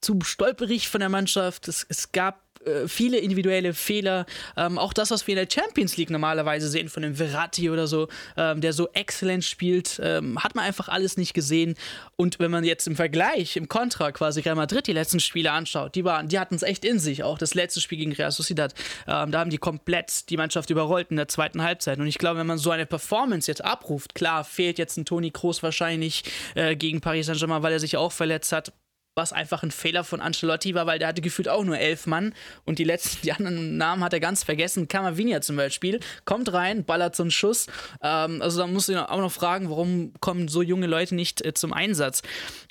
zu 0.00 0.20
stolperig 0.22 0.88
von 0.88 1.00
der 1.00 1.08
Mannschaft. 1.08 1.68
Es, 1.68 1.86
es 1.88 2.12
gab 2.12 2.46
äh, 2.66 2.88
viele 2.88 3.18
individuelle 3.18 3.74
Fehler. 3.74 4.26
Ähm, 4.56 4.78
auch 4.78 4.92
das, 4.92 5.10
was 5.10 5.26
wir 5.26 5.38
in 5.38 5.46
der 5.46 5.52
Champions 5.52 5.96
League 5.96 6.10
normalerweise 6.10 6.68
sehen, 6.68 6.88
von 6.88 7.02
dem 7.02 7.14
Verratti 7.14 7.70
oder 7.70 7.86
so, 7.86 8.08
ähm, 8.36 8.60
der 8.60 8.72
so 8.72 8.88
exzellent 8.92 9.44
spielt, 9.44 10.00
ähm, 10.02 10.42
hat 10.42 10.54
man 10.54 10.64
einfach 10.64 10.88
alles 10.88 11.16
nicht 11.16 11.34
gesehen. 11.34 11.76
Und 12.16 12.38
wenn 12.38 12.50
man 12.50 12.64
jetzt 12.64 12.86
im 12.86 12.96
Vergleich, 12.96 13.56
im 13.56 13.68
Kontra 13.68 14.12
quasi 14.12 14.40
Real 14.40 14.56
Madrid 14.56 14.86
die 14.86 14.92
letzten 14.92 15.20
Spiele 15.20 15.52
anschaut, 15.52 15.94
die, 15.94 16.02
die 16.02 16.38
hatten 16.38 16.54
es 16.54 16.62
echt 16.62 16.84
in 16.84 16.98
sich. 16.98 17.22
Auch 17.22 17.38
das 17.38 17.54
letzte 17.54 17.80
Spiel 17.80 17.98
gegen 17.98 18.12
Real 18.12 18.32
Sociedad, 18.32 18.74
ähm, 19.06 19.30
da 19.30 19.38
haben 19.38 19.50
die 19.50 19.58
komplett 19.58 20.28
die 20.30 20.36
Mannschaft 20.36 20.70
überrollt 20.70 21.10
in 21.10 21.16
der 21.16 21.28
zweiten 21.28 21.62
Halbzeit. 21.62 21.98
Und 21.98 22.06
ich 22.06 22.18
glaube, 22.18 22.40
wenn 22.40 22.46
man 22.46 22.58
so 22.58 22.70
eine 22.70 22.86
Performance 22.86 23.50
jetzt 23.50 23.64
abruft, 23.64 24.14
klar, 24.14 24.44
fehlt 24.44 24.78
jetzt 24.78 24.96
ein 24.96 25.04
Toni 25.04 25.30
Kroos 25.30 25.62
wahrscheinlich 25.62 26.24
äh, 26.54 26.74
gegen 26.76 27.00
Paris 27.00 27.26
Saint-Germain, 27.26 27.62
weil 27.62 27.72
er 27.72 27.80
sich 27.80 27.96
auch 27.96 28.12
verletzt 28.12 28.52
hat 28.52 28.72
was 29.16 29.32
einfach 29.32 29.62
ein 29.62 29.70
Fehler 29.70 30.04
von 30.04 30.20
Ancelotti 30.20 30.74
war, 30.74 30.86
weil 30.86 30.98
der 30.98 31.08
hatte 31.08 31.22
gefühlt 31.22 31.48
auch 31.48 31.64
nur 31.64 31.78
elf 31.78 32.06
Mann 32.06 32.34
und 32.64 32.78
die 32.78 32.84
letzten, 32.84 33.22
die 33.22 33.32
anderen 33.32 33.78
Namen 33.78 34.04
hat 34.04 34.12
er 34.12 34.20
ganz 34.20 34.44
vergessen. 34.44 34.88
Camavinga 34.88 35.40
zum 35.40 35.56
Beispiel 35.56 36.00
kommt 36.24 36.52
rein, 36.52 36.84
ballert 36.84 37.16
so 37.16 37.22
einen 37.22 37.30
Schuss. 37.30 37.66
Ähm, 38.02 38.42
also 38.42 38.60
da 38.60 38.66
muss 38.66 38.88
ich 38.88 38.96
auch 38.96 39.18
noch 39.18 39.32
fragen, 39.32 39.70
warum 39.70 40.12
kommen 40.20 40.48
so 40.48 40.62
junge 40.62 40.86
Leute 40.86 41.14
nicht 41.14 41.44
äh, 41.44 41.54
zum 41.54 41.72
Einsatz. 41.72 42.22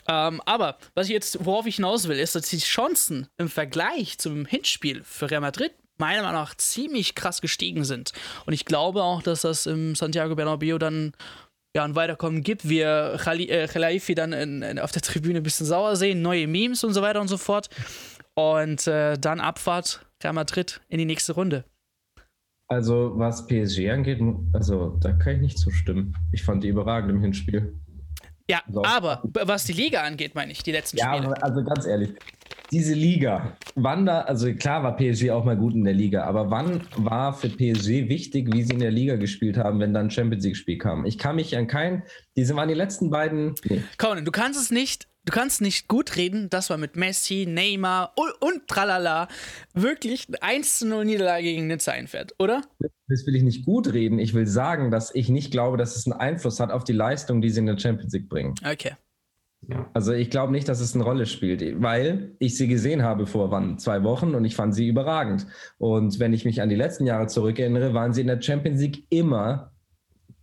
Ähm, 0.08 0.40
aber 0.46 0.78
was 0.94 1.08
ich 1.08 1.14
jetzt, 1.14 1.44
worauf 1.44 1.66
ich 1.66 1.78
hinaus 1.78 2.08
will, 2.08 2.20
ist, 2.20 2.36
dass 2.36 2.48
die 2.48 2.60
Chancen 2.60 3.28
im 3.38 3.50
Vergleich 3.50 4.20
zum 4.20 4.46
Hinspiel 4.46 5.04
für 5.04 5.32
Real 5.32 5.42
Madrid 5.42 5.72
meiner 5.98 6.24
Meinung 6.24 6.42
nach 6.42 6.56
ziemlich 6.56 7.16
krass 7.16 7.42
gestiegen 7.42 7.86
sind. 7.86 8.12
Und 8.46 8.54
ich 8.54 8.66
glaube 8.66 9.02
auch, 9.02 9.24
dass 9.24 9.42
das 9.42 9.66
im 9.66 9.96
Santiago 9.96 10.36
Bernabeu 10.36 10.78
dann 10.78 11.14
ja, 11.76 11.84
ein 11.84 11.96
Weiterkommen 11.96 12.42
gibt, 12.42 12.70
wir 12.70 13.20
äh, 13.28 14.16
dann 14.16 14.32
in, 14.32 14.62
in, 14.62 14.80
auf 14.80 14.94
der 14.94 15.02
Tribüne 15.02 15.42
ein 15.42 15.44
bisschen 15.44 15.66
sauer 15.66 15.98
sehen, 15.98 16.22
neue 16.22 16.48
Memes 16.48 16.86
und 16.86 16.94
so 16.94 17.02
weiter 17.02 17.20
und 17.20 17.28
so 17.28 17.38
fort. 17.38 17.70
Und 18.34 18.88
äh, 18.88 19.18
dann 19.18 19.42
Abfahrt 19.42 20.06
Real 20.24 20.34
Madrid 20.34 20.80
in 20.88 21.00
die 21.00 21.06
nächste 21.06 21.34
Runde. 21.34 21.66
Also, 22.68 23.12
was 23.16 23.46
PSG 23.46 23.90
angeht, 23.92 24.22
also 24.54 24.98
da 25.02 25.12
kann 25.12 25.36
ich 25.36 25.42
nicht 25.42 25.60
zustimmen. 25.60 26.16
Ich 26.32 26.44
fand 26.44 26.64
die 26.64 26.70
überragend 26.70 27.12
im 27.12 27.20
Hinspiel. 27.20 27.78
Ja, 28.50 28.62
so. 28.72 28.84
aber 28.86 29.22
was 29.24 29.66
die 29.66 29.74
Liga 29.74 30.02
angeht, 30.02 30.34
meine 30.34 30.54
ich, 30.54 30.64
die 30.64 30.72
letzten 30.72 30.98
ja, 30.98 31.14
Spiele. 31.14 31.34
Ja, 31.36 31.42
also 31.44 31.64
ganz 31.64 31.86
ehrlich, 31.86 32.12
diese 32.72 32.94
Liga, 32.94 33.58
wann 33.76 34.06
da, 34.06 34.22
also 34.22 34.54
klar 34.54 34.84
war 34.84 34.98
PSG 34.98 35.32
auch 35.32 35.46
mal 35.46 35.58
gut 35.58 35.74
in 35.74 35.84
der 35.84 35.94
Liga, 35.94 36.24
aber 36.24 36.50
wann 36.50 36.82
war 36.96 37.34
für 37.34 37.50
PSG 37.50 38.10
wichtig, 38.10 38.52
wie 38.54 38.64
sie 38.64 38.74
in 38.74 38.80
der 38.80 38.92
Liga 38.92 39.16
gespielt 39.16 39.58
haben, 39.58 39.80
wenn 39.80 39.94
dann 39.94 40.10
Champions 40.10 40.44
League-Spiel 40.44 40.78
kam? 40.78 41.06
Ich 41.06 41.18
kann 41.18 41.36
mich 41.36 41.56
an 41.56 41.68
keinen, 41.68 42.04
diese 42.36 42.56
waren 42.56 42.68
die 42.68 42.76
letzten 42.76 43.10
beiden. 43.10 43.56
Nee. 43.66 43.84
Conan, 43.98 44.26
du 44.26 44.32
kannst 44.32 44.60
es 44.60 44.72
nicht, 44.72 45.08
du 45.26 45.34
kannst 45.34 45.62
nicht 45.62 45.88
gut 45.88 46.16
reden, 46.16 46.50
dass 46.50 46.70
man 46.70 46.80
mit 46.80 46.96
Messi, 46.96 47.46
Neymar 47.48 48.14
und, 48.16 48.32
und 48.42 48.68
tralala 48.68 49.28
wirklich 49.74 50.28
1 50.42 50.80
zu 50.80 50.88
0 50.88 51.06
Niederlage 51.06 51.44
gegen 51.44 51.68
Nizza 51.68 51.92
einfährt, 51.92 52.34
oder? 52.40 52.64
Das 53.08 53.26
will 53.28 53.36
ich 53.36 53.44
nicht 53.44 53.66
gut 53.66 53.94
reden. 53.94 54.18
Ich 54.18 54.34
will 54.34 54.48
sagen, 54.48 54.90
dass 54.90 55.14
ich 55.14 55.30
nicht 55.30 55.52
glaube, 55.52 55.78
dass 55.78 55.96
es 55.96 56.08
einen 56.08 56.20
Einfluss 56.20 56.60
hat 56.60 56.72
auf 56.72 56.84
die 56.84 56.94
Leistung, 56.94 57.42
die 57.42 57.50
sie 57.50 57.60
in 57.60 57.68
der 57.68 57.78
Champions 57.78 58.14
League 58.14 58.30
bringen. 58.30 58.56
Okay. 58.68 58.94
Also 59.94 60.14
ich 60.14 60.30
glaube 60.30 60.52
nicht, 60.52 60.68
dass 60.68 60.80
es 60.80 60.96
eine 60.96 61.04
Rolle 61.04 61.26
spielt, 61.26 61.82
weil 61.82 62.36
ich 62.40 62.58
sie 62.58 62.68
gesehen 62.68 63.04
habe 63.04 63.26
vor 63.26 63.52
wann? 63.52 63.78
Zwei 63.80 64.04
Wochen 64.04 64.36
und 64.36 64.46
ich 64.46 64.56
fand 64.56 64.76
sie 64.76 64.88
überragend. 64.88 65.48
Und 65.78 66.20
wenn 66.20 66.34
ich 66.34 66.46
mich 66.46 66.62
an 66.62 66.70
die 66.70 66.76
letzten 66.76 67.06
Jahre 67.06 67.28
zurückerinnere, 67.28 67.94
waren 67.94 68.14
sie 68.14 68.22
in 68.22 68.28
der 68.28 68.42
Champions 68.42 68.80
League 68.82 69.06
immer, 69.10 69.72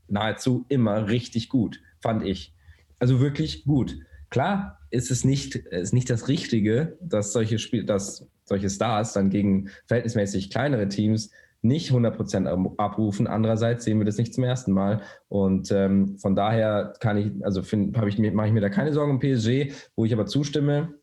nahezu 0.08 0.64
immer 0.68 1.08
richtig 1.08 1.48
gut, 1.48 1.80
fand 2.00 2.24
ich. 2.24 2.54
Also 2.98 3.20
wirklich 3.20 3.64
gut. 3.64 3.98
Klar 4.30 4.80
ist 4.90 5.10
es 5.10 5.24
nicht, 5.24 5.56
ist 5.56 5.92
nicht 5.92 6.10
das 6.10 6.28
Richtige, 6.28 6.96
dass 7.00 7.32
solche, 7.32 7.58
Spiel, 7.58 7.84
dass 7.84 8.28
solche 8.44 8.70
Stars 8.70 9.12
dann 9.12 9.30
gegen 9.30 9.70
verhältnismäßig 9.86 10.50
kleinere 10.50 10.88
Teams 10.88 11.30
nicht 11.62 11.92
100% 11.92 12.76
abrufen. 12.76 13.26
Andererseits 13.26 13.84
sehen 13.84 13.98
wir 13.98 14.04
das 14.04 14.18
nicht 14.18 14.34
zum 14.34 14.44
ersten 14.44 14.72
Mal. 14.72 15.00
Und 15.28 15.70
ähm, 15.70 16.18
von 16.18 16.34
daher 16.34 16.94
kann 17.00 17.16
ich, 17.16 17.44
also 17.44 17.60
ich, 17.60 17.72
mache 17.72 18.08
ich 18.08 18.52
mir 18.52 18.60
da 18.60 18.68
keine 18.68 18.92
Sorgen 18.92 19.12
um 19.12 19.20
PSG. 19.20 19.72
Wo 19.94 20.04
ich 20.04 20.12
aber 20.12 20.26
zustimme, 20.26 20.94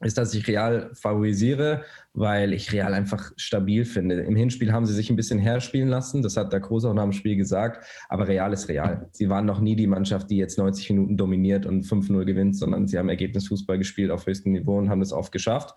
ist, 0.00 0.18
dass 0.18 0.34
ich 0.34 0.46
Real 0.46 0.90
favorisiere, 0.94 1.82
weil 2.12 2.52
ich 2.52 2.72
Real 2.72 2.92
einfach 2.92 3.32
stabil 3.36 3.84
finde. 3.84 4.16
Im 4.20 4.36
Hinspiel 4.36 4.72
haben 4.72 4.84
sie 4.84 4.92
sich 4.92 5.08
ein 5.08 5.16
bisschen 5.16 5.38
herspielen 5.38 5.88
lassen, 5.88 6.22
das 6.22 6.36
hat 6.36 6.52
der 6.52 6.60
Große 6.60 6.88
auch 6.88 6.94
nach 6.94 7.04
dem 7.04 7.12
Spiel 7.12 7.36
gesagt, 7.36 7.86
aber 8.08 8.28
Real 8.28 8.52
ist 8.52 8.68
Real. 8.68 9.08
Sie 9.12 9.30
waren 9.30 9.46
noch 9.46 9.60
nie 9.60 9.74
die 9.74 9.86
Mannschaft, 9.86 10.30
die 10.30 10.36
jetzt 10.36 10.58
90 10.58 10.90
Minuten 10.90 11.16
dominiert 11.16 11.64
und 11.64 11.84
5-0 11.84 12.24
gewinnt, 12.26 12.56
sondern 12.56 12.86
sie 12.86 12.98
haben 12.98 13.08
Ergebnisfußball 13.08 13.78
gespielt 13.78 14.10
auf 14.10 14.26
höchstem 14.26 14.52
Niveau 14.52 14.76
und 14.76 14.90
haben 14.90 15.00
das 15.00 15.12
oft 15.12 15.32
geschafft. 15.32 15.74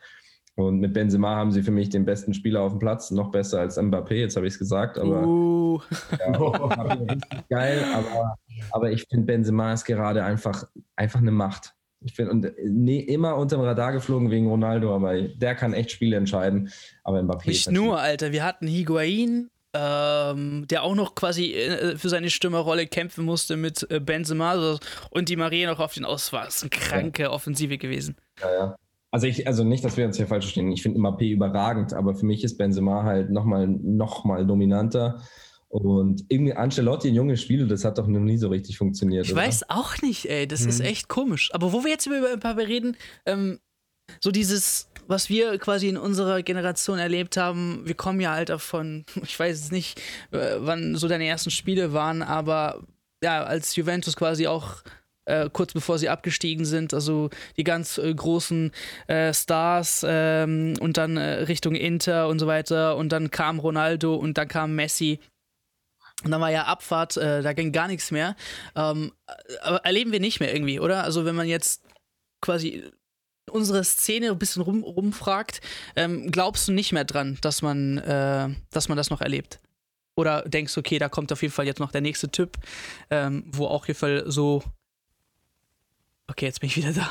Und 0.60 0.80
mit 0.80 0.94
Benzema 0.94 1.38
haben 1.38 1.52
sie 1.52 1.64
für 1.64 1.72
mich 1.72 1.90
den 1.90 2.04
besten 2.04 2.34
Spieler 2.34 2.62
auf 2.62 2.74
dem 2.74 2.80
Platz, 2.80 3.12
noch 3.12 3.32
besser 3.32 3.62
als 3.62 3.78
Mbappé, 3.78 4.16
jetzt 4.16 4.36
habe 4.36 4.46
ich 4.46 4.54
es 4.54 4.60
gesagt, 4.60 4.98
aber 4.98 5.26
uh. 5.26 5.80
ja, 6.20 7.18
geil, 7.50 7.86
aber, 7.94 8.36
aber 8.72 8.92
ich 8.92 9.06
finde 9.10 9.26
Benzema 9.26 9.72
ist 9.72 9.86
gerade 9.86 10.22
einfach, 10.24 10.66
einfach 10.98 11.22
eine 11.22 11.32
Macht. 11.32 11.76
Ich 12.02 12.14
finde, 12.14 12.32
und 12.32 12.52
nee, 12.66 13.00
immer 13.00 13.38
unter 13.38 13.56
dem 13.56 13.64
Radar 13.64 13.94
geflogen 13.94 14.32
wegen 14.32 14.48
Ronaldo, 14.48 14.94
aber 14.94 15.22
der 15.22 15.56
kann 15.56 15.74
echt 15.74 15.92
Spiele 15.92 16.18
entscheiden. 16.18 16.70
Aber 17.04 17.22
Mbappé. 17.22 17.48
Nicht 17.48 17.72
nur, 17.72 18.00
Alter. 18.00 18.34
Wir 18.34 18.44
hatten 18.44 18.68
Higuain, 18.68 19.50
ähm, 19.74 20.66
der 20.68 20.84
auch 20.84 20.96
noch 20.96 21.16
quasi 21.16 21.54
äh, 21.54 21.98
für 21.98 22.10
seine 22.10 22.30
Stürmerrolle 22.30 22.88
kämpfen 22.88 23.24
musste 23.24 23.56
mit 23.56 23.90
äh, 23.90 24.00
Benzema 24.02 24.78
und 25.10 25.30
die 25.30 25.36
Maria 25.38 25.70
noch 25.70 25.80
auf 25.80 25.94
den 25.94 26.06
Aus 26.06 26.34
war. 26.34 26.46
Das 26.46 26.58
ist 26.58 26.64
eine 26.64 26.70
kranke. 26.70 27.32
Offensive 27.32 27.78
gewesen. 27.78 28.16
Ja, 28.42 28.54
ja. 28.54 28.76
Also 29.12 29.26
ich, 29.26 29.48
also 29.48 29.64
nicht, 29.64 29.84
dass 29.84 29.98
wir 29.98 30.06
uns 30.06 30.18
hier 30.18 30.28
falsch 30.28 30.46
verstehen. 30.46 30.72
Ich 30.72 30.84
finde 30.84 31.00
Mbappé 31.00 31.32
überragend, 31.32 31.94
aber 31.94 32.14
für 32.16 32.26
mich 32.26 32.44
ist 32.44 32.58
Benzema 32.58 33.04
halt 33.04 33.32
nochmal 33.32 33.68
noch 33.68 34.24
mal 34.24 34.46
dominanter. 34.46 35.22
Und 35.68 36.26
irgendwie 36.30 36.54
Ancelotti 36.54 37.10
in 37.10 37.16
junge 37.16 37.38
Spiele, 37.38 37.68
das 37.68 37.86
hat 37.86 38.00
doch 38.00 38.08
noch 38.08 38.20
nie 38.20 38.38
so 38.38 38.50
richtig 38.50 38.78
funktioniert. 38.78 39.26
Ich 39.26 39.34
oder? 39.34 39.42
weiß 39.42 39.70
auch 39.70 40.02
nicht, 40.02 40.30
ey. 40.30 40.48
Das 40.48 40.62
hm. 40.62 40.70
ist 40.70 40.80
echt 40.80 41.08
komisch. 41.08 41.52
Aber 41.54 41.74
wo 41.74 41.84
wir 41.84 41.92
jetzt 41.92 42.08
über 42.08 42.16
Mbappé 42.16 42.68
reden, 42.68 42.98
ähm, 43.26 43.60
so 44.20 44.32
dieses, 44.32 44.90
was 45.08 45.30
wir 45.30 45.58
quasi 45.60 45.88
in 45.88 45.98
unserer 45.98 46.42
Generation 46.42 46.98
erlebt 46.98 47.38
haben, 47.38 47.82
wir 47.86 47.96
kommen 47.96 48.20
ja 48.20 48.32
halt 48.32 48.50
davon, 48.50 49.06
ich 49.24 49.40
weiß 49.40 49.60
jetzt 49.60 49.72
nicht, 49.72 50.00
äh, 50.32 50.58
wann 50.58 50.96
so 50.96 51.08
deine 51.08 51.28
ersten 51.28 51.52
Spiele 51.52 51.94
waren, 51.94 52.24
aber 52.24 52.84
ja, 53.24 53.44
als 53.44 53.76
Juventus 53.76 54.16
quasi 54.16 54.48
auch 54.48 54.84
äh, 55.26 55.50
kurz 55.52 55.74
bevor 55.74 55.98
sie 55.98 56.10
abgestiegen 56.10 56.66
sind, 56.66 56.94
also 56.94 57.30
die 57.58 57.64
ganz 57.64 57.98
äh, 57.98 58.14
großen 58.14 58.72
äh, 59.08 59.34
Stars 59.34 60.06
ähm, 60.08 60.76
und 60.80 60.98
dann 60.98 61.18
äh, 61.18 61.44
Richtung 61.44 61.76
Inter 61.76 62.28
und 62.28 62.40
so 62.40 62.48
weiter 62.48 62.98
und 62.98 63.12
dann 63.12 63.32
kam 63.32 63.60
Ronaldo 63.60 64.16
und 64.16 64.38
dann 64.38 64.48
kam 64.48 64.76
Messi 64.76 65.20
und 66.24 66.32
dann 66.32 66.42
war 66.42 66.52
ja 66.52 66.66
Abfahrt, 66.66 67.16
äh, 67.18 67.42
da 67.42 67.54
ging 67.54 67.72
gar 67.72 67.88
nichts 67.88 68.12
mehr. 68.12 68.36
Ähm, 68.76 69.14
aber 69.62 69.86
erleben 69.86 70.12
wir 70.12 70.20
nicht 70.20 70.40
mehr 70.40 70.54
irgendwie, 70.54 70.80
oder? 70.80 71.04
Also 71.04 71.24
wenn 71.24 71.36
man 71.36 71.48
jetzt 71.48 71.84
quasi 72.42 72.84
unsere 73.50 73.84
Szene 73.84 74.32
ein 74.32 74.40
bisschen 74.40 74.62
rum, 74.62 74.84
rumfragt, 74.84 75.62
ähm, 75.96 76.30
glaubst 76.32 76.68
du 76.68 76.74
nicht 76.74 76.92
mehr 76.92 77.06
dran, 77.06 77.38
dass 77.42 77.62
man, 77.62 77.98
äh, 78.00 78.50
dass 78.72 78.90
man 78.90 78.98
das 78.98 79.10
noch 79.10 79.22
erlebt? 79.22 79.60
Oder 80.18 80.42
denkst 80.42 80.74
du, 80.74 80.82
okay, 80.82 81.00
da 81.00 81.08
kommt 81.08 81.32
auf 81.32 81.42
jeden 81.42 81.54
Fall 81.54 81.66
jetzt 81.66 81.80
noch 81.80 81.92
der 81.92 82.02
nächste 82.02 82.30
Typ, 82.30 82.58
ähm, 83.10 83.46
wo 83.48 83.68
auch 83.68 83.86
Fall 83.94 84.26
so 84.28 84.64
Okay, 86.30 86.46
jetzt 86.46 86.60
bin 86.60 86.68
ich 86.68 86.78
wieder 86.78 86.94
da. 86.94 87.10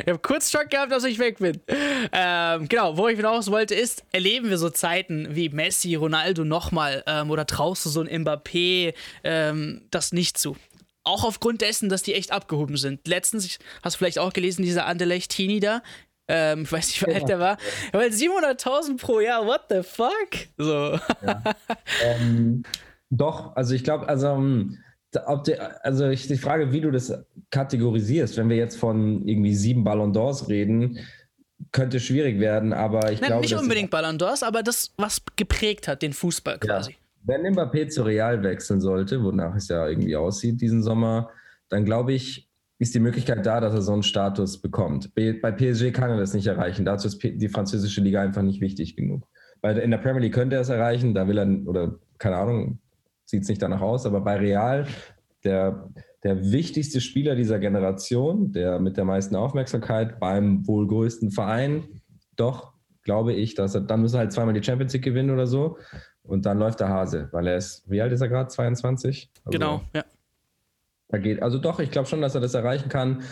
ich 0.00 0.06
habe 0.06 0.18
kurz 0.20 0.50
Schock 0.52 0.70
gehabt, 0.70 0.92
dass 0.92 1.02
ich 1.04 1.18
weg 1.18 1.38
bin. 1.38 1.60
Ähm, 2.12 2.68
genau, 2.68 2.96
wo 2.96 3.08
ich 3.08 3.16
hinaus 3.16 3.50
wollte, 3.50 3.74
ist, 3.74 4.04
erleben 4.12 4.50
wir 4.50 4.58
so 4.58 4.70
Zeiten 4.70 5.34
wie 5.34 5.48
Messi, 5.48 5.96
Ronaldo 5.96 6.44
nochmal 6.44 7.02
ähm, 7.06 7.30
oder 7.30 7.44
traust 7.44 7.84
du 7.84 7.90
so 7.90 8.00
ein 8.00 8.24
Mbappé 8.24 8.94
ähm, 9.24 9.82
das 9.90 10.12
nicht 10.12 10.38
zu? 10.38 10.56
Auch 11.02 11.24
aufgrund 11.24 11.60
dessen, 11.60 11.88
dass 11.88 12.04
die 12.04 12.14
echt 12.14 12.30
abgehoben 12.30 12.76
sind. 12.76 13.08
Letztens, 13.08 13.58
hast 13.82 13.96
du 13.96 13.98
vielleicht 13.98 14.20
auch 14.20 14.32
gelesen, 14.32 14.62
dieser 14.62 14.86
Anderlecht 14.86 15.32
Tini 15.32 15.58
da, 15.58 15.82
ähm, 16.28 16.62
ich 16.62 16.72
weiß 16.72 16.86
nicht, 16.86 17.06
wie 17.06 17.12
alt 17.12 17.28
der 17.28 17.40
war. 17.40 17.58
Aber 17.92 18.04
700.000 18.04 18.98
pro 18.98 19.18
Jahr, 19.18 19.44
what 19.44 19.62
the 19.68 19.82
fuck? 19.82 20.30
So. 20.56 20.98
Ja. 21.26 21.42
ähm, 22.04 22.62
doch, 23.10 23.56
also 23.56 23.74
ich 23.74 23.82
glaube, 23.82 24.08
also 24.08 24.36
hm, 24.36 24.78
ob 25.26 25.44
die, 25.44 25.58
also 25.58 26.08
ich 26.08 26.26
die 26.26 26.36
Frage, 26.36 26.72
wie 26.72 26.80
du 26.80 26.90
das 26.90 27.12
kategorisierst, 27.50 28.36
wenn 28.36 28.48
wir 28.48 28.56
jetzt 28.56 28.76
von 28.76 29.26
irgendwie 29.26 29.54
sieben 29.54 29.84
Ballon 29.84 30.12
d'Ors 30.12 30.48
reden, 30.48 30.98
könnte 31.70 32.00
schwierig 32.00 32.40
werden, 32.40 32.72
aber 32.72 33.12
ich 33.12 33.20
Nein, 33.20 33.28
glaube. 33.28 33.42
Nicht 33.42 33.56
unbedingt 33.56 33.90
Ballon 33.90 34.18
d'Ors, 34.18 34.44
aber 34.44 34.62
das, 34.62 34.92
was 34.96 35.22
geprägt 35.36 35.86
hat, 35.86 36.02
den 36.02 36.12
Fußball 36.12 36.58
quasi. 36.58 36.92
Ja. 36.92 36.96
Wenn 37.24 37.42
Mbappé 37.54 37.88
zu 37.88 38.02
Real 38.02 38.42
wechseln 38.42 38.80
sollte, 38.80 39.22
wonach 39.22 39.54
es 39.54 39.68
ja 39.68 39.86
irgendwie 39.86 40.16
aussieht 40.16 40.60
diesen 40.60 40.82
Sommer, 40.82 41.30
dann 41.68 41.84
glaube 41.84 42.12
ich, 42.12 42.48
ist 42.80 42.96
die 42.96 43.00
Möglichkeit 43.00 43.46
da, 43.46 43.60
dass 43.60 43.74
er 43.74 43.82
so 43.82 43.92
einen 43.92 44.02
Status 44.02 44.60
bekommt. 44.60 45.14
Bei 45.14 45.52
PSG 45.52 45.92
kann 45.92 46.10
er 46.10 46.16
das 46.16 46.34
nicht 46.34 46.48
erreichen. 46.48 46.84
Dazu 46.84 47.06
ist 47.06 47.22
die 47.22 47.48
französische 47.48 48.00
Liga 48.00 48.20
einfach 48.20 48.42
nicht 48.42 48.60
wichtig 48.60 48.96
genug. 48.96 49.28
Weil 49.60 49.78
in 49.78 49.92
der 49.92 49.98
Premier 49.98 50.22
League 50.22 50.34
könnte 50.34 50.56
er 50.56 50.62
es 50.62 50.68
erreichen, 50.68 51.14
da 51.14 51.28
will 51.28 51.38
er, 51.38 51.46
oder 51.68 51.94
keine 52.18 52.36
Ahnung, 52.36 52.80
sieht 53.24 53.42
es 53.42 53.48
nicht 53.48 53.62
danach 53.62 53.80
aus, 53.80 54.06
aber 54.06 54.20
bei 54.20 54.36
Real, 54.36 54.86
der, 55.44 55.88
der 56.22 56.52
wichtigste 56.52 57.00
Spieler 57.00 57.34
dieser 57.34 57.58
Generation, 57.58 58.52
der 58.52 58.78
mit 58.78 58.96
der 58.96 59.04
meisten 59.04 59.36
Aufmerksamkeit 59.36 60.20
beim 60.20 60.66
wohl 60.66 60.86
größten 60.86 61.30
Verein, 61.30 61.84
doch 62.36 62.72
glaube 63.02 63.32
ich, 63.32 63.54
dass 63.54 63.74
er, 63.74 63.80
dann 63.82 64.00
muss 64.00 64.14
er 64.14 64.20
halt 64.20 64.32
zweimal 64.32 64.54
die 64.54 64.62
Champions 64.62 64.92
League 64.92 65.04
gewinnen 65.04 65.30
oder 65.30 65.46
so 65.46 65.78
und 66.22 66.46
dann 66.46 66.58
läuft 66.58 66.80
der 66.80 66.88
Hase, 66.88 67.28
weil 67.32 67.46
er 67.48 67.56
ist, 67.56 67.90
wie 67.90 68.00
alt 68.00 68.12
ist 68.12 68.20
er 68.20 68.28
gerade? 68.28 68.48
22? 68.48 69.30
Also, 69.44 69.58
genau, 69.58 69.82
ja. 69.92 70.04
Da 71.08 71.18
geht, 71.18 71.42
also 71.42 71.58
doch, 71.58 71.78
ich 71.80 71.90
glaube 71.90 72.08
schon, 72.08 72.22
dass 72.22 72.34
er 72.34 72.40
das 72.40 72.54
erreichen 72.54 72.88
kann. 72.88 73.22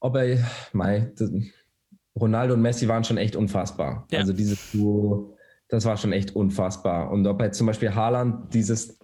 Ob 0.00 0.16
er, 0.16 0.38
mei, 0.72 1.12
das, 1.16 1.30
Ronaldo 2.14 2.54
und 2.54 2.62
Messi 2.62 2.88
waren 2.88 3.04
schon 3.04 3.16
echt 3.16 3.36
unfassbar. 3.36 4.06
Ja. 4.10 4.20
Also 4.20 4.32
dieses 4.32 4.72
Duo, 4.72 5.36
das 5.68 5.84
war 5.84 5.96
schon 5.96 6.12
echt 6.12 6.34
unfassbar. 6.34 7.10
Und 7.10 7.26
ob 7.26 7.40
er 7.40 7.52
zum 7.52 7.66
Beispiel 7.66 7.94
Haaland 7.94 8.52
dieses 8.52 8.98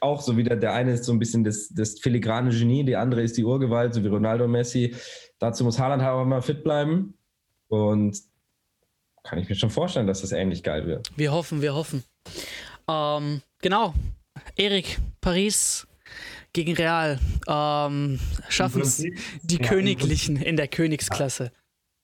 auch 0.00 0.20
so 0.20 0.36
wieder, 0.36 0.56
der 0.56 0.72
eine 0.72 0.92
ist 0.92 1.04
so 1.04 1.12
ein 1.12 1.18
bisschen 1.18 1.44
das, 1.44 1.68
das 1.68 1.98
filigrane 1.98 2.50
Genie, 2.50 2.84
die 2.84 2.96
andere 2.96 3.22
ist 3.22 3.36
die 3.36 3.44
Urgewalt, 3.44 3.94
so 3.94 4.02
wie 4.02 4.08
Ronaldo 4.08 4.46
Messi. 4.46 4.94
Dazu 5.38 5.64
muss 5.64 5.78
Haaland 5.78 6.02
aber 6.02 6.24
mal 6.24 6.42
fit 6.42 6.62
bleiben. 6.62 7.14
Und 7.68 8.18
kann 9.24 9.38
ich 9.38 9.48
mir 9.48 9.54
schon 9.54 9.70
vorstellen, 9.70 10.06
dass 10.06 10.20
das 10.20 10.32
ähnlich 10.32 10.62
geil 10.62 10.86
wird. 10.86 11.10
Wir 11.16 11.32
hoffen, 11.32 11.62
wir 11.62 11.74
hoffen. 11.74 12.04
Ähm, 12.88 13.42
genau. 13.60 13.94
Erik, 14.56 14.98
Paris 15.20 15.86
gegen 16.52 16.74
Real. 16.74 17.18
Ähm, 17.48 18.20
schaffen 18.48 18.82
es 18.82 18.98
die 19.42 19.56
ja, 19.56 19.66
Königlichen 19.66 20.36
in 20.36 20.56
der 20.56 20.68
Königsklasse. 20.68 21.52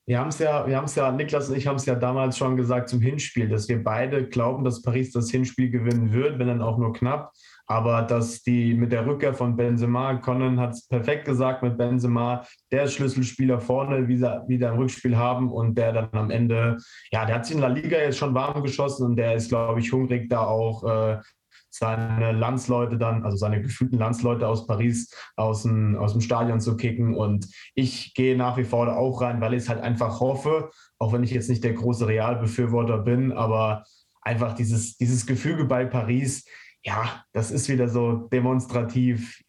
Wir 0.07 0.19
haben 0.19 0.29
es 0.29 0.39
ja, 0.39 0.67
wir 0.67 0.77
haben 0.77 0.87
es 0.87 0.95
ja, 0.97 1.13
Niklas 1.13 1.49
und 1.49 1.57
ich 1.57 1.67
haben 1.67 1.77
es 1.77 1.87
ja 1.87 1.95
damals 1.95 2.37
schon 2.37 2.57
gesagt 2.57 2.89
zum 2.89 3.01
Hinspiel, 3.01 3.49
dass 3.49 3.69
wir 3.69 3.83
beide 3.83 4.27
glauben, 4.27 4.65
dass 4.65 4.83
Paris 4.83 5.13
das 5.13 5.31
Hinspiel 5.31 5.71
gewinnen 5.71 6.13
wird, 6.13 6.39
wenn 6.39 6.49
dann 6.49 6.63
auch 6.63 6.79
nur 6.79 6.93
knapp. 6.93 7.33
Aber 7.71 8.03
dass 8.03 8.43
die 8.43 8.75
mit 8.75 8.91
der 8.91 9.07
Rückkehr 9.07 9.33
von 9.33 9.55
Benzema, 9.55 10.15
Conan 10.17 10.59
hat 10.59 10.73
es 10.73 10.89
perfekt 10.89 11.25
gesagt 11.25 11.63
mit 11.63 11.79
Benzema, 11.79 12.45
der 12.73 12.89
Schlüsselspieler 12.89 13.61
vorne 13.61 14.09
wieder, 14.09 14.45
wieder 14.49 14.71
im 14.73 14.79
Rückspiel 14.79 15.17
haben 15.17 15.53
und 15.53 15.79
der 15.79 15.93
dann 15.93 16.09
am 16.11 16.31
Ende, 16.31 16.79
ja, 17.13 17.25
der 17.25 17.37
hat 17.37 17.47
sich 17.47 17.55
in 17.55 17.63
La 17.63 17.69
Liga 17.69 17.97
jetzt 17.97 18.19
schon 18.19 18.35
warm 18.35 18.65
geschossen 18.65 19.07
und 19.07 19.15
der 19.15 19.37
ist, 19.37 19.51
glaube 19.51 19.79
ich, 19.79 19.93
hungrig, 19.93 20.29
da 20.29 20.47
auch 20.47 20.83
äh, 20.83 21.21
seine 21.71 22.33
Landsleute 22.33 22.99
dann, 22.99 23.23
also 23.25 23.37
seine 23.37 23.63
gefühlten 23.63 24.01
Landsleute 24.01 24.49
aus 24.49 24.67
Paris 24.67 25.15
aus 25.37 25.63
dem, 25.63 25.95
aus 25.95 26.11
dem 26.11 26.23
Stadion 26.23 26.61
zu 26.61 26.77
kicken. 26.77 27.15
Und 27.15 27.47
ich 27.77 28.15
gehe 28.15 28.37
nach 28.37 28.57
wie 28.57 28.65
vor 28.65 28.87
da 28.87 28.97
auch 28.97 29.21
rein, 29.21 29.41
weil 29.41 29.55
ich 29.55 29.63
es 29.63 29.69
halt 29.69 29.81
einfach 29.81 30.19
hoffe, 30.19 30.71
auch 30.99 31.13
wenn 31.13 31.23
ich 31.23 31.31
jetzt 31.31 31.49
nicht 31.49 31.63
der 31.63 31.75
große 31.75 32.09
Realbefürworter 32.09 32.99
bin, 32.99 33.31
aber 33.31 33.85
einfach 34.23 34.55
dieses, 34.55 34.97
dieses 34.97 35.25
Gefüge 35.25 35.67
bei 35.67 35.85
Paris, 35.85 36.45
ja, 36.85 37.25
das 37.33 37.51
ist 37.51 37.69
wieder 37.69 37.89
so 37.89 38.29
demonstrativ. 38.29 39.43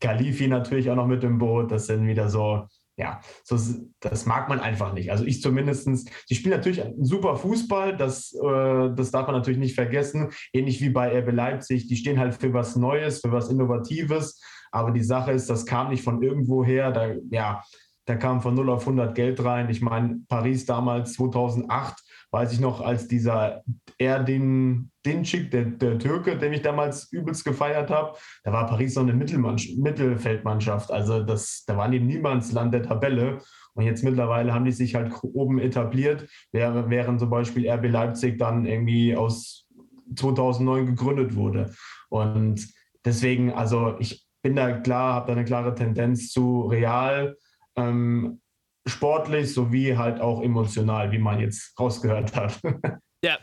Khalifi 0.00 0.48
natürlich 0.48 0.90
auch 0.90 0.96
noch 0.96 1.06
mit 1.06 1.24
im 1.24 1.38
Boot. 1.38 1.70
Das 1.70 1.86
sind 1.86 2.06
wieder 2.06 2.28
so, 2.28 2.66
ja, 2.96 3.20
so, 3.44 3.56
das 4.00 4.26
mag 4.26 4.48
man 4.48 4.60
einfach 4.60 4.92
nicht. 4.92 5.10
Also 5.10 5.24
ich 5.24 5.40
zumindest, 5.40 5.88
die 6.28 6.34
spielen 6.34 6.54
natürlich 6.54 6.82
einen 6.82 7.04
super 7.04 7.36
Fußball, 7.36 7.96
das, 7.96 8.34
äh, 8.34 8.90
das 8.94 9.10
darf 9.10 9.26
man 9.26 9.36
natürlich 9.36 9.58
nicht 9.58 9.74
vergessen. 9.74 10.30
Ähnlich 10.52 10.80
wie 10.80 10.90
bei 10.90 11.18
RB 11.18 11.32
Leipzig, 11.32 11.88
die 11.88 11.96
stehen 11.96 12.18
halt 12.18 12.34
für 12.34 12.52
was 12.52 12.76
Neues, 12.76 13.20
für 13.20 13.32
was 13.32 13.48
Innovatives. 13.48 14.40
Aber 14.70 14.90
die 14.90 15.02
Sache 15.02 15.32
ist, 15.32 15.48
das 15.48 15.66
kam 15.66 15.90
nicht 15.90 16.04
von 16.04 16.22
irgendwo 16.22 16.64
her. 16.64 16.92
Da, 16.92 17.14
ja, 17.30 17.62
da 18.04 18.16
kam 18.16 18.40
von 18.40 18.54
0 18.54 18.70
auf 18.70 18.82
100 18.82 19.14
Geld 19.14 19.42
rein. 19.44 19.70
Ich 19.70 19.80
meine, 19.80 20.20
Paris 20.28 20.66
damals 20.66 21.14
2008 21.14 21.94
weiß 22.30 22.52
ich 22.52 22.60
noch, 22.60 22.80
als 22.80 23.08
dieser 23.08 23.62
Erdin 23.98 24.91
Dinçik, 25.04 25.50
der, 25.50 25.64
der 25.64 25.98
Türke, 25.98 26.38
den 26.38 26.52
ich 26.52 26.62
damals 26.62 27.12
übelst 27.12 27.44
gefeiert 27.44 27.90
habe, 27.90 28.16
da 28.44 28.52
war 28.52 28.66
Paris 28.66 28.94
so 28.94 29.00
eine 29.00 29.12
Mittelfeldmannschaft. 29.12 30.90
Also 30.90 31.22
das, 31.22 31.64
da 31.66 31.76
waren 31.76 31.92
die 31.92 32.00
Niemandsland 32.00 32.72
der 32.72 32.82
Tabelle. 32.82 33.38
Und 33.74 33.84
jetzt 33.84 34.04
mittlerweile 34.04 34.52
haben 34.52 34.64
die 34.64 34.72
sich 34.72 34.94
halt 34.94 35.12
oben 35.22 35.58
etabliert, 35.58 36.28
während 36.52 37.20
zum 37.20 37.30
Beispiel 37.30 37.68
RB 37.68 37.88
Leipzig 37.88 38.38
dann 38.38 38.66
irgendwie 38.66 39.16
aus 39.16 39.66
2009 40.14 40.86
gegründet 40.86 41.34
wurde. 41.34 41.72
Und 42.08 42.68
deswegen, 43.04 43.52
also 43.52 43.96
ich 43.98 44.26
bin 44.42 44.56
da 44.56 44.72
klar, 44.80 45.14
habe 45.14 45.28
da 45.28 45.32
eine 45.32 45.44
klare 45.44 45.74
Tendenz 45.74 46.30
zu 46.30 46.62
Real. 46.62 47.36
Ähm, 47.76 48.40
sportlich 48.86 49.54
sowie 49.54 49.96
halt 49.96 50.20
auch 50.20 50.42
emotional, 50.42 51.12
wie 51.12 51.18
man 51.18 51.40
jetzt 51.40 51.78
rausgehört 51.78 52.36
hat. 52.36 52.60
ja, 53.24 53.38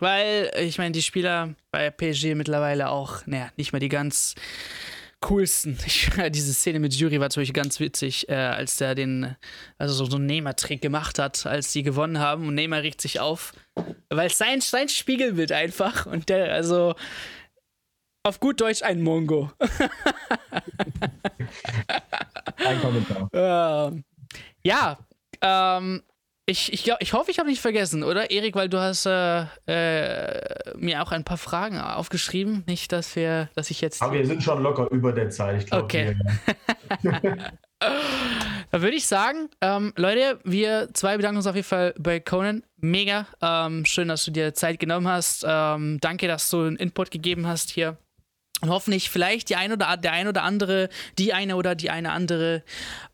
weil 0.00 0.50
ich 0.60 0.78
meine, 0.78 0.92
die 0.92 1.02
Spieler 1.02 1.54
bei 1.70 1.90
PSG 1.90 2.34
mittlerweile 2.34 2.90
auch, 2.90 3.26
naja, 3.26 3.50
nicht 3.56 3.72
mehr 3.72 3.80
die 3.80 3.88
ganz 3.88 4.34
coolsten. 5.20 5.76
Ich, 5.86 6.10
diese 6.30 6.54
Szene 6.54 6.80
mit 6.80 6.94
Jury 6.94 7.18
war 7.18 7.26
natürlich 7.26 7.52
ganz 7.52 7.80
witzig, 7.80 8.28
äh, 8.28 8.34
als 8.34 8.76
der 8.76 8.94
den, 8.94 9.36
also 9.76 9.94
so, 9.94 10.04
so 10.06 10.16
einen 10.16 10.26
Neymar-Trick 10.26 10.80
gemacht 10.80 11.18
hat, 11.18 11.46
als 11.46 11.72
die 11.72 11.82
gewonnen 11.82 12.18
haben 12.18 12.46
und 12.46 12.54
Neymar 12.54 12.82
riecht 12.82 13.00
sich 13.00 13.20
auf, 13.20 13.52
weil 14.08 14.28
es 14.28 14.38
sein, 14.38 14.60
sein 14.60 14.88
Spiegelbild 14.88 15.52
einfach 15.52 16.06
und 16.06 16.28
der, 16.28 16.52
also 16.52 16.94
auf 18.22 18.40
gut 18.40 18.60
Deutsch 18.60 18.82
ein 18.82 19.00
Mongo. 19.02 19.50
Ein 22.56 22.80
Kommentar. 22.80 23.28
Ähm, 23.32 24.04
ja, 24.62 24.98
ähm, 25.40 26.02
ich, 26.48 26.72
ich, 26.72 26.82
glaub, 26.82 26.96
ich 27.02 27.12
hoffe, 27.12 27.30
ich 27.30 27.38
habe 27.38 27.50
nicht 27.50 27.60
vergessen, 27.60 28.02
oder? 28.02 28.30
Erik, 28.30 28.54
weil 28.54 28.70
du 28.70 28.78
hast 28.78 29.04
äh, 29.04 29.44
äh, 29.66 30.40
mir 30.78 31.02
auch 31.02 31.12
ein 31.12 31.22
paar 31.22 31.36
Fragen 31.36 31.78
aufgeschrieben. 31.78 32.64
Nicht, 32.66 32.90
dass 32.90 33.14
wir, 33.16 33.50
dass 33.54 33.70
ich 33.70 33.82
jetzt. 33.82 34.00
Aber 34.00 34.14
wir 34.14 34.26
sind 34.26 34.42
schon 34.42 34.62
locker 34.62 34.90
über 34.90 35.12
der 35.12 35.28
Zeit, 35.28 35.64
ich 35.64 35.66
glaube. 35.66 35.84
Okay. 35.84 36.16
da 38.70 38.80
würde 38.80 38.96
ich 38.96 39.06
sagen, 39.06 39.50
ähm, 39.60 39.92
Leute, 39.96 40.40
wir 40.42 40.88
zwei 40.94 41.18
bedanken 41.18 41.36
uns 41.36 41.46
auf 41.46 41.54
jeden 41.54 41.68
Fall 41.68 41.92
bei 41.98 42.18
Conan. 42.18 42.62
Mega. 42.78 43.26
Ähm, 43.42 43.84
schön, 43.84 44.08
dass 44.08 44.24
du 44.24 44.30
dir 44.30 44.54
Zeit 44.54 44.80
genommen 44.80 45.06
hast. 45.06 45.44
Ähm, 45.46 45.98
danke, 46.00 46.28
dass 46.28 46.48
du 46.48 46.62
einen 46.62 46.76
Input 46.76 47.10
gegeben 47.10 47.46
hast 47.46 47.68
hier. 47.68 47.98
Und 48.62 48.70
hoffentlich 48.70 49.10
vielleicht 49.10 49.50
die 49.50 49.56
ein 49.56 49.70
oder 49.70 49.98
der 49.98 50.12
ein 50.12 50.28
oder 50.28 50.44
andere, 50.44 50.88
die 51.18 51.34
eine 51.34 51.56
oder 51.56 51.74
die 51.74 51.90
eine 51.90 52.10
andere 52.10 52.64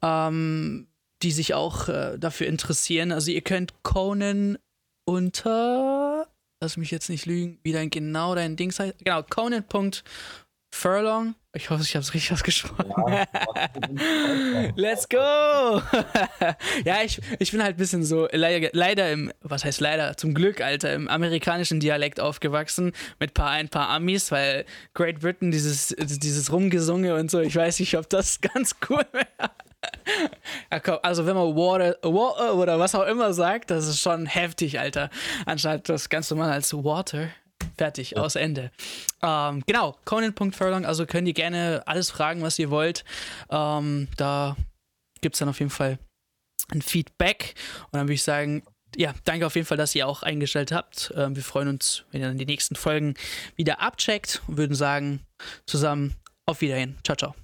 ähm, 0.03 0.87
die 1.25 1.33
sich 1.33 1.55
auch 1.55 1.89
äh, 1.89 2.19
dafür 2.19 2.47
interessieren. 2.47 3.11
Also 3.11 3.31
ihr 3.31 3.41
könnt 3.41 3.83
Conan 3.83 4.59
unter, 5.07 6.29
lass 6.61 6.77
mich 6.77 6.91
jetzt 6.91 7.09
nicht 7.09 7.25
lügen, 7.27 7.59
wie 7.63 7.73
dein 7.73 7.91
genau 7.91 8.35
dein 8.35 8.57
Ding 8.57 8.71
heißt. 8.71 8.97
Genau, 9.03 9.23
Conan.furlong. 9.23 11.35
Ich 11.57 11.71
hoffe, 11.71 11.83
ich 11.83 11.95
habe 11.95 12.03
es 12.03 12.13
richtig 12.13 12.33
ausgesprochen. 12.33 12.93
Ja, 13.09 13.25
Let's 14.77 15.09
go! 15.09 15.17
ja, 16.85 17.03
ich, 17.05 17.21
ich 17.39 17.53
bin 17.53 17.63
halt 17.63 17.77
ein 17.77 17.79
bisschen 17.79 18.03
so 18.03 18.29
leider, 18.33 18.71
leider 18.73 19.13
im, 19.13 19.33
was 19.41 19.65
heißt 19.65 19.81
leider, 19.81 20.17
zum 20.17 20.35
Glück, 20.35 20.61
Alter, 20.61 20.93
im 20.93 21.09
amerikanischen 21.09 21.79
Dialekt 21.79 22.19
aufgewachsen 22.19 22.93
mit 23.21 23.35
paar, 23.35 23.51
ein 23.51 23.69
paar 23.69 23.89
Amis, 23.89 24.33
weil 24.33 24.65
Great 24.95 25.21
Britain, 25.21 25.53
dieses, 25.53 25.95
dieses 25.97 26.53
Rumgesunge 26.53 27.15
und 27.15 27.31
so, 27.31 27.41
ich 27.41 27.55
weiß 27.55 27.79
nicht, 27.79 27.97
ob 27.97 28.11
das 28.11 28.41
ganz 28.41 28.75
cool 28.91 29.07
wäre. 29.13 29.51
Also 31.03 31.27
wenn 31.27 31.37
man 31.37 31.55
Water, 31.55 31.97
Water 32.03 32.55
oder 32.55 32.79
was 32.79 32.95
auch 32.95 33.07
immer 33.07 33.33
sagt, 33.33 33.71
das 33.71 33.87
ist 33.87 34.01
schon 34.01 34.27
heftig, 34.27 34.79
Alter. 34.79 35.11
Anstatt 35.47 35.89
das 35.89 36.09
ganz 36.09 36.31
normal 36.31 36.51
als 36.51 36.73
Water. 36.75 37.29
Fertig, 37.77 38.13
ja. 38.13 38.23
aus 38.23 38.37
Ende. 38.37 38.71
Ähm, 39.23 39.63
genau, 39.67 39.97
Conan.furlong, 40.05 40.85
also 40.85 41.07
könnt 41.07 41.27
ihr 41.29 41.35
gerne 41.35 41.83
alles 41.87 42.11
fragen, 42.11 42.43
was 42.43 42.59
ihr 42.59 42.71
wollt. 42.71 43.05
Ähm, 43.51 44.09
da 44.17 44.57
gibt 45.21 45.37
es 45.37 45.39
dann 45.39 45.49
auf 45.49 45.59
jeden 45.59 45.71
Fall 45.71 45.99
ein 46.73 46.83
Feedback. 46.83 47.55
Und 47.85 47.95
dann 47.95 48.03
würde 48.03 48.15
ich 48.15 48.23
sagen, 48.23 48.63
ja, 48.97 49.13
danke 49.25 49.47
auf 49.47 49.55
jeden 49.55 49.67
Fall, 49.67 49.77
dass 49.77 49.95
ihr 49.95 50.07
auch 50.07 50.23
eingestellt 50.23 50.73
habt. 50.73 51.13
Ähm, 51.17 51.37
wir 51.37 51.43
freuen 51.43 51.69
uns, 51.69 52.05
wenn 52.11 52.21
ihr 52.21 52.29
dann 52.29 52.39
die 52.39 52.47
nächsten 52.47 52.77
Folgen 52.77 53.15
wieder 53.57 53.81
abcheckt 53.81 54.43
und 54.47 54.57
würden 54.57 54.77
sagen, 54.77 55.21
zusammen 55.67 56.15
auf 56.47 56.61
Wiedersehen. 56.61 56.99
Ciao, 57.03 57.17
ciao. 57.17 57.44